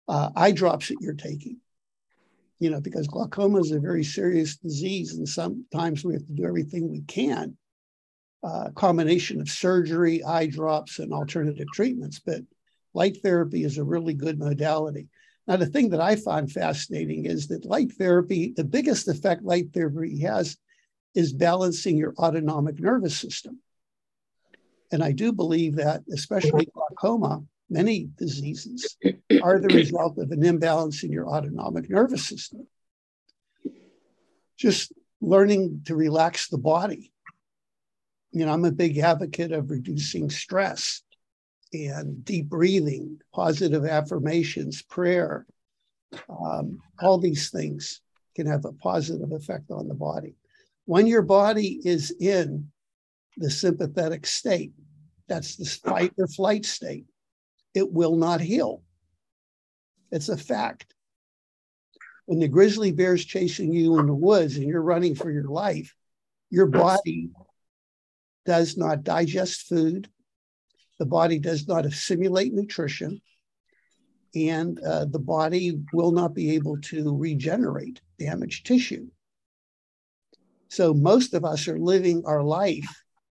uh, 0.07 0.29
eye 0.35 0.51
drops 0.51 0.87
that 0.87 0.97
you're 1.01 1.13
taking, 1.13 1.57
you 2.59 2.69
know, 2.69 2.81
because 2.81 3.07
glaucoma 3.07 3.59
is 3.59 3.71
a 3.71 3.79
very 3.79 4.03
serious 4.03 4.57
disease, 4.57 5.15
and 5.15 5.27
sometimes 5.27 6.03
we 6.03 6.13
have 6.13 6.25
to 6.25 6.33
do 6.33 6.45
everything 6.45 6.89
we 6.89 7.01
can. 7.01 7.57
Uh, 8.43 8.69
combination 8.71 9.39
of 9.39 9.49
surgery, 9.49 10.23
eye 10.23 10.47
drops, 10.47 10.99
and 10.99 11.13
alternative 11.13 11.67
treatments, 11.73 12.19
but 12.19 12.41
light 12.93 13.17
therapy 13.21 13.63
is 13.63 13.77
a 13.77 13.83
really 13.83 14.13
good 14.13 14.39
modality. 14.39 15.07
Now, 15.51 15.57
the 15.57 15.65
thing 15.65 15.89
that 15.89 15.99
I 15.99 16.15
find 16.15 16.49
fascinating 16.49 17.25
is 17.25 17.49
that 17.49 17.65
light 17.65 17.91
therapy, 17.91 18.53
the 18.55 18.63
biggest 18.63 19.09
effect 19.09 19.43
light 19.43 19.73
therapy 19.73 20.21
has 20.21 20.55
is 21.13 21.33
balancing 21.33 21.97
your 21.97 22.13
autonomic 22.17 22.79
nervous 22.79 23.17
system. 23.17 23.59
And 24.93 25.03
I 25.03 25.11
do 25.11 25.33
believe 25.33 25.75
that, 25.75 26.03
especially 26.09 26.69
glaucoma, 26.73 27.43
many 27.69 28.07
diseases 28.15 28.95
are 29.43 29.59
the 29.59 29.75
result 29.75 30.17
of 30.19 30.31
an 30.31 30.41
imbalance 30.41 31.03
in 31.03 31.11
your 31.11 31.27
autonomic 31.27 31.89
nervous 31.89 32.25
system. 32.25 32.65
Just 34.55 34.93
learning 35.19 35.81
to 35.87 35.97
relax 35.97 36.47
the 36.47 36.59
body. 36.59 37.11
You 38.31 38.45
know, 38.45 38.53
I'm 38.53 38.63
a 38.63 38.71
big 38.71 38.97
advocate 38.99 39.51
of 39.51 39.69
reducing 39.69 40.29
stress 40.29 41.03
and 41.73 42.23
deep 42.25 42.49
breathing, 42.49 43.19
positive 43.33 43.85
affirmations, 43.85 44.81
prayer. 44.81 45.45
Um, 46.29 46.79
all 46.99 47.17
these 47.17 47.49
things 47.49 48.01
can 48.35 48.47
have 48.47 48.65
a 48.65 48.73
positive 48.73 49.31
effect 49.31 49.71
on 49.71 49.87
the 49.87 49.93
body. 49.93 50.35
When 50.85 51.07
your 51.07 51.21
body 51.21 51.79
is 51.83 52.11
in 52.19 52.71
the 53.37 53.49
sympathetic 53.49 54.25
state, 54.25 54.73
that's 55.27 55.55
the 55.55 55.65
fight 55.65 56.13
or 56.17 56.27
flight 56.27 56.65
state, 56.65 57.05
it 57.73 57.91
will 57.91 58.17
not 58.17 58.41
heal. 58.41 58.83
It's 60.11 60.29
a 60.29 60.37
fact. 60.37 60.93
When 62.25 62.39
the 62.39 62.47
grizzly 62.47 62.91
bear's 62.91 63.23
chasing 63.23 63.71
you 63.71 63.97
in 63.99 64.05
the 64.05 64.13
woods 64.13 64.57
and 64.57 64.67
you're 64.67 64.81
running 64.81 65.15
for 65.15 65.31
your 65.31 65.45
life, 65.45 65.95
your 66.49 66.67
body 66.67 67.29
does 68.45 68.77
not 68.77 69.03
digest 69.03 69.67
food, 69.67 70.09
the 71.01 71.05
body 71.07 71.39
does 71.39 71.67
not 71.67 71.83
assimilate 71.83 72.53
nutrition, 72.53 73.19
and 74.35 74.79
uh, 74.81 75.05
the 75.05 75.17
body 75.17 75.81
will 75.93 76.11
not 76.11 76.35
be 76.35 76.51
able 76.51 76.79
to 76.79 77.17
regenerate 77.17 77.99
damaged 78.19 78.67
tissue. 78.67 79.07
So 80.69 80.93
most 80.93 81.33
of 81.33 81.43
us 81.43 81.67
are 81.67 81.79
living 81.79 82.21
our 82.27 82.43
life 82.43 82.87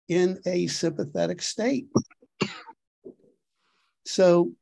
in 0.09 0.41
a 0.47 0.67
sympathetic 0.69 1.43
state. 1.43 1.89
So 4.07 4.53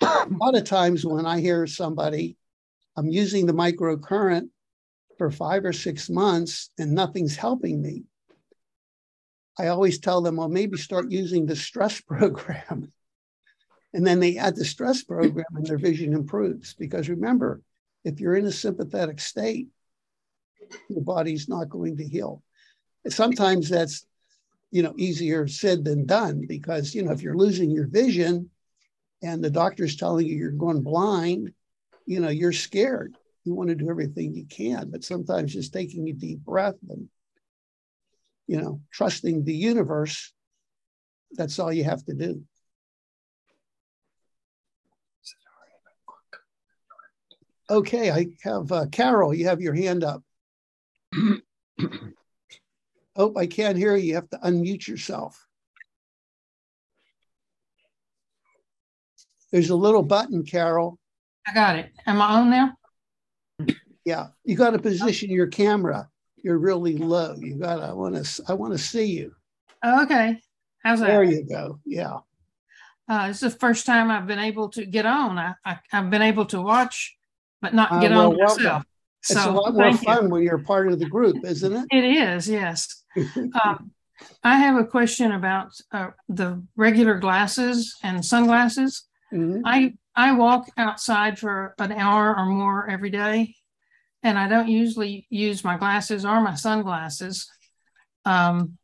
a 0.00 0.26
lot 0.30 0.56
of 0.56 0.64
times 0.64 1.04
when 1.04 1.26
I 1.26 1.40
hear 1.40 1.66
somebody, 1.66 2.38
I'm 2.96 3.10
using 3.10 3.44
the 3.44 3.52
microcurrent 3.52 4.48
for 5.18 5.30
five 5.30 5.66
or 5.66 5.74
six 5.74 6.08
months 6.08 6.70
and 6.78 6.94
nothing's 6.94 7.36
helping 7.36 7.82
me. 7.82 8.04
I 9.58 9.68
always 9.68 9.98
tell 9.98 10.22
them, 10.22 10.36
well, 10.36 10.48
maybe 10.48 10.76
start 10.76 11.10
using 11.10 11.46
the 11.46 11.56
stress 11.56 12.00
program. 12.06 12.92
And 13.94 14.06
then 14.06 14.20
they 14.20 14.38
add 14.38 14.56
the 14.56 14.64
stress 14.64 15.02
program 15.02 15.44
and 15.54 15.66
their 15.66 15.78
vision 15.78 16.14
improves. 16.14 16.74
Because 16.74 17.08
remember, 17.08 17.60
if 18.04 18.20
you're 18.20 18.36
in 18.36 18.46
a 18.46 18.52
sympathetic 18.52 19.20
state, 19.20 19.68
your 20.88 21.02
body's 21.02 21.48
not 21.48 21.68
going 21.68 21.98
to 21.98 22.08
heal. 22.08 22.42
Sometimes 23.08 23.68
that's, 23.68 24.06
you 24.70 24.82
know, 24.82 24.94
easier 24.96 25.46
said 25.46 25.84
than 25.84 26.06
done 26.06 26.46
because, 26.48 26.94
you 26.94 27.02
know, 27.02 27.12
if 27.12 27.20
you're 27.20 27.36
losing 27.36 27.70
your 27.70 27.86
vision, 27.86 28.48
and 29.22 29.42
the 29.42 29.50
doctor's 29.50 29.96
telling 29.96 30.26
you 30.26 30.36
you're 30.36 30.50
going 30.50 30.82
blind, 30.82 31.52
you 32.06 32.20
know, 32.20 32.28
you're 32.28 32.52
scared. 32.52 33.14
You 33.44 33.54
want 33.54 33.68
to 33.70 33.74
do 33.74 33.88
everything 33.88 34.34
you 34.34 34.44
can, 34.46 34.90
but 34.90 35.04
sometimes 35.04 35.52
just 35.52 35.72
taking 35.72 36.08
a 36.08 36.12
deep 36.12 36.40
breath 36.40 36.74
and, 36.88 37.08
you 38.46 38.60
know, 38.60 38.80
trusting 38.92 39.44
the 39.44 39.54
universe, 39.54 40.32
that's 41.32 41.58
all 41.58 41.72
you 41.72 41.84
have 41.84 42.04
to 42.04 42.14
do. 42.14 42.42
Okay, 47.70 48.10
I 48.10 48.26
have 48.42 48.70
uh, 48.70 48.86
Carol, 48.92 49.32
you 49.32 49.46
have 49.46 49.60
your 49.60 49.74
hand 49.74 50.04
up. 50.04 50.22
oh, 53.16 53.34
I 53.36 53.46
can't 53.46 53.78
hear 53.78 53.96
you. 53.96 54.08
You 54.08 54.14
have 54.16 54.28
to 54.30 54.38
unmute 54.38 54.86
yourself. 54.86 55.46
There's 59.52 59.70
a 59.70 59.76
little 59.76 60.02
button, 60.02 60.44
Carol. 60.44 60.98
I 61.46 61.54
got 61.54 61.78
it. 61.78 61.92
Am 62.06 62.20
I 62.20 62.26
on 62.26 62.50
now? 62.50 62.72
Yeah, 64.04 64.28
you 64.44 64.56
got 64.56 64.70
to 64.70 64.78
position 64.78 65.30
your 65.30 65.46
camera. 65.46 66.08
You're 66.42 66.58
really 66.58 66.96
low. 66.96 67.36
You 67.38 67.56
got. 67.56 67.80
I 67.80 67.92
want 67.92 68.24
to. 68.24 68.42
I 68.48 68.54
want 68.54 68.72
to 68.72 68.78
see 68.78 69.06
you. 69.06 69.34
Oh, 69.82 70.02
okay. 70.02 70.40
How's 70.82 71.00
that? 71.00 71.06
There 71.06 71.24
you 71.24 71.44
go. 71.44 71.78
Yeah. 71.84 72.18
Uh, 73.08 73.28
it's 73.30 73.40
the 73.40 73.50
first 73.50 73.86
time 73.86 74.10
I've 74.10 74.26
been 74.26 74.38
able 74.38 74.68
to 74.70 74.86
get 74.86 75.06
on. 75.06 75.38
I, 75.38 75.54
I 75.64 75.78
have 75.90 76.10
been 76.10 76.22
able 76.22 76.46
to 76.46 76.60
watch, 76.60 77.16
but 77.60 77.74
not 77.74 77.92
uh, 77.92 78.00
get 78.00 78.12
uh, 78.12 78.16
well, 78.16 78.30
on 78.30 78.38
welcome. 78.38 78.64
myself. 78.64 78.84
It's 79.20 79.36
a 79.36 79.50
lot 79.50 79.74
more 79.74 79.96
fun 79.98 80.24
you. 80.24 80.28
when 80.30 80.42
you're 80.42 80.58
part 80.58 80.90
of 80.90 80.98
the 80.98 81.08
group, 81.08 81.44
isn't 81.44 81.72
it? 81.72 81.86
It 81.92 82.04
is. 82.04 82.48
Yes. 82.48 83.04
um, 83.64 83.92
I 84.42 84.58
have 84.58 84.76
a 84.76 84.84
question 84.84 85.32
about 85.32 85.72
uh, 85.92 86.10
the 86.28 86.64
regular 86.76 87.18
glasses 87.18 87.96
and 88.02 88.24
sunglasses. 88.24 89.04
Mm-hmm. 89.32 89.62
I 89.64 89.94
I 90.14 90.32
walk 90.32 90.68
outside 90.76 91.38
for 91.38 91.74
an 91.78 91.92
hour 91.92 92.36
or 92.36 92.46
more 92.46 92.88
every 92.88 93.10
day, 93.10 93.54
and 94.22 94.38
I 94.38 94.48
don't 94.48 94.68
usually 94.68 95.26
use 95.30 95.64
my 95.64 95.76
glasses 95.76 96.24
or 96.24 96.40
my 96.40 96.54
sunglasses. 96.54 97.48
Um, 98.24 98.78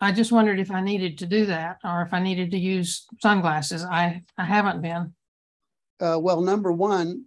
I 0.00 0.12
just 0.12 0.32
wondered 0.32 0.60
if 0.60 0.70
I 0.70 0.82
needed 0.82 1.18
to 1.18 1.26
do 1.26 1.46
that 1.46 1.78
or 1.82 2.02
if 2.02 2.12
I 2.12 2.20
needed 2.20 2.50
to 2.50 2.58
use 2.58 3.06
sunglasses. 3.22 3.84
I 3.84 4.22
I 4.36 4.44
haven't 4.44 4.82
been. 4.82 5.14
Uh, 5.98 6.18
well, 6.20 6.42
number 6.42 6.70
one, 6.70 7.24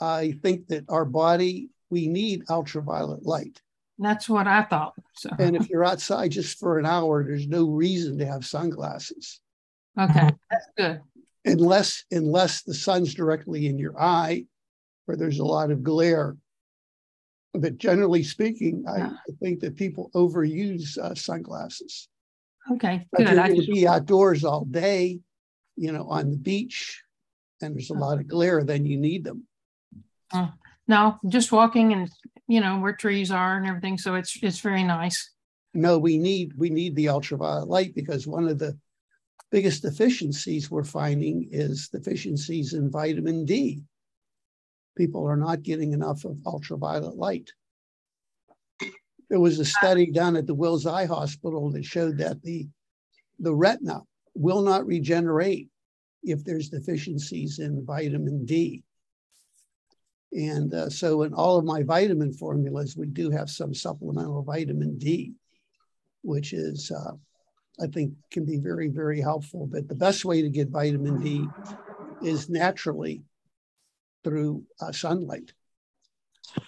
I 0.00 0.34
think 0.42 0.68
that 0.68 0.84
our 0.88 1.04
body 1.04 1.70
we 1.90 2.06
need 2.06 2.44
ultraviolet 2.48 3.24
light. 3.24 3.60
That's 3.98 4.28
what 4.28 4.46
I 4.46 4.62
thought. 4.62 4.94
So. 5.14 5.30
And 5.38 5.54
if 5.54 5.68
you're 5.68 5.84
outside 5.84 6.30
just 6.30 6.58
for 6.58 6.78
an 6.78 6.86
hour, 6.86 7.22
there's 7.24 7.46
no 7.46 7.68
reason 7.68 8.18
to 8.18 8.26
have 8.26 8.46
sunglasses. 8.46 9.40
Okay, 9.98 10.30
that's 10.50 10.66
good 10.76 11.00
unless 11.44 12.04
unless 12.10 12.62
the 12.62 12.74
sun's 12.74 13.14
directly 13.14 13.66
in 13.66 13.78
your 13.78 14.00
eye 14.00 14.46
or 15.06 15.16
there's 15.16 15.38
a 15.38 15.44
lot 15.44 15.70
of 15.70 15.82
glare 15.82 16.36
but 17.54 17.78
generally 17.78 18.22
speaking 18.22 18.84
i, 18.88 19.02
I 19.02 19.32
think 19.40 19.60
that 19.60 19.76
people 19.76 20.10
overuse 20.14 20.98
uh, 20.98 21.14
sunglasses 21.14 22.08
okay 22.70 23.06
good. 23.16 23.28
you're 23.28 23.36
going 23.36 23.60
to 23.60 23.72
be 23.72 23.86
outdoors 23.86 24.44
all 24.44 24.64
day 24.64 25.20
you 25.76 25.92
know 25.92 26.06
on 26.08 26.30
the 26.30 26.36
beach 26.36 27.02
and 27.60 27.74
there's 27.74 27.90
a 27.90 27.94
lot 27.94 28.18
of 28.18 28.26
glare 28.26 28.64
then 28.64 28.84
you 28.84 28.96
need 28.96 29.24
them 29.24 29.46
uh, 30.32 30.48
no 30.88 31.18
just 31.28 31.52
walking 31.52 31.92
and 31.92 32.10
you 32.48 32.60
know 32.60 32.78
where 32.78 32.94
trees 32.94 33.30
are 33.30 33.56
and 33.56 33.66
everything 33.66 33.98
so 33.98 34.14
it's 34.14 34.38
it's 34.42 34.60
very 34.60 34.82
nice 34.82 35.30
no 35.74 35.98
we 35.98 36.18
need 36.18 36.52
we 36.56 36.70
need 36.70 36.94
the 36.96 37.08
ultraviolet 37.08 37.68
light 37.68 37.94
because 37.94 38.26
one 38.26 38.48
of 38.48 38.58
the 38.58 38.76
biggest 39.52 39.82
deficiencies 39.82 40.70
we're 40.70 40.82
finding 40.82 41.46
is 41.52 41.88
deficiencies 41.88 42.72
in 42.72 42.90
vitamin 42.90 43.44
D. 43.44 43.82
People 44.96 45.26
are 45.26 45.36
not 45.36 45.62
getting 45.62 45.92
enough 45.92 46.24
of 46.24 46.38
ultraviolet 46.46 47.16
light. 47.16 47.50
there 49.30 49.40
was 49.40 49.58
a 49.58 49.64
study 49.64 50.10
done 50.10 50.36
at 50.36 50.46
the 50.46 50.54
Wills 50.54 50.86
Eye 50.86 51.06
Hospital 51.06 51.70
that 51.70 51.84
showed 51.84 52.18
that 52.18 52.42
the 52.42 52.68
the 53.38 53.54
retina 53.54 54.02
will 54.34 54.62
not 54.62 54.86
regenerate 54.86 55.68
if 56.22 56.44
there's 56.44 56.68
deficiencies 56.68 57.58
in 57.58 57.84
vitamin 57.84 58.44
D. 58.44 58.84
And 60.32 60.72
uh, 60.72 60.88
so 60.88 61.22
in 61.22 61.34
all 61.34 61.58
of 61.58 61.64
my 61.64 61.82
vitamin 61.82 62.32
formulas, 62.32 62.96
we 62.96 63.06
do 63.06 63.30
have 63.30 63.50
some 63.50 63.74
supplemental 63.74 64.42
vitamin 64.42 64.96
D, 64.96 65.34
which 66.22 66.52
is, 66.52 66.90
uh, 66.90 67.12
I 67.82 67.86
think, 67.88 68.14
can 68.30 68.46
be 68.46 68.58
very, 68.58 68.88
very 68.88 69.20
helpful. 69.20 69.66
But 69.66 69.88
the 69.88 69.94
best 69.94 70.24
way 70.24 70.40
to 70.40 70.48
get 70.48 70.68
vitamin 70.68 71.20
D 71.20 71.46
is 72.22 72.48
naturally 72.48 73.24
through 74.24 74.64
uh, 74.80 74.92
sunlight. 74.92 75.52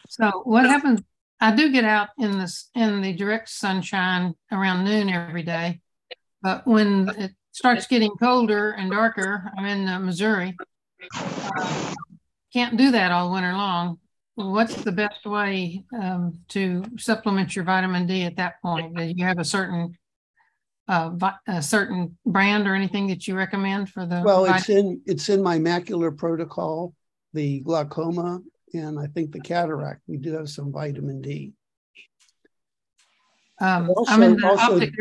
So 0.09 0.42
what 0.44 0.66
happens? 0.66 1.02
I 1.40 1.55
do 1.55 1.70
get 1.70 1.84
out 1.84 2.09
in 2.18 2.38
this 2.38 2.70
in 2.74 3.02
the 3.02 3.12
direct 3.12 3.48
sunshine 3.48 4.34
around 4.50 4.84
noon 4.84 5.11
every 5.11 5.42
day, 5.42 5.80
but 6.42 6.66
when 6.66 7.11
it 7.18 7.32
starts 7.52 7.86
getting 7.86 8.11
colder 8.12 8.70
and 8.70 8.90
darker, 8.90 9.52
I'm 9.57 9.64
in 9.66 9.88
uh, 9.88 9.98
Missouri. 9.98 10.57
Uh, 11.14 11.94
can't 12.52 12.76
do 12.76 12.92
that 12.92 13.12
all 13.12 13.32
winter 13.32 13.52
long. 13.52 13.98
What's 14.36 14.74
the 14.74 14.92
best 14.92 15.26
way 15.26 15.84
um, 16.00 16.40
to 16.48 16.84
supplement 16.96 17.55
your 17.55 17.64
vitamin 17.64 18.07
D 18.07 18.22
at 18.22 18.36
that 18.36 18.61
point? 18.62 18.96
Do 18.96 19.02
you 19.05 19.24
have 19.24 19.38
a 19.38 19.44
certain 19.44 19.96
uh, 20.88 21.32
a 21.46 21.62
certain 21.62 22.18
brand 22.26 22.66
or 22.66 22.74
anything 22.74 23.07
that 23.09 23.26
you 23.26 23.36
recommend 23.36 23.90
for 23.90 24.07
the? 24.07 24.22
Well, 24.24 24.44
it's 24.46 24.68
in 24.68 25.00
it's 25.07 25.28
in 25.28 25.42
my 25.42 25.59
macular 25.59 26.16
protocol, 26.16 26.94
the 27.35 27.61
glaucoma, 27.61 28.41
and 28.72 28.99
I 28.99 29.07
think 29.09 29.32
the 29.32 29.41
cataract. 29.41 30.01
We 30.07 30.16
do 30.16 30.32
have 30.32 30.49
some 30.49 30.72
vitamin 30.72 31.20
D. 31.20 31.53
Um, 33.61 33.91
also, 33.91 34.12
I'm 34.12 34.22
in 34.22 34.37
the 34.37 34.49
also, 34.49 34.74
optic, 34.74 34.95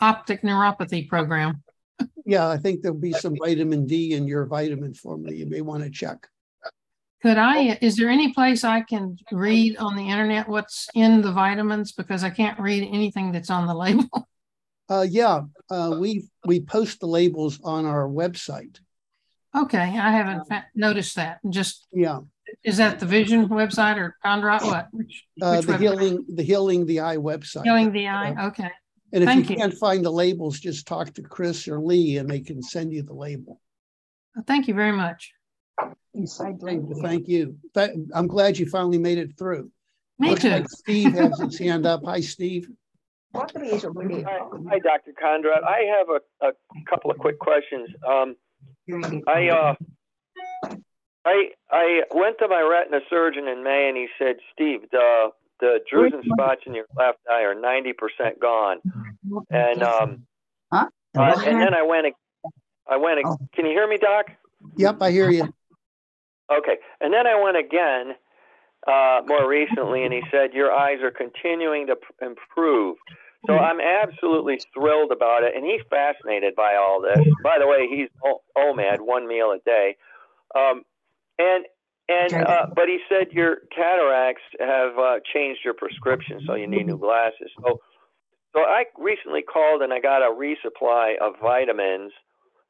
optic 0.00 0.42
neuropathy 0.42 1.08
program 1.08 1.62
yeah, 2.28 2.46
I 2.46 2.58
think 2.58 2.82
there'll 2.82 2.98
be 2.98 3.12
some 3.12 3.36
vitamin 3.38 3.86
D 3.86 4.12
in 4.12 4.28
your 4.28 4.44
vitamin 4.44 4.92
formula. 4.92 5.34
You 5.34 5.46
may 5.46 5.62
want 5.62 5.82
to 5.84 5.90
check. 5.90 6.28
Could 7.22 7.38
I, 7.38 7.78
is 7.80 7.96
there 7.96 8.10
any 8.10 8.34
place 8.34 8.64
I 8.64 8.82
can 8.82 9.16
read 9.32 9.78
on 9.78 9.96
the 9.96 10.10
internet 10.10 10.46
what's 10.46 10.88
in 10.94 11.22
the 11.22 11.32
vitamins? 11.32 11.92
Because 11.92 12.22
I 12.22 12.30
can't 12.30 12.60
read 12.60 12.86
anything 12.92 13.32
that's 13.32 13.48
on 13.48 13.66
the 13.66 13.74
label. 13.74 14.28
Uh, 14.90 15.04
yeah, 15.06 15.42
uh, 15.70 15.94
we 16.00 16.26
we 16.46 16.60
post 16.60 16.98
the 17.00 17.06
labels 17.06 17.60
on 17.62 17.84
our 17.84 18.08
website. 18.08 18.80
Okay, 19.56 19.78
I 19.78 20.10
haven't 20.10 20.46
noticed 20.74 21.16
that. 21.16 21.38
Just 21.48 21.86
yeah, 21.92 22.20
is 22.64 22.76
that 22.76 23.00
the 23.00 23.06
Vision 23.06 23.48
website 23.48 23.96
or 23.96 24.16
Kondrot? 24.24 24.62
What? 24.62 24.88
Which, 24.92 25.24
uh, 25.40 25.56
which 25.56 25.66
the 25.66 25.72
website? 25.72 25.80
healing 25.80 26.26
the 26.28 26.42
healing 26.42 26.86
the 26.86 27.00
eye 27.00 27.16
website. 27.16 27.64
Healing 27.64 27.92
the 27.92 28.08
eye. 28.08 28.46
Okay. 28.48 28.70
And 29.12 29.22
if 29.22 29.26
Thank 29.26 29.48
you, 29.48 29.56
you 29.56 29.62
can't 29.62 29.74
find 29.74 30.04
the 30.04 30.10
labels, 30.10 30.60
just 30.60 30.86
talk 30.86 31.14
to 31.14 31.22
Chris 31.22 31.66
or 31.66 31.80
Lee 31.80 32.18
and 32.18 32.28
they 32.28 32.40
can 32.40 32.62
send 32.62 32.92
you 32.92 33.02
the 33.02 33.14
label. 33.14 33.60
Thank 34.46 34.68
you 34.68 34.74
very 34.74 34.92
much. 34.92 35.32
Thank 37.02 37.28
you. 37.28 37.56
I'm 38.14 38.26
glad 38.26 38.58
you 38.58 38.68
finally 38.68 38.98
made 38.98 39.18
it 39.18 39.38
through. 39.38 39.70
Me 40.18 40.30
Looks 40.30 40.42
too. 40.42 40.50
Like 40.50 40.68
Steve 40.68 41.12
has 41.14 41.38
his 41.40 41.58
hand 41.58 41.86
up. 41.86 42.02
Hi, 42.04 42.20
Steve. 42.20 42.68
Hi, 43.34 43.46
hi, 43.54 44.78
Dr. 44.80 45.12
Kondrot. 45.22 45.64
I 45.64 45.84
have 45.96 46.08
a, 46.08 46.48
a 46.48 46.52
couple 46.88 47.10
of 47.10 47.18
quick 47.18 47.38
questions. 47.38 47.88
Um, 48.06 48.34
I 49.26 49.48
uh, 49.48 49.74
I 51.24 51.50
I 51.70 52.02
went 52.14 52.38
to 52.38 52.48
my 52.48 52.62
retina 52.62 53.00
surgeon 53.10 53.48
in 53.48 53.62
May, 53.62 53.88
and 53.88 53.96
he 53.96 54.08
said, 54.18 54.36
"Steve, 54.52 54.82
the 54.90 55.30
the 55.60 55.80
drusen 55.92 56.22
spots 56.24 56.62
in 56.66 56.74
your 56.74 56.86
left 56.96 57.18
eye 57.30 57.42
are 57.42 57.54
90% 57.54 58.38
gone. 58.40 58.78
And 59.50 59.82
um, 59.82 60.26
huh? 60.72 60.86
uh, 61.16 61.42
and 61.44 61.60
then 61.60 61.74
I 61.74 61.82
went, 61.82 62.06
I 62.88 62.96
went, 62.96 63.20
oh. 63.24 63.36
can 63.54 63.66
you 63.66 63.72
hear 63.72 63.88
me, 63.88 63.98
Doc? 63.98 64.26
Yep, 64.76 65.02
I 65.02 65.10
hear 65.10 65.30
you. 65.30 65.52
Okay. 66.50 66.76
And 67.00 67.12
then 67.12 67.26
I 67.26 67.42
went 67.42 67.56
again 67.56 68.14
uh, 68.86 69.20
more 69.26 69.48
recently, 69.48 70.04
and 70.04 70.12
he 70.12 70.22
said, 70.30 70.52
Your 70.54 70.72
eyes 70.72 70.98
are 71.02 71.10
continuing 71.10 71.86
to 71.88 71.96
improve. 72.22 72.96
So. 73.46 73.54
I'm 73.54 73.80
absolutely 73.80 74.60
thrilled 74.74 75.12
about 75.12 75.44
it. 75.44 75.54
And 75.54 75.64
he's 75.64 75.80
fascinated 75.88 76.54
by 76.56 76.74
all 76.74 77.00
this. 77.00 77.24
By 77.42 77.58
the 77.60 77.66
way, 77.66 77.86
he's 77.88 78.08
OMAD, 78.56 79.00
one 79.00 79.28
meal 79.28 79.52
a 79.52 79.58
day. 79.64 79.96
Um, 80.54 80.82
and 81.38 81.64
and 82.08 82.32
uh, 82.34 82.66
but 82.74 82.88
he 82.88 82.98
said 83.08 83.32
your 83.32 83.58
cataracts 83.74 84.42
have 84.58 84.98
uh, 84.98 85.16
changed 85.32 85.60
your 85.64 85.74
prescription, 85.74 86.40
so 86.46 86.54
you 86.54 86.66
need 86.66 86.86
new 86.86 86.96
glasses. 86.96 87.50
So, 87.60 87.80
so 88.54 88.60
I 88.60 88.84
recently 88.98 89.42
called 89.42 89.82
and 89.82 89.92
I 89.92 90.00
got 90.00 90.22
a 90.22 90.34
resupply 90.34 91.18
of 91.20 91.34
vitamins, 91.40 92.12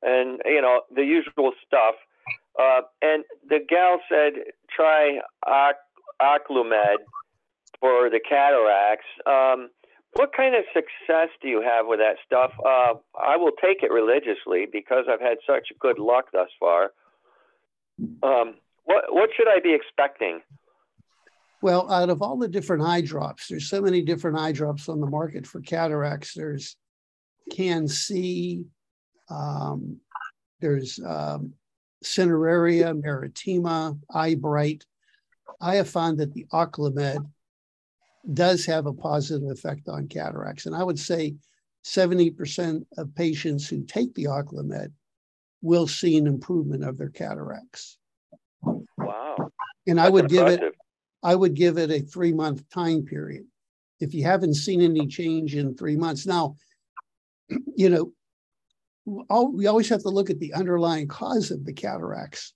and 0.03 0.41
you 0.45 0.61
know 0.61 0.81
the 0.95 1.05
usual 1.05 1.53
stuff. 1.67 1.95
Uh, 2.61 2.81
and 3.01 3.23
the 3.49 3.61
gal 3.69 4.01
said 4.09 4.33
try 4.75 5.21
Oclumed 6.21 6.97
for 7.81 8.11
the 8.11 8.21
cataracts. 8.29 9.07
Um, 9.25 9.71
what 10.15 10.31
kind 10.37 10.55
of 10.55 10.65
success 10.73 11.29
do 11.43 11.49
you 11.49 11.63
have 11.63 11.87
with 11.87 12.01
that 12.01 12.17
stuff? 12.25 12.53
Uh, 12.65 12.95
I 13.21 13.37
will 13.37 13.53
take 13.63 13.83
it 13.83 13.91
religiously 13.93 14.67
because 14.71 15.05
I've 15.11 15.21
had 15.21 15.39
such 15.47 15.69
good 15.79 15.99
luck 15.99 16.27
thus 16.33 16.49
far. 16.59 16.93
Um, 18.23 18.55
what 18.85 19.05
what 19.11 19.31
should 19.37 19.49
I 19.49 19.61
be 19.61 19.75
expecting? 19.75 20.41
Well, 21.61 21.91
out 21.93 22.09
of 22.09 22.23
all 22.23 22.37
the 22.37 22.49
different 22.49 22.85
eye 22.85 23.01
drops, 23.01 23.49
there's 23.49 23.69
so 23.69 23.83
many 23.83 24.03
different 24.03 24.39
eye 24.39 24.53
drops 24.53 24.89
on 24.89 25.01
the 25.01 25.09
market 25.09 25.47
for 25.47 25.61
cataracts. 25.61 26.33
There's 26.35 26.77
Can-C, 27.53 28.65
um, 29.29 29.99
there's 30.61 31.01
um, 31.05 31.55
Cineraria, 32.05 33.01
Maritima, 33.01 33.97
Eyebright. 34.15 34.85
I 35.61 35.75
have 35.77 35.89
found 35.89 36.19
that 36.19 36.33
the 36.33 36.47
Oclumed 36.53 37.27
does 38.33 38.67
have 38.67 38.87
a 38.87 38.93
positive 38.93 39.49
effect 39.51 39.89
on 39.89 40.09
cataracts. 40.09 40.67
And 40.67 40.75
I 40.75 40.83
would 40.83 40.99
say 40.99 41.37
70% 41.85 42.85
of 42.97 43.15
patients 43.15 43.69
who 43.69 43.85
take 43.85 44.15
the 44.15 44.25
Oclumed 44.25 44.93
will 45.63 45.87
see 45.87 46.17
an 46.17 46.27
improvement 46.27 46.85
of 46.85 46.99
their 46.99 47.09
cataracts. 47.09 47.99
Wow. 48.63 49.51
And 49.87 50.01
I 50.01 50.09
would 50.09 50.31
impressive. 50.31 50.61
give 50.61 50.69
it 50.69 50.75
I 51.23 51.35
would 51.35 51.55
give 51.55 51.79
it 51.79 51.91
a 51.91 52.01
three 52.01 52.33
month 52.33 52.69
time 52.71 53.05
period. 53.05 53.45
If 54.01 54.15
you 54.15 54.25
haven't 54.25 54.55
seen 54.55 54.81
any 54.81 55.07
change 55.07 55.57
in 55.57 55.77
three 55.77 55.97
months. 55.97 56.27
Now, 56.27 56.57
you 57.77 57.89
know, 57.89 58.13
all, 59.29 59.51
we 59.51 59.67
always 59.67 59.89
have 59.89 60.03
to 60.03 60.11
look 60.11 60.31
at 60.31 60.39
the 60.39 60.55
underlying 60.55 61.09
cause 61.09 61.51
of 61.51 61.65
the 61.65 61.73
cataracts. 61.73 62.53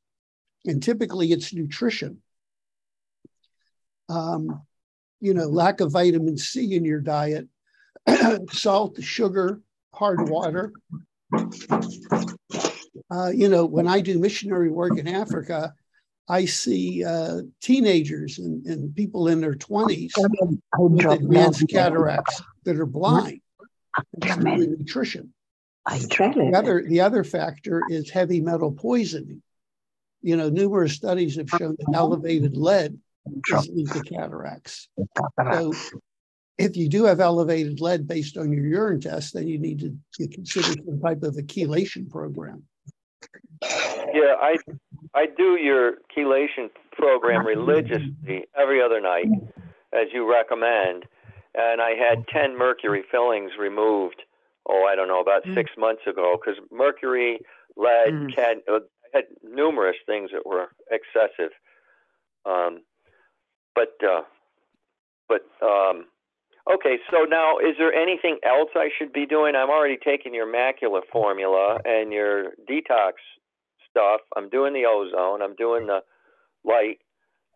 And 0.64 0.82
typically 0.82 1.32
it's 1.32 1.52
nutrition. 1.52 2.22
Um, 4.08 4.62
you 5.22 5.32
know, 5.32 5.46
lack 5.46 5.80
of 5.80 5.92
vitamin 5.92 6.36
C 6.36 6.74
in 6.74 6.84
your 6.84 7.00
diet, 7.00 7.46
salt, 8.50 9.00
sugar, 9.00 9.60
hard 9.94 10.28
water. 10.28 10.72
Uh, 13.08 13.30
you 13.32 13.48
know, 13.48 13.64
when 13.64 13.86
I 13.86 14.00
do 14.00 14.18
missionary 14.18 14.68
work 14.68 14.98
in 14.98 15.06
Africa, 15.06 15.72
I 16.28 16.44
see 16.46 17.04
uh, 17.04 17.42
teenagers 17.60 18.40
and, 18.40 18.66
and, 18.66 18.94
people 18.96 19.28
in 19.28 19.40
their 19.40 19.54
20s 19.54 20.12
with 20.76 21.04
advanced 21.06 21.68
cataracts 21.68 22.42
that 22.64 22.78
are 22.78 22.86
blind. 22.86 23.40
Really 24.38 24.66
nutrition. 24.66 25.32
The 26.50 26.58
other, 26.58 26.84
the 26.84 27.00
other 27.00 27.22
factor 27.22 27.82
is 27.88 28.10
heavy 28.10 28.40
metal 28.40 28.72
poisoning. 28.72 29.42
You 30.20 30.36
know, 30.36 30.48
numerous 30.48 30.94
studies 30.94 31.36
have 31.36 31.48
shown 31.48 31.76
that 31.78 31.94
elevated 31.94 32.56
lead 32.56 32.98
leads 33.26 33.92
to 33.92 34.02
cataracts. 34.02 34.88
So 35.52 35.72
if 36.58 36.76
you 36.76 36.88
do 36.88 37.04
have 37.04 37.20
elevated 37.20 37.80
lead 37.80 38.06
based 38.06 38.36
on 38.36 38.52
your 38.52 38.66
urine 38.66 39.00
test, 39.00 39.34
then 39.34 39.48
you 39.48 39.58
need 39.58 39.80
to, 39.80 39.96
to 40.14 40.28
consider 40.28 40.72
some 40.84 41.00
type 41.00 41.22
of 41.22 41.36
a 41.36 41.42
chelation 41.42 42.10
program. 42.10 42.64
Yeah, 43.62 44.34
I 44.40 44.56
I 45.14 45.26
do 45.26 45.56
your 45.56 45.94
chelation 46.16 46.70
program 46.92 47.46
religiously 47.46 48.44
every 48.58 48.82
other 48.82 49.00
night, 49.00 49.28
as 49.92 50.08
you 50.12 50.30
recommend. 50.30 51.04
And 51.54 51.82
I 51.82 51.90
had 51.90 52.26
10 52.28 52.56
mercury 52.56 53.04
fillings 53.10 53.52
removed, 53.58 54.22
oh, 54.68 54.86
I 54.90 54.96
don't 54.96 55.08
know, 55.08 55.20
about 55.20 55.44
mm. 55.44 55.54
six 55.54 55.70
months 55.76 56.02
ago, 56.06 56.38
because 56.40 56.58
mercury, 56.70 57.40
lead, 57.76 58.12
mm. 58.12 58.34
had, 58.38 58.58
uh, 58.72 58.80
had 59.12 59.24
numerous 59.42 59.96
things 60.06 60.30
that 60.32 60.46
were 60.46 60.68
excessive. 60.90 61.50
Um, 62.46 62.80
but, 63.74 63.94
uh, 64.02 64.22
but, 65.28 65.42
um, 65.64 66.06
okay, 66.72 66.98
so 67.10 67.24
now 67.24 67.58
is 67.58 67.76
there 67.78 67.92
anything 67.92 68.38
else 68.44 68.70
I 68.74 68.88
should 68.98 69.12
be 69.12 69.26
doing? 69.26 69.54
I'm 69.54 69.70
already 69.70 69.98
taking 70.02 70.34
your 70.34 70.46
macula 70.46 71.00
formula 71.10 71.78
and 71.84 72.12
your 72.12 72.52
detox 72.68 73.12
stuff. 73.90 74.20
I'm 74.36 74.48
doing 74.48 74.72
the 74.72 74.86
ozone. 74.86 75.42
I'm 75.42 75.54
doing 75.54 75.86
the 75.86 76.00
light. 76.64 76.98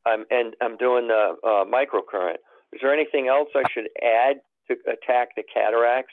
I'm 0.07 0.25
and 0.31 0.55
I'm 0.63 0.77
doing 0.77 1.09
the 1.09 1.35
uh, 1.43 1.65
microcurrent. 1.65 2.37
Is 2.73 2.81
there 2.83 2.95
anything 2.95 3.29
else 3.29 3.49
I 3.55 3.63
should 3.73 3.89
add 4.03 4.37
to 4.69 4.77
attack 4.91 5.31
the 5.37 5.43
cataracts? 5.53 6.13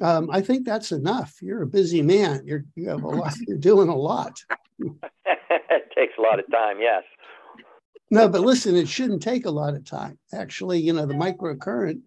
Um, 0.00 0.28
I 0.30 0.40
think 0.40 0.66
that's 0.66 0.92
enough. 0.92 1.36
You're 1.40 1.62
a 1.62 1.66
busy 1.66 2.02
man. 2.02 2.42
You're 2.44 2.64
you 2.74 2.88
have 2.88 3.02
a 3.02 3.08
lot. 3.08 3.34
You're 3.46 3.58
doing 3.58 3.88
a 3.88 3.96
lot. 3.96 4.38
it 4.78 5.90
takes 5.96 6.14
a 6.18 6.22
lot 6.22 6.38
of 6.38 6.50
time. 6.50 6.78
Yes. 6.80 7.04
No, 8.14 8.28
but 8.28 8.42
listen, 8.42 8.76
it 8.76 8.88
shouldn't 8.88 9.22
take 9.22 9.44
a 9.44 9.50
lot 9.50 9.74
of 9.74 9.84
time. 9.84 10.18
Actually, 10.32 10.80
you 10.80 10.92
know, 10.92 11.04
the 11.04 11.14
microcurrent 11.14 12.00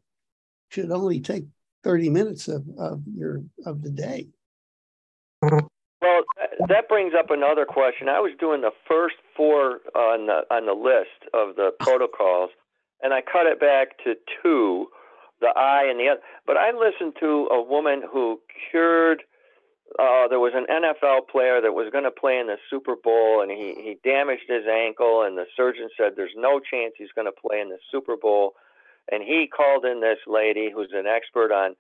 should 0.70 0.90
only 0.90 1.20
take 1.20 1.44
30 1.84 2.10
minutes 2.10 2.48
of, 2.48 2.64
of 2.78 3.02
your 3.14 3.44
of 3.66 3.82
the 3.82 3.90
day. 3.90 4.28
Well, 5.42 6.24
that 6.70 6.88
brings 6.88 7.14
up 7.18 7.30
another 7.30 7.66
question. 7.66 8.08
I 8.08 8.20
was 8.20 8.32
doing 8.40 8.62
the 8.62 8.72
first 8.88 9.16
four 9.36 9.82
on 9.96 10.28
the 10.28 10.42
on 10.50 10.66
the 10.66 10.74
list 10.74 11.30
of 11.34 11.56
the 11.58 11.72
protocols, 11.80 12.52
and 13.02 13.14
I 13.14 13.22
cut 13.22 13.46
it 13.46 13.60
back 13.60 13.98
to 14.06 14.16
two, 14.42 14.88
the 15.42 15.50
eye 15.58 15.88
and 15.90 16.00
the 16.00 16.10
other. 16.10 16.22
But 16.46 16.56
I 16.56 16.72
listened 16.72 17.16
to 17.20 17.50
a 17.52 17.62
woman 17.62 18.02
who 18.10 18.40
cured. 18.72 19.24
Uh, 19.98 20.28
there 20.28 20.40
was 20.40 20.54
an 20.54 20.66
NFL 20.68 21.30
player 21.30 21.62
that 21.62 21.74
was 21.74 21.90
going 21.92 22.04
to 22.04 22.12
play 22.12 22.38
in 22.38 22.48
the 22.48 22.58
Super 22.70 22.96
Bowl, 22.96 23.42
and 23.42 23.50
he 23.50 23.74
he 23.78 23.98
damaged 24.04 24.44
his 24.48 24.66
ankle, 24.70 25.24
and 25.24 25.38
the 25.38 25.46
surgeon 25.56 25.90
said 25.96 26.14
there's 26.16 26.36
no 26.36 26.60
chance 26.60 26.94
he's 26.98 27.12
going 27.16 27.26
to 27.26 27.32
play 27.32 27.62
in 27.62 27.70
the 27.70 27.80
Super 27.92 28.18
Bowl. 28.18 28.54
And 29.10 29.24
he 29.24 29.48
called 29.48 29.86
in 29.86 30.02
this 30.02 30.20
lady 30.28 30.70
who's 30.74 30.92
an 30.94 31.08
expert 31.08 31.54
on 31.54 31.76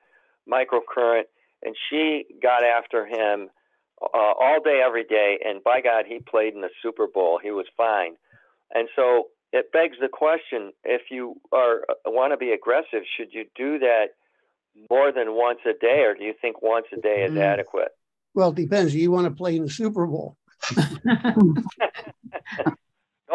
microcurrent, 0.49 1.25
and 1.63 1.75
she 1.89 2.25
got 2.41 2.63
after 2.63 3.05
him 3.05 3.49
uh, 4.01 4.33
all 4.39 4.61
day, 4.63 4.81
every 4.85 5.03
day. 5.03 5.37
And 5.43 5.61
by 5.61 5.81
God, 5.81 6.05
he 6.07 6.19
played 6.19 6.53
in 6.53 6.61
the 6.61 6.69
Super 6.81 7.07
Bowl. 7.07 7.39
He 7.43 7.51
was 7.51 7.65
fine. 7.75 8.15
And 8.73 8.87
so 8.95 9.27
it 9.51 9.73
begs 9.73 9.97
the 9.99 10.07
question: 10.07 10.71
if 10.85 11.11
you 11.11 11.35
are 11.51 11.81
want 12.05 12.31
to 12.31 12.37
be 12.37 12.51
aggressive, 12.51 13.03
should 13.17 13.33
you 13.33 13.45
do 13.55 13.79
that 13.79 14.15
more 14.89 15.11
than 15.11 15.33
once 15.33 15.59
a 15.65 15.73
day, 15.73 16.03
or 16.05 16.13
do 16.13 16.23
you 16.23 16.33
think 16.39 16.61
once 16.61 16.87
a 16.95 17.01
day 17.01 17.23
is 17.23 17.33
mm. 17.33 17.41
adequate? 17.41 17.89
Well, 18.33 18.49
it 18.49 18.55
depends. 18.55 18.93
You 18.93 19.11
want 19.11 19.25
to 19.25 19.31
play 19.31 19.55
in 19.55 19.63
the 19.63 19.69
Super 19.69 20.05
Bowl. 20.05 20.37
no, 20.77 20.85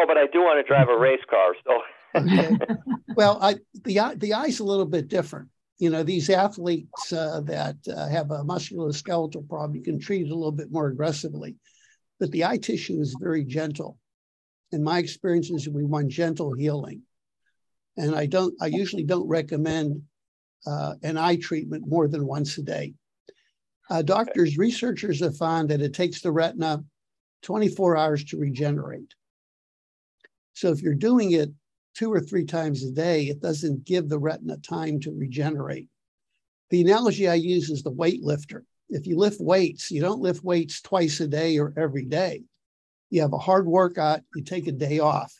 but 0.07 0.17
I 0.17 0.27
do 0.31 0.41
want 0.41 0.65
to 0.65 0.67
drive 0.67 0.89
a 0.89 0.97
race 0.97 1.23
car. 1.29 1.53
So. 1.65 1.81
okay. 2.15 2.57
Well, 3.15 3.37
I 3.43 3.57
the 3.83 4.15
the 4.17 4.33
eye's 4.33 4.59
a 4.59 4.63
little 4.63 4.87
bit 4.87 5.07
different 5.07 5.49
you 5.83 5.89
know, 5.89 6.01
these 6.01 6.29
athletes 6.29 7.11
uh, 7.11 7.41
that 7.41 7.75
uh, 7.93 8.07
have 8.07 8.31
a 8.31 8.43
musculoskeletal 8.43 9.47
problem, 9.49 9.75
you 9.75 9.81
can 9.81 9.99
treat 9.99 10.25
it 10.25 10.31
a 10.31 10.35
little 10.35 10.53
bit 10.53 10.71
more 10.71 10.87
aggressively. 10.87 11.57
But 12.19 12.31
the 12.31 12.45
eye 12.45 12.57
tissue 12.57 13.01
is 13.01 13.17
very 13.19 13.43
gentle. 13.43 13.97
In 14.71 14.81
my 14.81 14.99
experience 14.99 15.47
experiences, 15.47 15.73
we 15.73 15.83
want 15.83 16.07
gentle 16.07 16.53
healing. 16.53 17.01
And 17.97 18.15
I 18.15 18.27
don't, 18.27 18.53
I 18.61 18.67
usually 18.67 19.03
don't 19.03 19.27
recommend 19.27 20.03
uh, 20.65 20.95
an 21.03 21.17
eye 21.17 21.35
treatment 21.35 21.87
more 21.87 22.07
than 22.07 22.25
once 22.25 22.57
a 22.57 22.63
day. 22.63 22.93
Uh, 23.89 24.01
doctors, 24.01 24.57
researchers 24.57 25.19
have 25.19 25.37
found 25.37 25.69
that 25.69 25.81
it 25.81 25.93
takes 25.93 26.21
the 26.21 26.31
retina 26.31 26.83
24 27.41 27.97
hours 27.97 28.23
to 28.23 28.37
regenerate. 28.37 29.13
So 30.53 30.69
if 30.69 30.81
you're 30.81 30.93
doing 30.93 31.31
it 31.31 31.49
two 31.93 32.11
or 32.11 32.19
three 32.19 32.45
times 32.45 32.83
a 32.83 32.91
day, 32.91 33.25
it 33.25 33.41
doesn't 33.41 33.85
give 33.85 34.09
the 34.09 34.19
retina 34.19 34.57
time 34.57 34.99
to 35.01 35.11
regenerate. 35.11 35.89
The 36.69 36.81
analogy 36.81 37.27
I 37.27 37.35
use 37.35 37.69
is 37.69 37.83
the 37.83 37.91
weightlifter. 37.91 38.61
If 38.89 39.05
you 39.05 39.17
lift 39.17 39.41
weights, 39.41 39.91
you 39.91 40.01
don't 40.01 40.21
lift 40.21 40.43
weights 40.43 40.81
twice 40.81 41.19
a 41.19 41.27
day 41.27 41.57
or 41.57 41.73
every 41.77 42.05
day. 42.05 42.43
You 43.09 43.21
have 43.21 43.33
a 43.33 43.37
hard 43.37 43.67
workout, 43.67 44.21
you 44.35 44.43
take 44.43 44.67
a 44.67 44.71
day 44.71 44.99
off, 44.99 45.33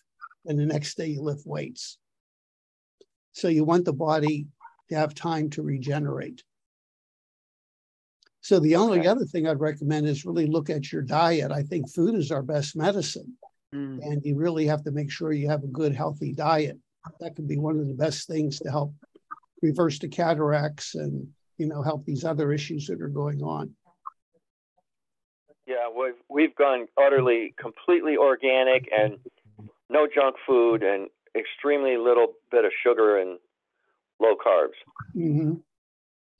and 0.45 0.59
the 0.59 0.65
next 0.65 0.95
day 0.95 1.07
you 1.07 1.21
lift 1.21 1.45
weights. 1.45 1.97
So 3.31 3.47
you 3.47 3.63
want 3.63 3.85
the 3.85 3.93
body 3.93 4.47
to 4.89 4.95
have 4.95 5.13
time 5.13 5.49
to 5.51 5.61
regenerate. 5.61 6.43
So 8.41 8.59
the 8.59 8.75
only 8.75 8.99
okay. 8.99 9.07
other 9.07 9.25
thing 9.25 9.47
I'd 9.47 9.59
recommend 9.59 10.05
is 10.05 10.25
really 10.25 10.47
look 10.47 10.69
at 10.69 10.91
your 10.91 11.01
diet. 11.01 11.51
I 11.51 11.63
think 11.63 11.89
food 11.89 12.15
is 12.15 12.29
our 12.29 12.43
best 12.43 12.75
medicine. 12.75 13.37
Mm. 13.73 13.99
And 14.03 14.21
you 14.25 14.35
really 14.35 14.67
have 14.67 14.83
to 14.83 14.91
make 14.91 15.09
sure 15.09 15.31
you 15.31 15.49
have 15.49 15.63
a 15.63 15.67
good, 15.67 15.95
healthy 15.95 16.33
diet. 16.33 16.77
That 17.19 17.35
can 17.35 17.47
be 17.47 17.57
one 17.57 17.79
of 17.79 17.87
the 17.87 17.93
best 17.93 18.27
things 18.27 18.59
to 18.59 18.69
help 18.69 18.93
reverse 19.61 19.97
the 19.97 20.09
cataracts 20.09 20.95
and 20.95 21.27
you 21.57 21.67
know 21.67 21.81
help 21.81 22.05
these 22.05 22.25
other 22.25 22.51
issues 22.51 22.87
that 22.87 23.01
are 23.01 23.07
going 23.07 23.41
on. 23.41 23.73
Yeah, 25.65 25.89
we've 25.89 26.21
we've 26.29 26.55
gone 26.55 26.87
utterly, 26.97 27.55
completely 27.59 28.17
organic 28.17 28.89
and 28.95 29.17
no 29.89 30.07
junk 30.13 30.35
food 30.45 30.83
and 30.83 31.07
extremely 31.35 31.97
little 31.97 32.33
bit 32.51 32.65
of 32.65 32.71
sugar 32.83 33.17
and 33.17 33.39
low 34.23 34.35
carbs. 34.35 34.79
Mm-hmm. 35.15 35.53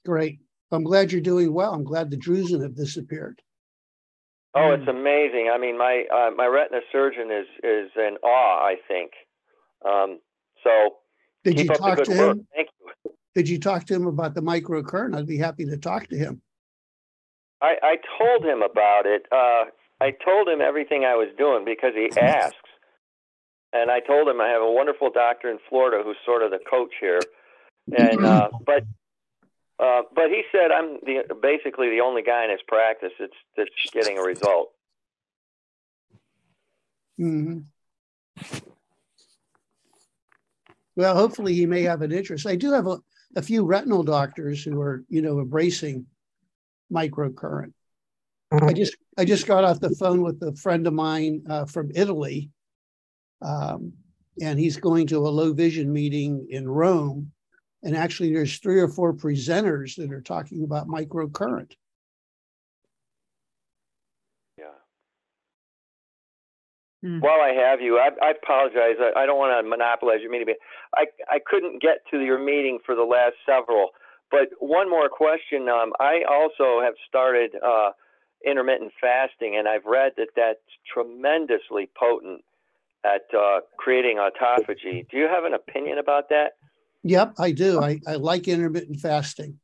Great. 0.04 0.40
I'm 0.72 0.82
glad 0.82 1.12
you're 1.12 1.20
doing 1.20 1.52
well. 1.52 1.72
I'm 1.72 1.84
glad 1.84 2.10
the 2.10 2.16
drusen 2.16 2.62
have 2.62 2.74
disappeared. 2.74 3.40
Oh, 4.56 4.70
it's 4.70 4.88
amazing. 4.88 5.50
I 5.52 5.58
mean, 5.58 5.76
my 5.76 6.04
uh, 6.12 6.30
my 6.36 6.46
retina 6.46 6.80
surgeon 6.92 7.30
is 7.30 7.46
is 7.62 7.90
in 7.96 8.16
awe. 8.22 8.66
I 8.66 8.76
think. 8.88 9.10
Um, 9.84 10.20
so 10.62 10.70
did 11.44 11.60
you 11.60 11.68
talk 11.68 12.02
to 12.04 12.12
him? 12.12 12.18
Work. 12.18 12.38
Thank 12.54 12.68
you. 12.80 13.12
Did 13.34 13.48
you 13.48 13.58
talk 13.58 13.84
to 13.86 13.94
him 13.94 14.06
about 14.06 14.34
the 14.34 14.40
microcurrent? 14.40 15.16
I'd 15.16 15.26
be 15.26 15.38
happy 15.38 15.64
to 15.64 15.76
talk 15.76 16.06
to 16.08 16.16
him. 16.16 16.40
I, 17.60 17.74
I 17.82 17.96
told 18.18 18.44
him 18.44 18.62
about 18.62 19.06
it. 19.06 19.26
Uh, 19.32 19.64
I 20.00 20.12
told 20.24 20.48
him 20.48 20.60
everything 20.60 21.04
I 21.04 21.14
was 21.14 21.28
doing 21.36 21.64
because 21.64 21.92
he 21.94 22.10
asks. 22.20 22.56
And 23.72 23.90
I 23.90 23.98
told 23.98 24.28
him 24.28 24.40
I 24.40 24.48
have 24.48 24.62
a 24.62 24.70
wonderful 24.70 25.10
doctor 25.12 25.50
in 25.50 25.58
Florida 25.68 26.02
who's 26.04 26.16
sort 26.24 26.42
of 26.42 26.52
the 26.52 26.60
coach 26.70 26.92
here. 27.00 27.20
And 27.92 28.24
uh, 28.24 28.48
but 28.64 28.84
uh, 29.78 30.02
but 30.14 30.28
he 30.30 30.42
said 30.52 30.70
I'm 30.70 30.98
the 31.04 31.34
basically 31.40 31.90
the 31.90 32.00
only 32.00 32.22
guy 32.22 32.44
in 32.44 32.50
his 32.50 32.60
practice 32.66 33.12
that's 33.18 33.32
that's 33.56 33.70
getting 33.92 34.18
a 34.18 34.22
result. 34.22 34.70
Mm-hmm. 37.20 37.60
Well, 40.96 41.16
hopefully 41.16 41.54
he 41.54 41.66
may 41.66 41.82
have 41.82 42.02
an 42.02 42.12
interest. 42.12 42.46
I 42.46 42.56
do 42.56 42.72
have 42.72 42.86
a, 42.86 42.98
a 43.36 43.42
few 43.42 43.64
retinal 43.64 44.04
doctors 44.04 44.62
who 44.62 44.80
are, 44.80 45.04
you 45.08 45.22
know, 45.22 45.40
embracing 45.40 46.06
microcurrent. 46.92 47.72
I 48.52 48.72
just 48.72 48.96
I 49.18 49.24
just 49.24 49.46
got 49.46 49.64
off 49.64 49.80
the 49.80 49.90
phone 49.90 50.22
with 50.22 50.40
a 50.42 50.54
friend 50.54 50.86
of 50.86 50.94
mine 50.94 51.42
uh, 51.50 51.64
from 51.64 51.90
Italy, 51.94 52.50
um, 53.42 53.92
and 54.40 54.58
he's 54.60 54.76
going 54.76 55.08
to 55.08 55.18
a 55.18 55.28
low 55.28 55.52
vision 55.52 55.92
meeting 55.92 56.46
in 56.50 56.68
Rome 56.68 57.32
and 57.84 57.94
actually, 57.94 58.32
there's 58.32 58.58
three 58.58 58.80
or 58.80 58.88
four 58.88 59.12
presenters 59.12 59.96
that 59.96 60.10
are 60.10 60.22
talking 60.22 60.64
about 60.64 60.88
microcurrent. 60.88 61.72
Yeah. 64.56 64.64
Mm. 67.04 67.20
While 67.20 67.42
I 67.42 67.52
have 67.52 67.82
you, 67.82 67.98
I, 67.98 68.08
I 68.22 68.30
apologize. 68.30 68.96
I, 68.98 69.20
I, 69.20 69.26
don't 69.26 69.36
want 69.36 69.62
to 69.62 69.68
monopolize 69.68 70.20
your 70.22 70.30
meeting, 70.30 70.46
but 70.46 70.56
I, 70.98 71.04
I 71.30 71.38
couldn't 71.44 71.82
get 71.82 71.98
to 72.10 72.20
your 72.20 72.38
meeting 72.38 72.78
for 72.86 72.94
the 72.94 73.02
last 73.02 73.34
several. 73.44 73.90
But 74.30 74.48
one 74.60 74.88
more 74.88 75.10
question. 75.10 75.68
Um, 75.68 75.92
I 76.00 76.22
also 76.26 76.80
have 76.82 76.94
started 77.06 77.50
uh, 77.62 77.90
intermittent 78.46 78.92
fasting, 78.98 79.56
and 79.58 79.68
I've 79.68 79.84
read 79.84 80.12
that 80.16 80.28
that's 80.34 80.58
tremendously 80.90 81.90
potent 81.94 82.42
at 83.04 83.26
uh, 83.36 83.60
creating 83.76 84.16
autophagy. 84.16 85.06
Do 85.10 85.18
you 85.18 85.28
have 85.28 85.44
an 85.44 85.52
opinion 85.52 85.98
about 85.98 86.30
that? 86.30 86.52
Yep, 87.04 87.34
I 87.38 87.52
do. 87.52 87.82
I, 87.82 88.00
I 88.06 88.14
like 88.14 88.48
intermittent 88.48 88.98
fasting. 88.98 89.58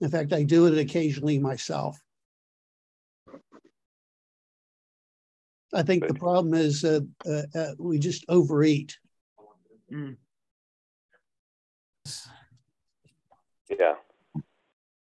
In 0.00 0.10
fact, 0.10 0.32
I 0.32 0.42
do 0.42 0.66
it 0.66 0.76
occasionally 0.76 1.38
myself. 1.38 1.98
I 5.72 5.82
think 5.82 6.06
the 6.06 6.14
problem 6.14 6.52
is 6.54 6.84
uh, 6.84 7.00
uh, 7.26 7.42
uh, 7.54 7.70
we 7.78 7.98
just 7.98 8.24
overeat. 8.28 8.98
Mm. 9.92 10.16
Yeah. 13.70 13.94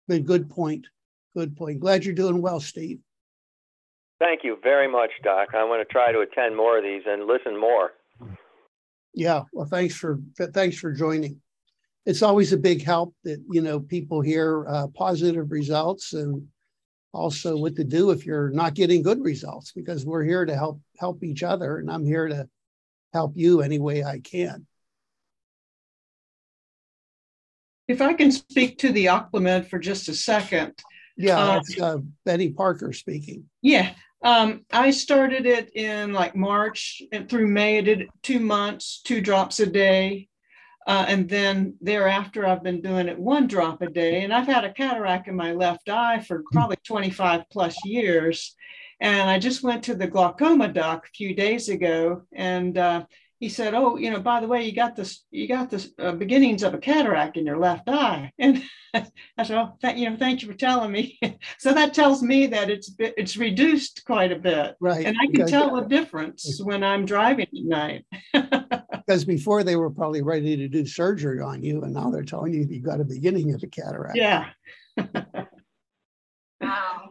But 0.08 0.24
good 0.24 0.50
point. 0.50 0.86
Good 1.36 1.56
point. 1.56 1.80
Glad 1.80 2.04
you're 2.04 2.14
doing 2.14 2.42
well, 2.42 2.60
Steve. 2.60 3.00
Thank 4.18 4.44
you 4.44 4.58
very 4.62 4.90
much, 4.90 5.10
Doc. 5.22 5.48
I 5.54 5.64
want 5.64 5.86
to 5.86 5.90
try 5.90 6.10
to 6.10 6.20
attend 6.20 6.56
more 6.56 6.78
of 6.78 6.84
these 6.84 7.02
and 7.06 7.26
listen 7.26 7.58
more. 7.58 7.92
Yeah. 9.14 9.44
Well, 9.52 9.66
thanks 9.66 9.94
for 9.94 10.20
thanks 10.52 10.78
for 10.78 10.92
joining 10.92 11.40
it's 12.06 12.22
always 12.22 12.52
a 12.52 12.56
big 12.56 12.82
help 12.82 13.14
that 13.24 13.42
you 13.50 13.60
know 13.60 13.80
people 13.80 14.20
hear 14.20 14.66
uh, 14.68 14.86
positive 14.88 15.50
results 15.50 16.12
and 16.12 16.46
also 17.12 17.56
what 17.56 17.76
to 17.76 17.84
do 17.84 18.10
if 18.10 18.24
you're 18.24 18.50
not 18.50 18.74
getting 18.74 19.02
good 19.02 19.22
results 19.22 19.72
because 19.72 20.06
we're 20.06 20.24
here 20.24 20.44
to 20.44 20.54
help 20.54 20.80
help 20.98 21.22
each 21.22 21.42
other 21.42 21.78
and 21.78 21.90
i'm 21.90 22.04
here 22.04 22.28
to 22.28 22.48
help 23.12 23.32
you 23.34 23.60
any 23.60 23.78
way 23.78 24.04
i 24.04 24.18
can 24.20 24.66
if 27.88 28.00
i 28.00 28.12
can 28.12 28.30
speak 28.30 28.78
to 28.78 28.92
the 28.92 29.06
Oclumed 29.06 29.68
for 29.68 29.78
just 29.78 30.08
a 30.08 30.14
second 30.14 30.72
yeah 31.16 31.38
uh, 31.38 31.54
that's 31.54 31.80
uh, 31.80 31.98
betty 32.24 32.50
parker 32.50 32.92
speaking 32.92 33.44
yeah 33.60 33.92
um, 34.22 34.66
I 34.70 34.90
started 34.90 35.46
it 35.46 35.74
in 35.74 36.12
like 36.12 36.36
March 36.36 37.00
and 37.10 37.26
through 37.26 37.46
May. 37.46 37.78
I 37.78 37.80
did 37.80 38.10
two 38.22 38.38
months, 38.38 39.00
two 39.02 39.22
drops 39.22 39.60
a 39.60 39.66
day. 39.66 40.28
Uh, 40.90 41.04
and 41.06 41.28
then 41.28 41.76
thereafter, 41.80 42.44
I've 42.44 42.64
been 42.64 42.80
doing 42.80 43.06
it 43.06 43.16
one 43.16 43.46
drop 43.46 43.80
a 43.80 43.88
day. 43.88 44.24
And 44.24 44.34
I've 44.34 44.48
had 44.48 44.64
a 44.64 44.72
cataract 44.72 45.28
in 45.28 45.36
my 45.36 45.52
left 45.52 45.88
eye 45.88 46.18
for 46.18 46.42
probably 46.50 46.78
25 46.84 47.44
plus 47.48 47.76
years. 47.84 48.56
And 49.00 49.30
I 49.30 49.38
just 49.38 49.62
went 49.62 49.84
to 49.84 49.94
the 49.94 50.08
glaucoma 50.08 50.66
doc 50.66 51.06
a 51.06 51.16
few 51.16 51.32
days 51.32 51.68
ago, 51.68 52.22
and 52.32 52.76
uh, 52.76 53.04
he 53.40 53.48
said, 53.48 53.74
"Oh, 53.74 53.96
you 53.96 54.10
know, 54.10 54.20
by 54.20 54.40
the 54.40 54.46
way, 54.46 54.64
you 54.64 54.72
got 54.72 54.94
this, 54.94 55.24
you 55.30 55.48
got 55.48 55.70
the 55.70 55.90
uh, 55.98 56.12
beginnings 56.12 56.62
of 56.62 56.74
a 56.74 56.78
cataract 56.78 57.36
in 57.38 57.46
your 57.46 57.58
left 57.58 57.88
eye." 57.88 58.30
And 58.42 59.08
I 59.38 59.44
said, 59.44 59.56
"Oh, 59.56 59.76
th- 59.80 59.96
you 59.96 60.10
know, 60.10 60.16
thank 60.16 60.42
you 60.42 60.48
for 60.48 60.54
telling 60.54 60.92
me." 60.92 61.18
so 61.58 61.72
that 61.72 61.94
tells 61.94 62.22
me 62.22 62.46
that 62.48 62.68
it's 62.70 62.94
it's 62.98 63.36
reduced 63.36 64.04
quite 64.04 64.30
a 64.32 64.36
bit, 64.38 64.76
Right. 64.80 65.06
and 65.06 65.16
I 65.20 65.24
can 65.26 65.32
because- 65.32 65.50
tell 65.50 65.74
the 65.76 65.86
difference 65.88 66.60
when 66.62 66.84
I'm 66.84 67.04
driving 67.06 67.46
at 67.46 67.64
night. 67.64 68.04
Because 69.06 69.24
before 69.24 69.64
they 69.64 69.74
were 69.74 69.90
probably 69.90 70.22
ready 70.22 70.56
to 70.56 70.68
do 70.68 70.86
surgery 70.86 71.40
on 71.40 71.64
you, 71.64 71.82
and 71.82 71.92
now 71.94 72.10
they're 72.10 72.22
telling 72.22 72.52
you 72.54 72.64
you 72.68 72.80
got 72.80 73.00
a 73.00 73.04
beginning 73.04 73.52
of 73.54 73.60
a 73.62 73.66
cataract. 73.66 74.14
yeah. 74.16 74.50
Wow. 76.60 77.10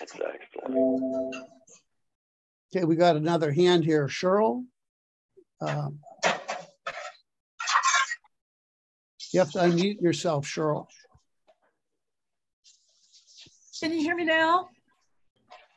That's 0.00 0.12
excellent. 0.14 1.34
Okay, 2.74 2.84
we 2.84 2.96
got 2.96 3.16
another 3.16 3.50
hand 3.50 3.84
here, 3.84 4.06
Cheryl. 4.08 4.64
Um, 5.60 6.00
You 9.32 9.40
have 9.40 9.52
to 9.52 9.58
unmute 9.58 10.00
yourself, 10.00 10.46
Cheryl. 10.46 10.86
Can 13.80 13.92
you 13.92 14.00
hear 14.00 14.16
me 14.16 14.24
now? 14.24 14.68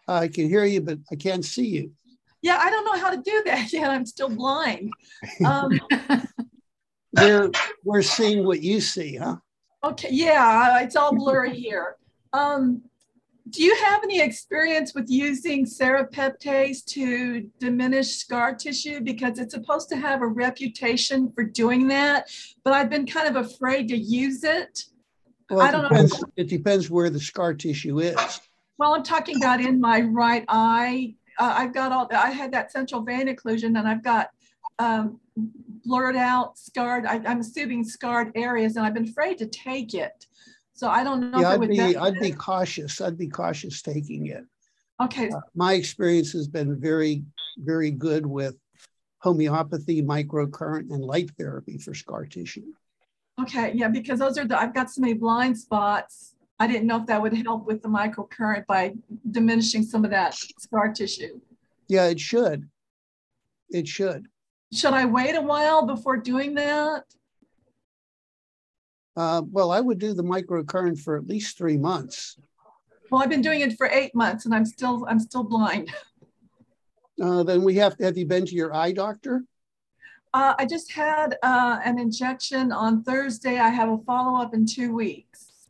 I 0.07 0.27
can 0.29 0.47
hear 0.47 0.65
you, 0.65 0.81
but 0.81 0.99
I 1.11 1.15
can't 1.15 1.43
see 1.43 1.67
you. 1.67 1.91
Yeah, 2.41 2.57
I 2.59 2.69
don't 2.69 2.85
know 2.85 2.97
how 2.97 3.11
to 3.11 3.21
do 3.21 3.43
that 3.45 3.71
yet. 3.73 3.89
I'm 3.89 4.05
still 4.05 4.29
blind. 4.29 4.91
Um, 5.45 5.79
We're, 7.13 7.51
we're 7.83 8.01
seeing 8.03 8.45
what 8.45 8.61
you 8.61 8.79
see, 8.79 9.17
huh? 9.17 9.35
okay, 9.83 10.07
yeah, 10.11 10.79
it's 10.79 10.95
all 10.95 11.13
blurry 11.13 11.53
here. 11.53 11.97
Um, 12.31 12.83
do 13.51 13.63
you 13.63 13.75
have 13.75 14.01
any 14.03 14.21
experience 14.21 14.93
with 14.95 15.09
using 15.09 15.65
serapeptase 15.65 16.83
to 16.85 17.41
diminish 17.59 18.15
scar 18.15 18.55
tissue? 18.55 19.01
Because 19.01 19.39
it's 19.39 19.53
supposed 19.53 19.89
to 19.89 19.97
have 19.97 20.21
a 20.21 20.27
reputation 20.27 21.31
for 21.33 21.43
doing 21.43 21.87
that, 21.89 22.29
but 22.63 22.73
I've 22.73 22.89
been 22.89 23.05
kind 23.05 23.27
of 23.27 23.45
afraid 23.45 23.89
to 23.89 23.97
use 23.97 24.43
it. 24.43 24.85
Well, 25.49 25.61
I 25.61 25.69
it 25.69 25.71
don't 25.73 25.83
know. 25.83 25.89
depends, 25.89 26.23
it 26.37 26.47
depends 26.47 26.89
where 26.89 27.09
the 27.09 27.19
scar 27.19 27.53
tissue 27.53 27.99
is. 27.99 28.39
Well, 28.77 28.93
I'm 28.93 29.03
talking 29.03 29.37
about 29.37 29.59
in 29.59 29.81
my 29.81 30.01
right 30.01 30.45
eye. 30.47 31.15
Uh, 31.37 31.53
I've 31.57 31.73
got 31.73 31.91
all, 31.91 32.07
I 32.11 32.31
had 32.31 32.51
that 32.53 32.71
central 32.71 33.01
vein 33.01 33.27
occlusion 33.27 33.77
and 33.77 33.87
I've 33.87 34.03
got 34.03 34.29
um, 34.79 35.19
blurred 35.85 36.15
out, 36.15 36.57
scarred, 36.57 37.05
I, 37.05 37.21
I'm 37.25 37.41
assuming 37.41 37.83
scarred 37.83 38.31
areas, 38.35 38.75
and 38.75 38.85
I've 38.85 38.93
been 38.93 39.09
afraid 39.09 39.37
to 39.39 39.45
take 39.45 39.93
it. 39.93 40.25
So 40.73 40.89
I 40.89 41.03
don't 41.03 41.31
know 41.31 41.39
Yeah, 41.39 41.49
I'd 41.51 41.61
be, 41.61 41.77
benefit 41.77 42.01
I'd 42.01 42.19
be 42.19 42.31
cautious. 42.31 43.01
I'd 43.01 43.17
be 43.17 43.27
cautious 43.27 43.81
taking 43.81 44.27
it. 44.27 44.43
Okay, 45.01 45.29
Uh, 45.29 45.39
My 45.55 45.73
experience 45.73 46.31
has 46.31 46.47
been 46.47 46.79
very, 46.79 47.23
very 47.57 47.91
good 47.91 48.25
with 48.25 48.55
homeopathy, 49.19 50.01
microcurrent, 50.01 50.91
and 50.91 51.03
light 51.03 51.29
therapy 51.37 51.77
for 51.77 51.93
scar 51.93 52.25
tissue. 52.25 52.73
okay, 53.41 53.71
yeah, 53.73 53.87
because 53.87 54.19
those 54.19 54.37
are 54.37 54.45
the, 54.45 54.59
I've 54.59 54.73
got 54.73 54.89
so 54.91 55.01
many 55.01 55.13
blind 55.13 55.57
spots. 55.57 56.35
I 56.59 56.67
didn't 56.67 56.85
know 56.85 56.97
if 56.97 57.07
that 57.07 57.21
would 57.21 57.33
help 57.33 57.65
with 57.65 57.81
the 57.81 57.89
microcurrent 57.89 58.67
by 58.67 58.93
diminishing 59.31 59.83
some 59.83 60.05
of 60.05 60.11
that 60.11 60.35
scar 60.59 60.93
tissue. 60.93 61.39
Yeah, 61.87 62.05
it 62.05 62.19
should. 62.19 62.69
It 63.69 63.87
should. 63.87 64.27
Should 64.71 64.93
I 64.93 65.05
wait 65.05 65.35
a 65.35 65.41
while 65.41 65.85
before 65.85 66.17
doing 66.17 66.53
that? 66.55 67.03
Uh, 69.15 69.41
well, 69.51 69.71
I 69.71 69.79
would 69.79 69.99
do 69.99 70.13
the 70.13 70.23
microcurrent 70.23 70.99
for 70.99 71.17
at 71.17 71.27
least 71.27 71.57
three 71.57 71.77
months. 71.77 72.37
Well, 73.09 73.21
I've 73.21 73.29
been 73.29 73.41
doing 73.41 73.61
it 73.61 73.77
for 73.77 73.87
eight 73.87 74.15
months 74.15 74.45
and 74.45 74.55
I'm 74.55 74.65
still, 74.65 75.05
I'm 75.09 75.19
still 75.19 75.43
blind. 75.43 75.91
Uh, 77.21 77.43
then 77.43 77.61
we 77.61 77.75
have, 77.75 77.95
have 77.99 78.17
you 78.17 78.25
been 78.25 78.47
to 78.47 78.55
your 78.55 78.73
eye 78.73 78.91
doctor? 78.91 79.43
Uh, 80.33 80.55
I 80.57 80.65
just 80.65 80.91
had 80.91 81.37
uh, 81.43 81.79
an 81.85 81.99
injection 81.99 82.71
on 82.71 83.03
Thursday. 83.03 83.59
I 83.59 83.69
have 83.69 83.89
a 83.89 83.97
follow-up 83.99 84.55
in 84.55 84.65
two 84.65 84.95
weeks. 84.95 85.67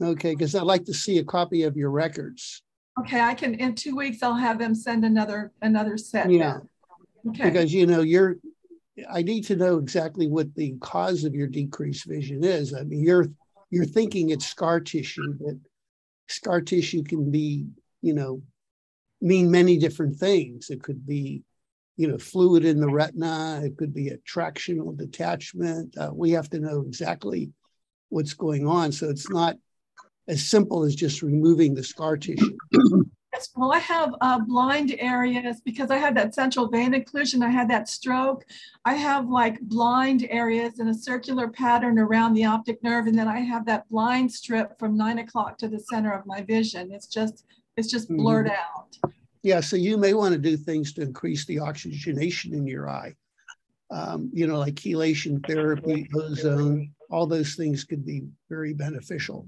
Okay, 0.00 0.36
because 0.36 0.54
I'd 0.54 0.62
like 0.62 0.84
to 0.84 0.94
see 0.94 1.18
a 1.18 1.24
copy 1.24 1.64
of 1.64 1.76
your 1.76 1.90
records. 1.90 2.62
Okay, 3.00 3.20
I 3.20 3.34
can, 3.34 3.54
in 3.54 3.74
two 3.74 3.96
weeks, 3.96 4.22
I'll 4.22 4.36
have 4.36 4.60
them 4.60 4.72
send 4.72 5.04
another, 5.04 5.50
another 5.62 5.96
set. 5.96 6.30
Yeah, 6.30 6.58
then. 7.24 7.32
Okay, 7.34 7.50
because 7.50 7.74
you 7.74 7.86
know, 7.86 8.02
you're, 8.02 8.36
I 9.10 9.22
need 9.22 9.44
to 9.46 9.56
know 9.56 9.78
exactly 9.78 10.28
what 10.28 10.54
the 10.54 10.74
cause 10.80 11.24
of 11.24 11.34
your 11.34 11.46
decreased 11.46 12.06
vision 12.06 12.44
is. 12.44 12.74
I 12.74 12.82
mean, 12.82 13.02
you're, 13.02 13.26
you're 13.70 13.84
thinking 13.84 14.30
it's 14.30 14.46
scar 14.46 14.80
tissue, 14.80 15.34
but 15.40 15.54
scar 16.28 16.60
tissue 16.60 17.02
can 17.02 17.30
be, 17.30 17.66
you 18.02 18.14
know, 18.14 18.42
mean 19.20 19.50
many 19.50 19.78
different 19.78 20.16
things. 20.16 20.70
It 20.70 20.82
could 20.82 21.06
be, 21.06 21.42
you 21.96 22.08
know, 22.08 22.18
fluid 22.18 22.64
in 22.64 22.80
the 22.80 22.88
retina. 22.88 23.60
It 23.64 23.76
could 23.76 23.92
be 23.92 24.08
a 24.08 24.18
tractional 24.18 24.96
detachment. 24.96 25.96
Uh, 25.98 26.10
we 26.12 26.30
have 26.32 26.48
to 26.50 26.60
know 26.60 26.80
exactly 26.82 27.50
what's 28.08 28.34
going 28.34 28.66
on. 28.66 28.92
So 28.92 29.08
it's 29.10 29.28
not 29.28 29.56
as 30.28 30.46
simple 30.46 30.84
as 30.84 30.94
just 30.94 31.22
removing 31.22 31.74
the 31.74 31.82
scar 31.82 32.16
tissue. 32.16 32.56
Yes, 33.38 33.50
well, 33.54 33.70
I 33.70 33.78
have 33.78 34.16
uh, 34.20 34.40
blind 34.40 34.96
areas 34.98 35.60
because 35.60 35.92
I 35.92 35.96
had 35.96 36.16
that 36.16 36.34
central 36.34 36.68
vein 36.68 36.92
occlusion. 36.92 37.44
I 37.44 37.50
had 37.50 37.70
that 37.70 37.88
stroke. 37.88 38.44
I 38.84 38.94
have 38.94 39.28
like 39.28 39.60
blind 39.60 40.26
areas 40.28 40.80
in 40.80 40.88
a 40.88 40.94
circular 40.94 41.46
pattern 41.46 42.00
around 42.00 42.34
the 42.34 42.44
optic 42.46 42.82
nerve. 42.82 43.06
And 43.06 43.16
then 43.16 43.28
I 43.28 43.38
have 43.38 43.64
that 43.66 43.88
blind 43.90 44.32
strip 44.32 44.76
from 44.76 44.96
nine 44.96 45.20
o'clock 45.20 45.56
to 45.58 45.68
the 45.68 45.78
center 45.78 46.12
of 46.12 46.26
my 46.26 46.42
vision. 46.42 46.90
It's 46.90 47.06
just, 47.06 47.44
it's 47.76 47.88
just 47.88 48.10
Mhm. 48.10 48.16
blurred 48.16 48.50
out. 48.50 48.98
Yeah, 49.44 49.60
so 49.60 49.76
you 49.76 49.96
may 49.98 50.14
want 50.14 50.32
to 50.32 50.40
do 50.40 50.56
things 50.56 50.92
to 50.94 51.02
increase 51.02 51.46
the 51.46 51.60
oxygenation 51.60 52.52
in 52.54 52.66
your 52.66 52.90
eye. 52.90 53.14
Um, 53.92 54.30
you 54.32 54.48
know, 54.48 54.58
like 54.58 54.74
chelation 54.74 55.46
therapy, 55.46 56.08
ozone, 56.12 56.92
all 57.08 57.28
those 57.28 57.54
things 57.54 57.84
could 57.84 58.04
be 58.04 58.26
very 58.48 58.74
beneficial. 58.74 59.46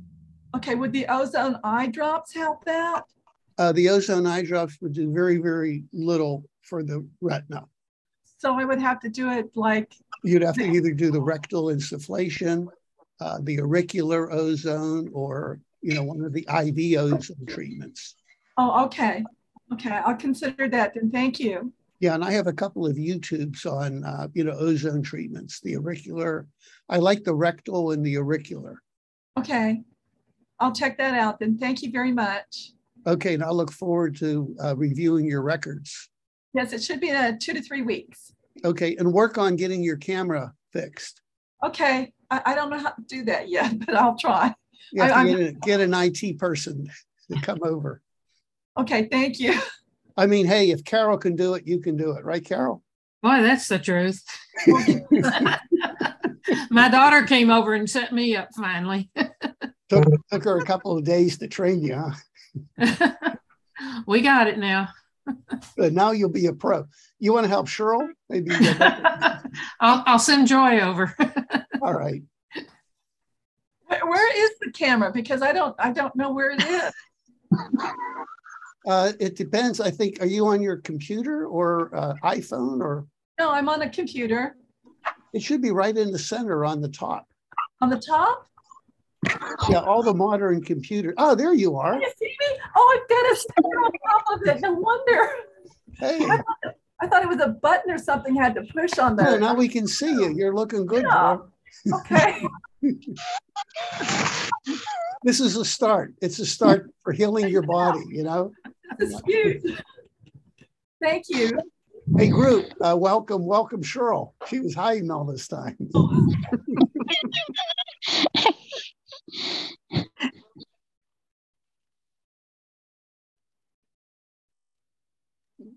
Okay, 0.55 0.76
would 0.76 0.93
the 0.93 1.07
ozone 1.09 1.59
eye 1.64 1.88
drops 1.88 2.32
help 2.34 2.64
that? 2.66 3.03
Uh, 3.61 3.72
the 3.72 3.90
ozone 3.90 4.26
eye 4.26 4.42
drops 4.42 4.80
would 4.80 4.94
do 4.94 5.12
very, 5.12 5.36
very 5.36 5.84
little 5.92 6.48
for 6.62 6.82
the 6.82 7.06
retina. 7.20 7.62
So 8.38 8.58
I 8.58 8.64
would 8.64 8.80
have 8.80 9.00
to 9.00 9.11
do 9.11 9.30
it 9.30 9.50
like, 9.54 9.92
You'd 10.24 10.40
have 10.40 10.54
to 10.54 10.64
either 10.64 10.94
do 10.94 11.11
the 11.11 11.20
rectal 11.20 11.64
insufflation, 11.64 12.68
uh, 13.20 13.38
the 13.42 13.61
auricular 13.61 14.32
ozone, 14.32 15.11
or, 15.12 15.61
you 15.82 15.92
know, 15.92 16.02
one 16.02 16.24
of 16.24 16.32
the 16.32 16.48
IV 16.48 16.98
ozone 16.98 17.46
treatments. 17.46 18.14
oh, 18.56 18.86
okay. 18.86 19.22
Okay, 19.74 19.90
I'll 19.90 20.16
consider 20.16 20.66
that 20.70 20.94
then. 20.94 21.11
Thank 21.11 21.38
you. 21.38 21.70
Yeah, 22.00 22.14
and 22.14 22.24
I 22.24 22.32
have 22.32 22.46
a 22.46 22.54
couple 22.54 22.86
of 22.86 22.96
YouTubes 22.96 23.66
on, 23.66 24.04
uh, 24.04 24.28
you 24.32 24.42
know, 24.42 24.52
ozone 24.52 25.02
treatments, 25.02 25.61
the 25.61 25.76
auricular. 25.76 26.46
I 26.88 26.96
like 26.96 27.24
the 27.24 27.34
rectal 27.34 27.90
and 27.90 28.04
the 28.04 28.16
auricular. 28.16 28.80
Okay, 29.38 29.82
I'll 30.58 30.72
check 30.72 30.96
that 30.96 31.12
out 31.12 31.38
then. 31.40 31.58
Thank 31.58 31.82
you 31.82 31.90
very 31.90 32.12
much. 32.12 32.72
Okay, 33.07 33.34
and 33.34 33.42
I 33.42 33.51
look 33.51 33.72
forward 33.72 34.16
to 34.18 34.55
uh, 34.62 34.76
reviewing 34.76 35.26
your 35.26 35.42
records. 35.42 36.09
Yes, 36.53 36.72
it 36.72 36.82
should 36.82 37.01
be 37.01 37.11
uh, 37.11 37.32
two 37.40 37.53
to 37.55 37.62
three 37.62 37.82
weeks. 37.82 38.32
Okay, 38.64 38.96
and 38.96 39.12
work 39.12 39.38
on 39.38 39.57
getting 39.57 39.82
your 39.82 39.96
camera 39.96 40.53
fixed. 40.72 41.22
Okay, 41.64 42.12
I, 42.30 42.42
I 42.46 42.55
don't 42.55 42.70
know 42.70 42.78
how 42.78 42.90
to 42.90 43.03
do 43.07 43.24
that 43.24 43.48
yet, 43.48 43.78
but 43.86 43.94
I'll 43.94 44.18
try. 44.18 44.55
You 44.92 45.03
have 45.03 45.12
I- 45.12 45.24
to 45.24 45.30
get, 45.30 45.40
a- 45.40 45.53
get 45.53 45.80
an 45.80 45.94
IT 45.94 46.38
person 46.38 46.90
to 47.30 47.40
come 47.40 47.59
over. 47.62 48.03
Okay, 48.78 49.09
thank 49.11 49.40
you. 49.40 49.59
I 50.16 50.26
mean, 50.26 50.46
hey, 50.46 50.70
if 50.70 50.84
Carol 50.84 51.16
can 51.18 51.36
do 51.36 51.55
it, 51.55 51.66
you 51.66 51.80
can 51.80 51.96
do 51.96 52.12
it, 52.12 52.24
right, 52.24 52.44
Carol? 52.44 52.82
Boy, 53.22 53.42
that's 53.42 53.68
the 53.68 53.78
truth. 53.78 54.22
My 56.70 56.88
daughter 56.88 57.22
came 57.24 57.51
over 57.51 57.74
and 57.74 57.88
set 57.88 58.12
me 58.12 58.34
up 58.36 58.48
finally. 58.57 59.11
Took, 59.88 60.05
took 60.30 60.44
her 60.44 60.59
a 60.59 60.64
couple 60.64 60.96
of 60.96 61.05
days 61.05 61.38
to 61.38 61.48
train 61.48 61.82
you, 61.82 61.94
huh? 61.96 62.14
we 64.07 64.20
got 64.20 64.46
it 64.46 64.59
now. 64.59 64.88
But 65.76 65.92
now 65.92 66.11
you'll 66.11 66.30
be 66.30 66.46
a 66.46 66.53
pro. 66.53 66.86
You 67.18 67.32
want 67.32 67.44
to 67.44 67.48
help 67.48 67.66
Cheryl? 67.68 68.09
Maybe. 68.28 68.51
I'll, 69.80 70.03
I'll 70.07 70.18
send 70.18 70.48
Joy 70.48 70.80
over. 70.80 71.14
All 71.82 71.94
right. 71.94 72.22
Where, 73.86 74.07
where 74.07 74.44
is 74.44 74.51
the 74.61 74.70
camera? 74.72 75.12
Because 75.12 75.42
I 75.42 75.53
don't, 75.53 75.74
I 75.78 75.92
don't 75.92 76.14
know 76.16 76.32
where 76.32 76.51
it 76.51 76.62
is. 76.64 76.92
Uh, 78.86 79.12
it 79.20 79.36
depends. 79.36 79.80
I 79.80 79.90
think, 79.90 80.20
are 80.20 80.26
you 80.26 80.46
on 80.46 80.62
your 80.62 80.78
computer 80.78 81.46
or 81.46 81.94
uh, 81.94 82.14
iPhone 82.24 82.80
or 82.80 83.07
No, 83.38 83.51
I'm 83.51 83.68
on 83.68 83.82
a 83.82 83.90
computer. 83.90 84.57
it 85.34 85.42
should 85.42 85.61
be 85.61 85.70
right 85.70 85.96
in 85.96 86.11
the 86.12 86.18
center 86.18 86.64
on 86.64 86.80
the 86.80 86.88
top. 86.88 87.26
On 87.82 87.90
the 87.90 87.98
top? 87.98 88.46
Yeah, 89.68 89.80
all 89.80 90.02
the 90.02 90.14
modern 90.14 90.62
computer. 90.62 91.14
Oh, 91.18 91.34
there 91.34 91.52
you 91.54 91.76
are. 91.76 91.92
Can 91.92 92.00
you 92.02 92.12
see 92.18 92.26
me? 92.26 92.58
Oh, 92.76 92.98
I've 93.00 93.08
got 93.08 93.32
a 93.32 93.36
sticker 93.36 93.68
on 93.68 93.92
top 94.08 94.24
of 94.40 94.46
it. 94.56 94.60
No 94.62 94.72
wonder. 94.72 95.30
Hey, 95.98 96.18
I 97.02 97.06
thought 97.06 97.22
it 97.22 97.28
was 97.28 97.40
a 97.40 97.48
button 97.48 97.90
or 97.92 97.98
something 97.98 98.38
I 98.38 98.44
had 98.44 98.54
to 98.54 98.62
push 98.62 98.98
on 98.98 99.16
that. 99.16 99.30
the. 99.32 99.38
now 99.38 99.54
we 99.54 99.68
can 99.68 99.86
see 99.86 100.10
you. 100.12 100.32
You're 100.34 100.54
looking 100.54 100.86
good, 100.86 101.04
Yeah. 101.04 101.36
girl. 101.36 101.52
Okay. 102.00 102.42
This 105.22 105.38
is 105.38 105.54
a 105.56 105.66
start. 105.66 106.14
It's 106.22 106.38
a 106.38 106.46
start 106.46 106.90
for 107.04 107.12
healing 107.12 107.48
your 107.50 107.60
body, 107.60 108.02
you 108.08 108.22
know? 108.22 108.52
This 108.98 109.10
is 109.10 109.20
cute. 109.20 109.62
Thank 111.02 111.24
you. 111.28 111.58
Hey, 112.16 112.28
group, 112.28 112.72
uh, 112.80 112.96
welcome, 112.98 113.44
welcome 113.44 113.82
Cheryl. 113.82 114.32
She 114.46 114.60
was 114.60 114.74
hiding 114.74 115.10
all 115.10 115.26
this 115.26 115.46
time. 115.46 115.76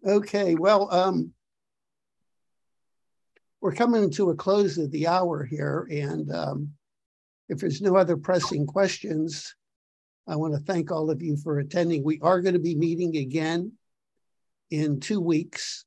Okay, 0.05 0.55
well, 0.55 0.93
um, 0.93 1.33
we're 3.61 3.73
coming 3.73 4.09
to 4.11 4.29
a 4.31 4.35
close 4.35 4.77
of 4.77 4.91
the 4.91 5.07
hour 5.07 5.45
here, 5.45 5.87
and 5.89 6.29
um, 6.33 6.73
if 7.47 7.59
there's 7.59 7.81
no 7.81 7.95
other 7.95 8.17
pressing 8.17 8.65
questions, 8.65 9.55
I 10.27 10.35
want 10.35 10.53
to 10.53 10.59
thank 10.59 10.91
all 10.91 11.09
of 11.09 11.21
you 11.21 11.37
for 11.37 11.59
attending. 11.59 12.03
We 12.03 12.19
are 12.21 12.41
going 12.41 12.53
to 12.53 12.59
be 12.59 12.75
meeting 12.75 13.15
again 13.17 13.73
in 14.71 14.99
two 14.99 15.21
weeks. 15.21 15.85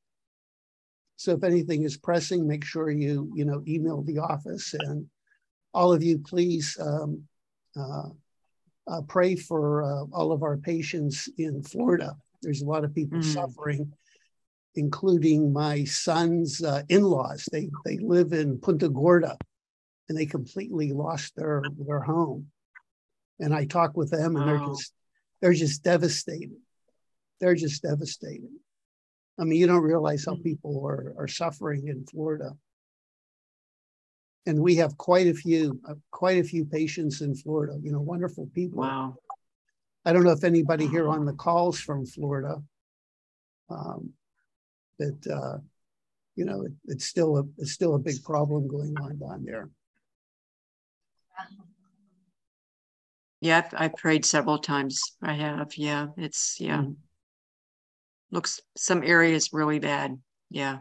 So 1.16 1.32
if 1.32 1.44
anything 1.44 1.82
is 1.82 1.96
pressing, 1.96 2.46
make 2.46 2.64
sure 2.64 2.90
you, 2.90 3.30
you 3.34 3.44
know, 3.44 3.62
email 3.66 4.02
the 4.02 4.18
office 4.18 4.74
and 4.74 5.06
all 5.74 5.92
of 5.92 6.02
you, 6.02 6.18
please 6.18 6.78
um, 6.80 7.24
pray 9.08 9.36
for 9.36 9.82
uh, 9.82 10.04
all 10.12 10.32
of 10.32 10.42
our 10.42 10.56
patients 10.56 11.28
in 11.38 11.62
Florida. 11.62 12.16
There's 12.42 12.62
a 12.62 12.66
lot 12.66 12.84
of 12.84 12.94
people 12.94 13.18
Mm. 13.18 13.24
suffering, 13.24 13.92
including 14.74 15.52
my 15.52 15.84
son's 15.84 16.62
uh, 16.62 16.82
in-laws. 16.88 17.48
They 17.50 17.70
they 17.84 17.98
live 17.98 18.32
in 18.32 18.58
Punta 18.58 18.88
Gorda, 18.88 19.36
and 20.08 20.16
they 20.16 20.26
completely 20.26 20.92
lost 20.92 21.34
their 21.36 21.64
their 21.78 22.00
home. 22.00 22.50
And 23.40 23.54
I 23.54 23.64
talk 23.66 23.96
with 23.96 24.10
them, 24.10 24.36
and 24.36 24.46
they're 24.48 24.66
just 24.66 24.92
they're 25.40 25.52
just 25.52 25.82
devastated. 25.82 26.56
They're 27.40 27.54
just 27.54 27.82
devastated. 27.82 28.50
I 29.38 29.44
mean, 29.44 29.60
you 29.60 29.66
don't 29.66 29.82
realize 29.82 30.24
how 30.24 30.36
people 30.36 30.86
are 30.86 31.14
are 31.18 31.28
suffering 31.28 31.88
in 31.88 32.04
Florida. 32.06 32.56
And 34.46 34.60
we 34.60 34.76
have 34.76 34.96
quite 34.96 35.26
a 35.26 35.34
few, 35.34 35.80
uh, 35.88 35.94
quite 36.12 36.38
a 36.38 36.44
few 36.44 36.64
patients 36.64 37.20
in 37.20 37.34
Florida, 37.34 37.78
you 37.82 37.90
know, 37.90 38.00
wonderful 38.00 38.48
people. 38.54 38.80
Wow. 38.82 39.16
I 40.04 40.12
don't 40.12 40.22
know 40.22 40.30
if 40.30 40.44
anybody 40.44 40.86
here 40.86 41.08
on 41.08 41.24
the 41.24 41.32
calls 41.32 41.80
from 41.80 42.06
Florida. 42.06 42.62
Um, 43.68 44.12
but, 45.00 45.26
uh, 45.28 45.58
you 46.36 46.44
know, 46.44 46.62
it, 46.62 46.72
it's 46.86 47.06
still 47.06 47.38
a, 47.38 47.42
it's 47.58 47.72
still 47.72 47.96
a 47.96 47.98
big 47.98 48.22
problem 48.22 48.68
going 48.68 48.94
on 49.02 49.18
down 49.18 49.44
there. 49.44 49.68
Yeah, 53.40 53.58
I've- 53.58 53.76
I 53.76 53.88
prayed 53.88 54.24
several 54.24 54.58
times. 54.58 55.16
I 55.20 55.32
have. 55.34 55.76
Yeah, 55.76 56.08
it's, 56.16 56.60
yeah. 56.60 56.82
Mm. 56.82 56.96
Looks, 58.30 58.60
some 58.76 59.02
areas 59.02 59.52
really 59.52 59.80
bad. 59.80 60.20
Yeah. 60.50 60.78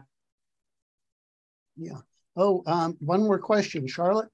Yeah. 1.76 1.98
Oh, 2.36 2.62
um, 2.66 2.96
one 3.00 3.22
more 3.22 3.38
question, 3.38 3.86
Charlotte. 3.86 4.28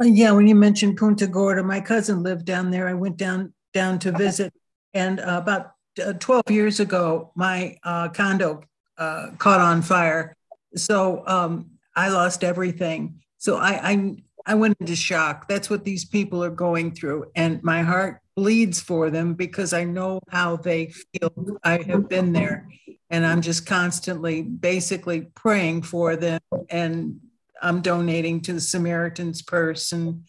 Uh, 0.00 0.04
Yeah, 0.04 0.32
when 0.32 0.46
you 0.46 0.54
mentioned 0.54 0.96
Punta 0.96 1.26
Gorda, 1.26 1.62
my 1.62 1.80
cousin 1.80 2.22
lived 2.22 2.46
down 2.46 2.70
there. 2.70 2.88
I 2.88 2.94
went 2.94 3.16
down 3.16 3.52
down 3.72 3.98
to 3.98 4.12
visit, 4.12 4.52
and 4.94 5.20
uh, 5.20 5.40
about 5.42 5.72
uh, 6.04 6.14
twelve 6.14 6.50
years 6.50 6.80
ago, 6.80 7.32
my 7.34 7.76
uh, 7.84 8.08
condo 8.08 8.62
uh, 8.98 9.30
caught 9.38 9.60
on 9.60 9.82
fire. 9.82 10.34
So 10.76 11.22
um, 11.26 11.70
I 11.94 12.08
lost 12.08 12.42
everything. 12.44 13.20
So 13.38 13.56
I, 13.56 13.90
I 13.92 14.16
I 14.46 14.54
went 14.54 14.76
into 14.80 14.96
shock. 14.96 15.48
That's 15.48 15.70
what 15.70 15.84
these 15.84 16.04
people 16.04 16.42
are 16.42 16.50
going 16.50 16.92
through, 16.92 17.26
and 17.36 17.62
my 17.62 17.82
heart 17.82 18.20
bleeds 18.36 18.80
for 18.80 19.10
them 19.10 19.34
because 19.34 19.72
I 19.72 19.84
know 19.84 20.20
how 20.28 20.56
they 20.56 20.86
feel. 20.86 21.32
I 21.62 21.78
have 21.82 22.08
been 22.08 22.32
there, 22.32 22.68
and 23.14 23.24
I'm 23.24 23.40
just 23.42 23.64
constantly, 23.64 24.42
basically 24.42 25.28
praying 25.36 25.82
for 25.82 26.16
them 26.16 26.40
and 26.68 27.20
I'm 27.62 27.80
donating 27.80 28.40
to 28.40 28.54
the 28.54 28.60
Samaritan's 28.60 29.40
Purse, 29.40 29.92
and 29.92 30.24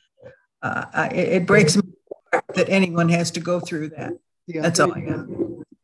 uh, 0.62 0.86
I, 0.94 1.08
it 1.08 1.48
breaks 1.48 1.76
my 1.76 1.82
heart 2.32 2.46
that 2.54 2.70
anyone 2.70 3.10
has 3.10 3.32
to 3.32 3.40
go 3.40 3.60
through 3.60 3.90
that. 3.90 4.14
Yeah. 4.46 4.62
That's 4.62 4.80
all 4.80 4.94
I 4.94 5.02
got. 5.02 5.26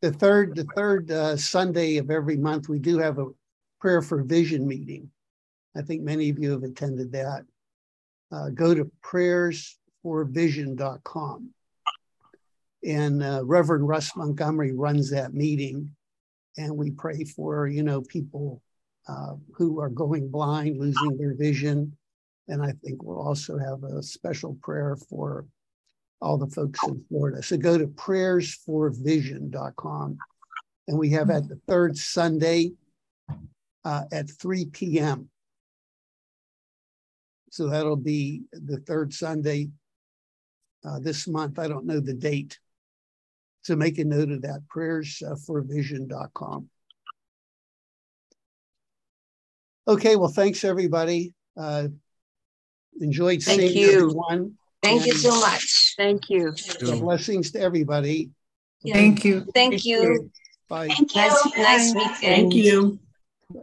The 0.01 0.11
third, 0.11 0.55
the 0.55 0.67
third 0.75 1.09
uh, 1.09 1.37
Sunday 1.37 1.97
of 1.97 2.11
every 2.11 2.37
month, 2.37 2.69
we 2.69 2.77
do 2.77 2.99
have 2.99 3.17
a 3.17 3.29
prayer 3.79 4.03
for 4.03 4.21
vision 4.21 4.67
meeting. 4.67 5.09
I 5.75 5.81
think 5.81 6.03
many 6.03 6.29
of 6.29 6.37
you 6.37 6.51
have 6.51 6.61
attended 6.61 7.13
that. 7.13 7.45
Uh, 8.31 8.49
go 8.49 8.75
to 8.75 8.91
prayersforvision.com. 9.03 11.49
And 12.83 13.23
uh, 13.23 13.41
Reverend 13.43 13.87
Russ 13.87 14.15
Montgomery 14.15 14.73
runs 14.73 15.09
that 15.11 15.33
meeting. 15.33 15.95
And 16.57 16.75
we 16.75 16.91
pray 16.91 17.23
for, 17.23 17.67
you 17.67 17.83
know, 17.83 18.01
people 18.01 18.61
uh, 19.07 19.35
who 19.53 19.79
are 19.79 19.89
going 19.89 20.29
blind, 20.29 20.77
losing 20.77 21.17
their 21.17 21.33
vision. 21.33 21.95
And 22.47 22.61
I 22.61 22.73
think 22.83 23.03
we'll 23.03 23.21
also 23.21 23.57
have 23.57 23.83
a 23.83 24.03
special 24.03 24.57
prayer 24.61 24.95
for 25.09 25.47
all 26.21 26.37
the 26.37 26.47
folks 26.47 26.79
in 26.87 27.03
Florida. 27.09 27.41
So 27.41 27.57
go 27.57 27.77
to 27.77 27.87
prayersforvision.com. 27.87 30.17
And 30.87 30.97
we 30.97 31.09
have 31.11 31.29
at 31.29 31.47
the 31.47 31.59
third 31.67 31.95
Sunday 31.97 32.71
uh, 33.85 34.03
at 34.11 34.29
3 34.29 34.65
p.m. 34.65 35.29
So 37.49 37.69
that'll 37.69 37.95
be 37.95 38.43
the 38.51 38.77
third 38.77 39.13
Sunday 39.13 39.69
uh, 40.85 40.99
this 40.99 41.27
month. 41.27 41.59
I 41.59 41.67
don't 41.67 41.85
know 41.85 41.99
the 41.99 42.13
date. 42.13 42.59
So 43.63 43.75
make 43.75 43.99
a 43.99 44.05
note 44.05 44.31
of 44.31 44.41
that, 44.41 44.61
prayersforvision.com. 44.73 46.69
Okay, 49.87 50.15
well, 50.15 50.29
thanks 50.29 50.63
everybody. 50.63 51.33
Uh, 51.57 51.87
enjoyed 52.99 53.41
Thank 53.43 53.61
seeing 53.61 53.77
you. 53.77 53.93
everyone. 53.93 54.53
Thank 54.81 55.05
you 55.05 55.13
so 55.13 55.39
much. 55.39 55.93
Thank 55.97 56.29
you. 56.29 56.53
Blessings 56.79 57.51
to 57.51 57.59
everybody. 57.59 58.31
Yeah. 58.83 58.95
Thank 58.95 59.23
you. 59.25 59.45
Thank 59.53 59.85
you. 59.85 60.31
Bye. 60.67 60.87
Nice, 60.87 61.45
nice 61.57 61.93
weekend. 61.93 62.19
Thank 62.19 62.55
you. 62.55 62.99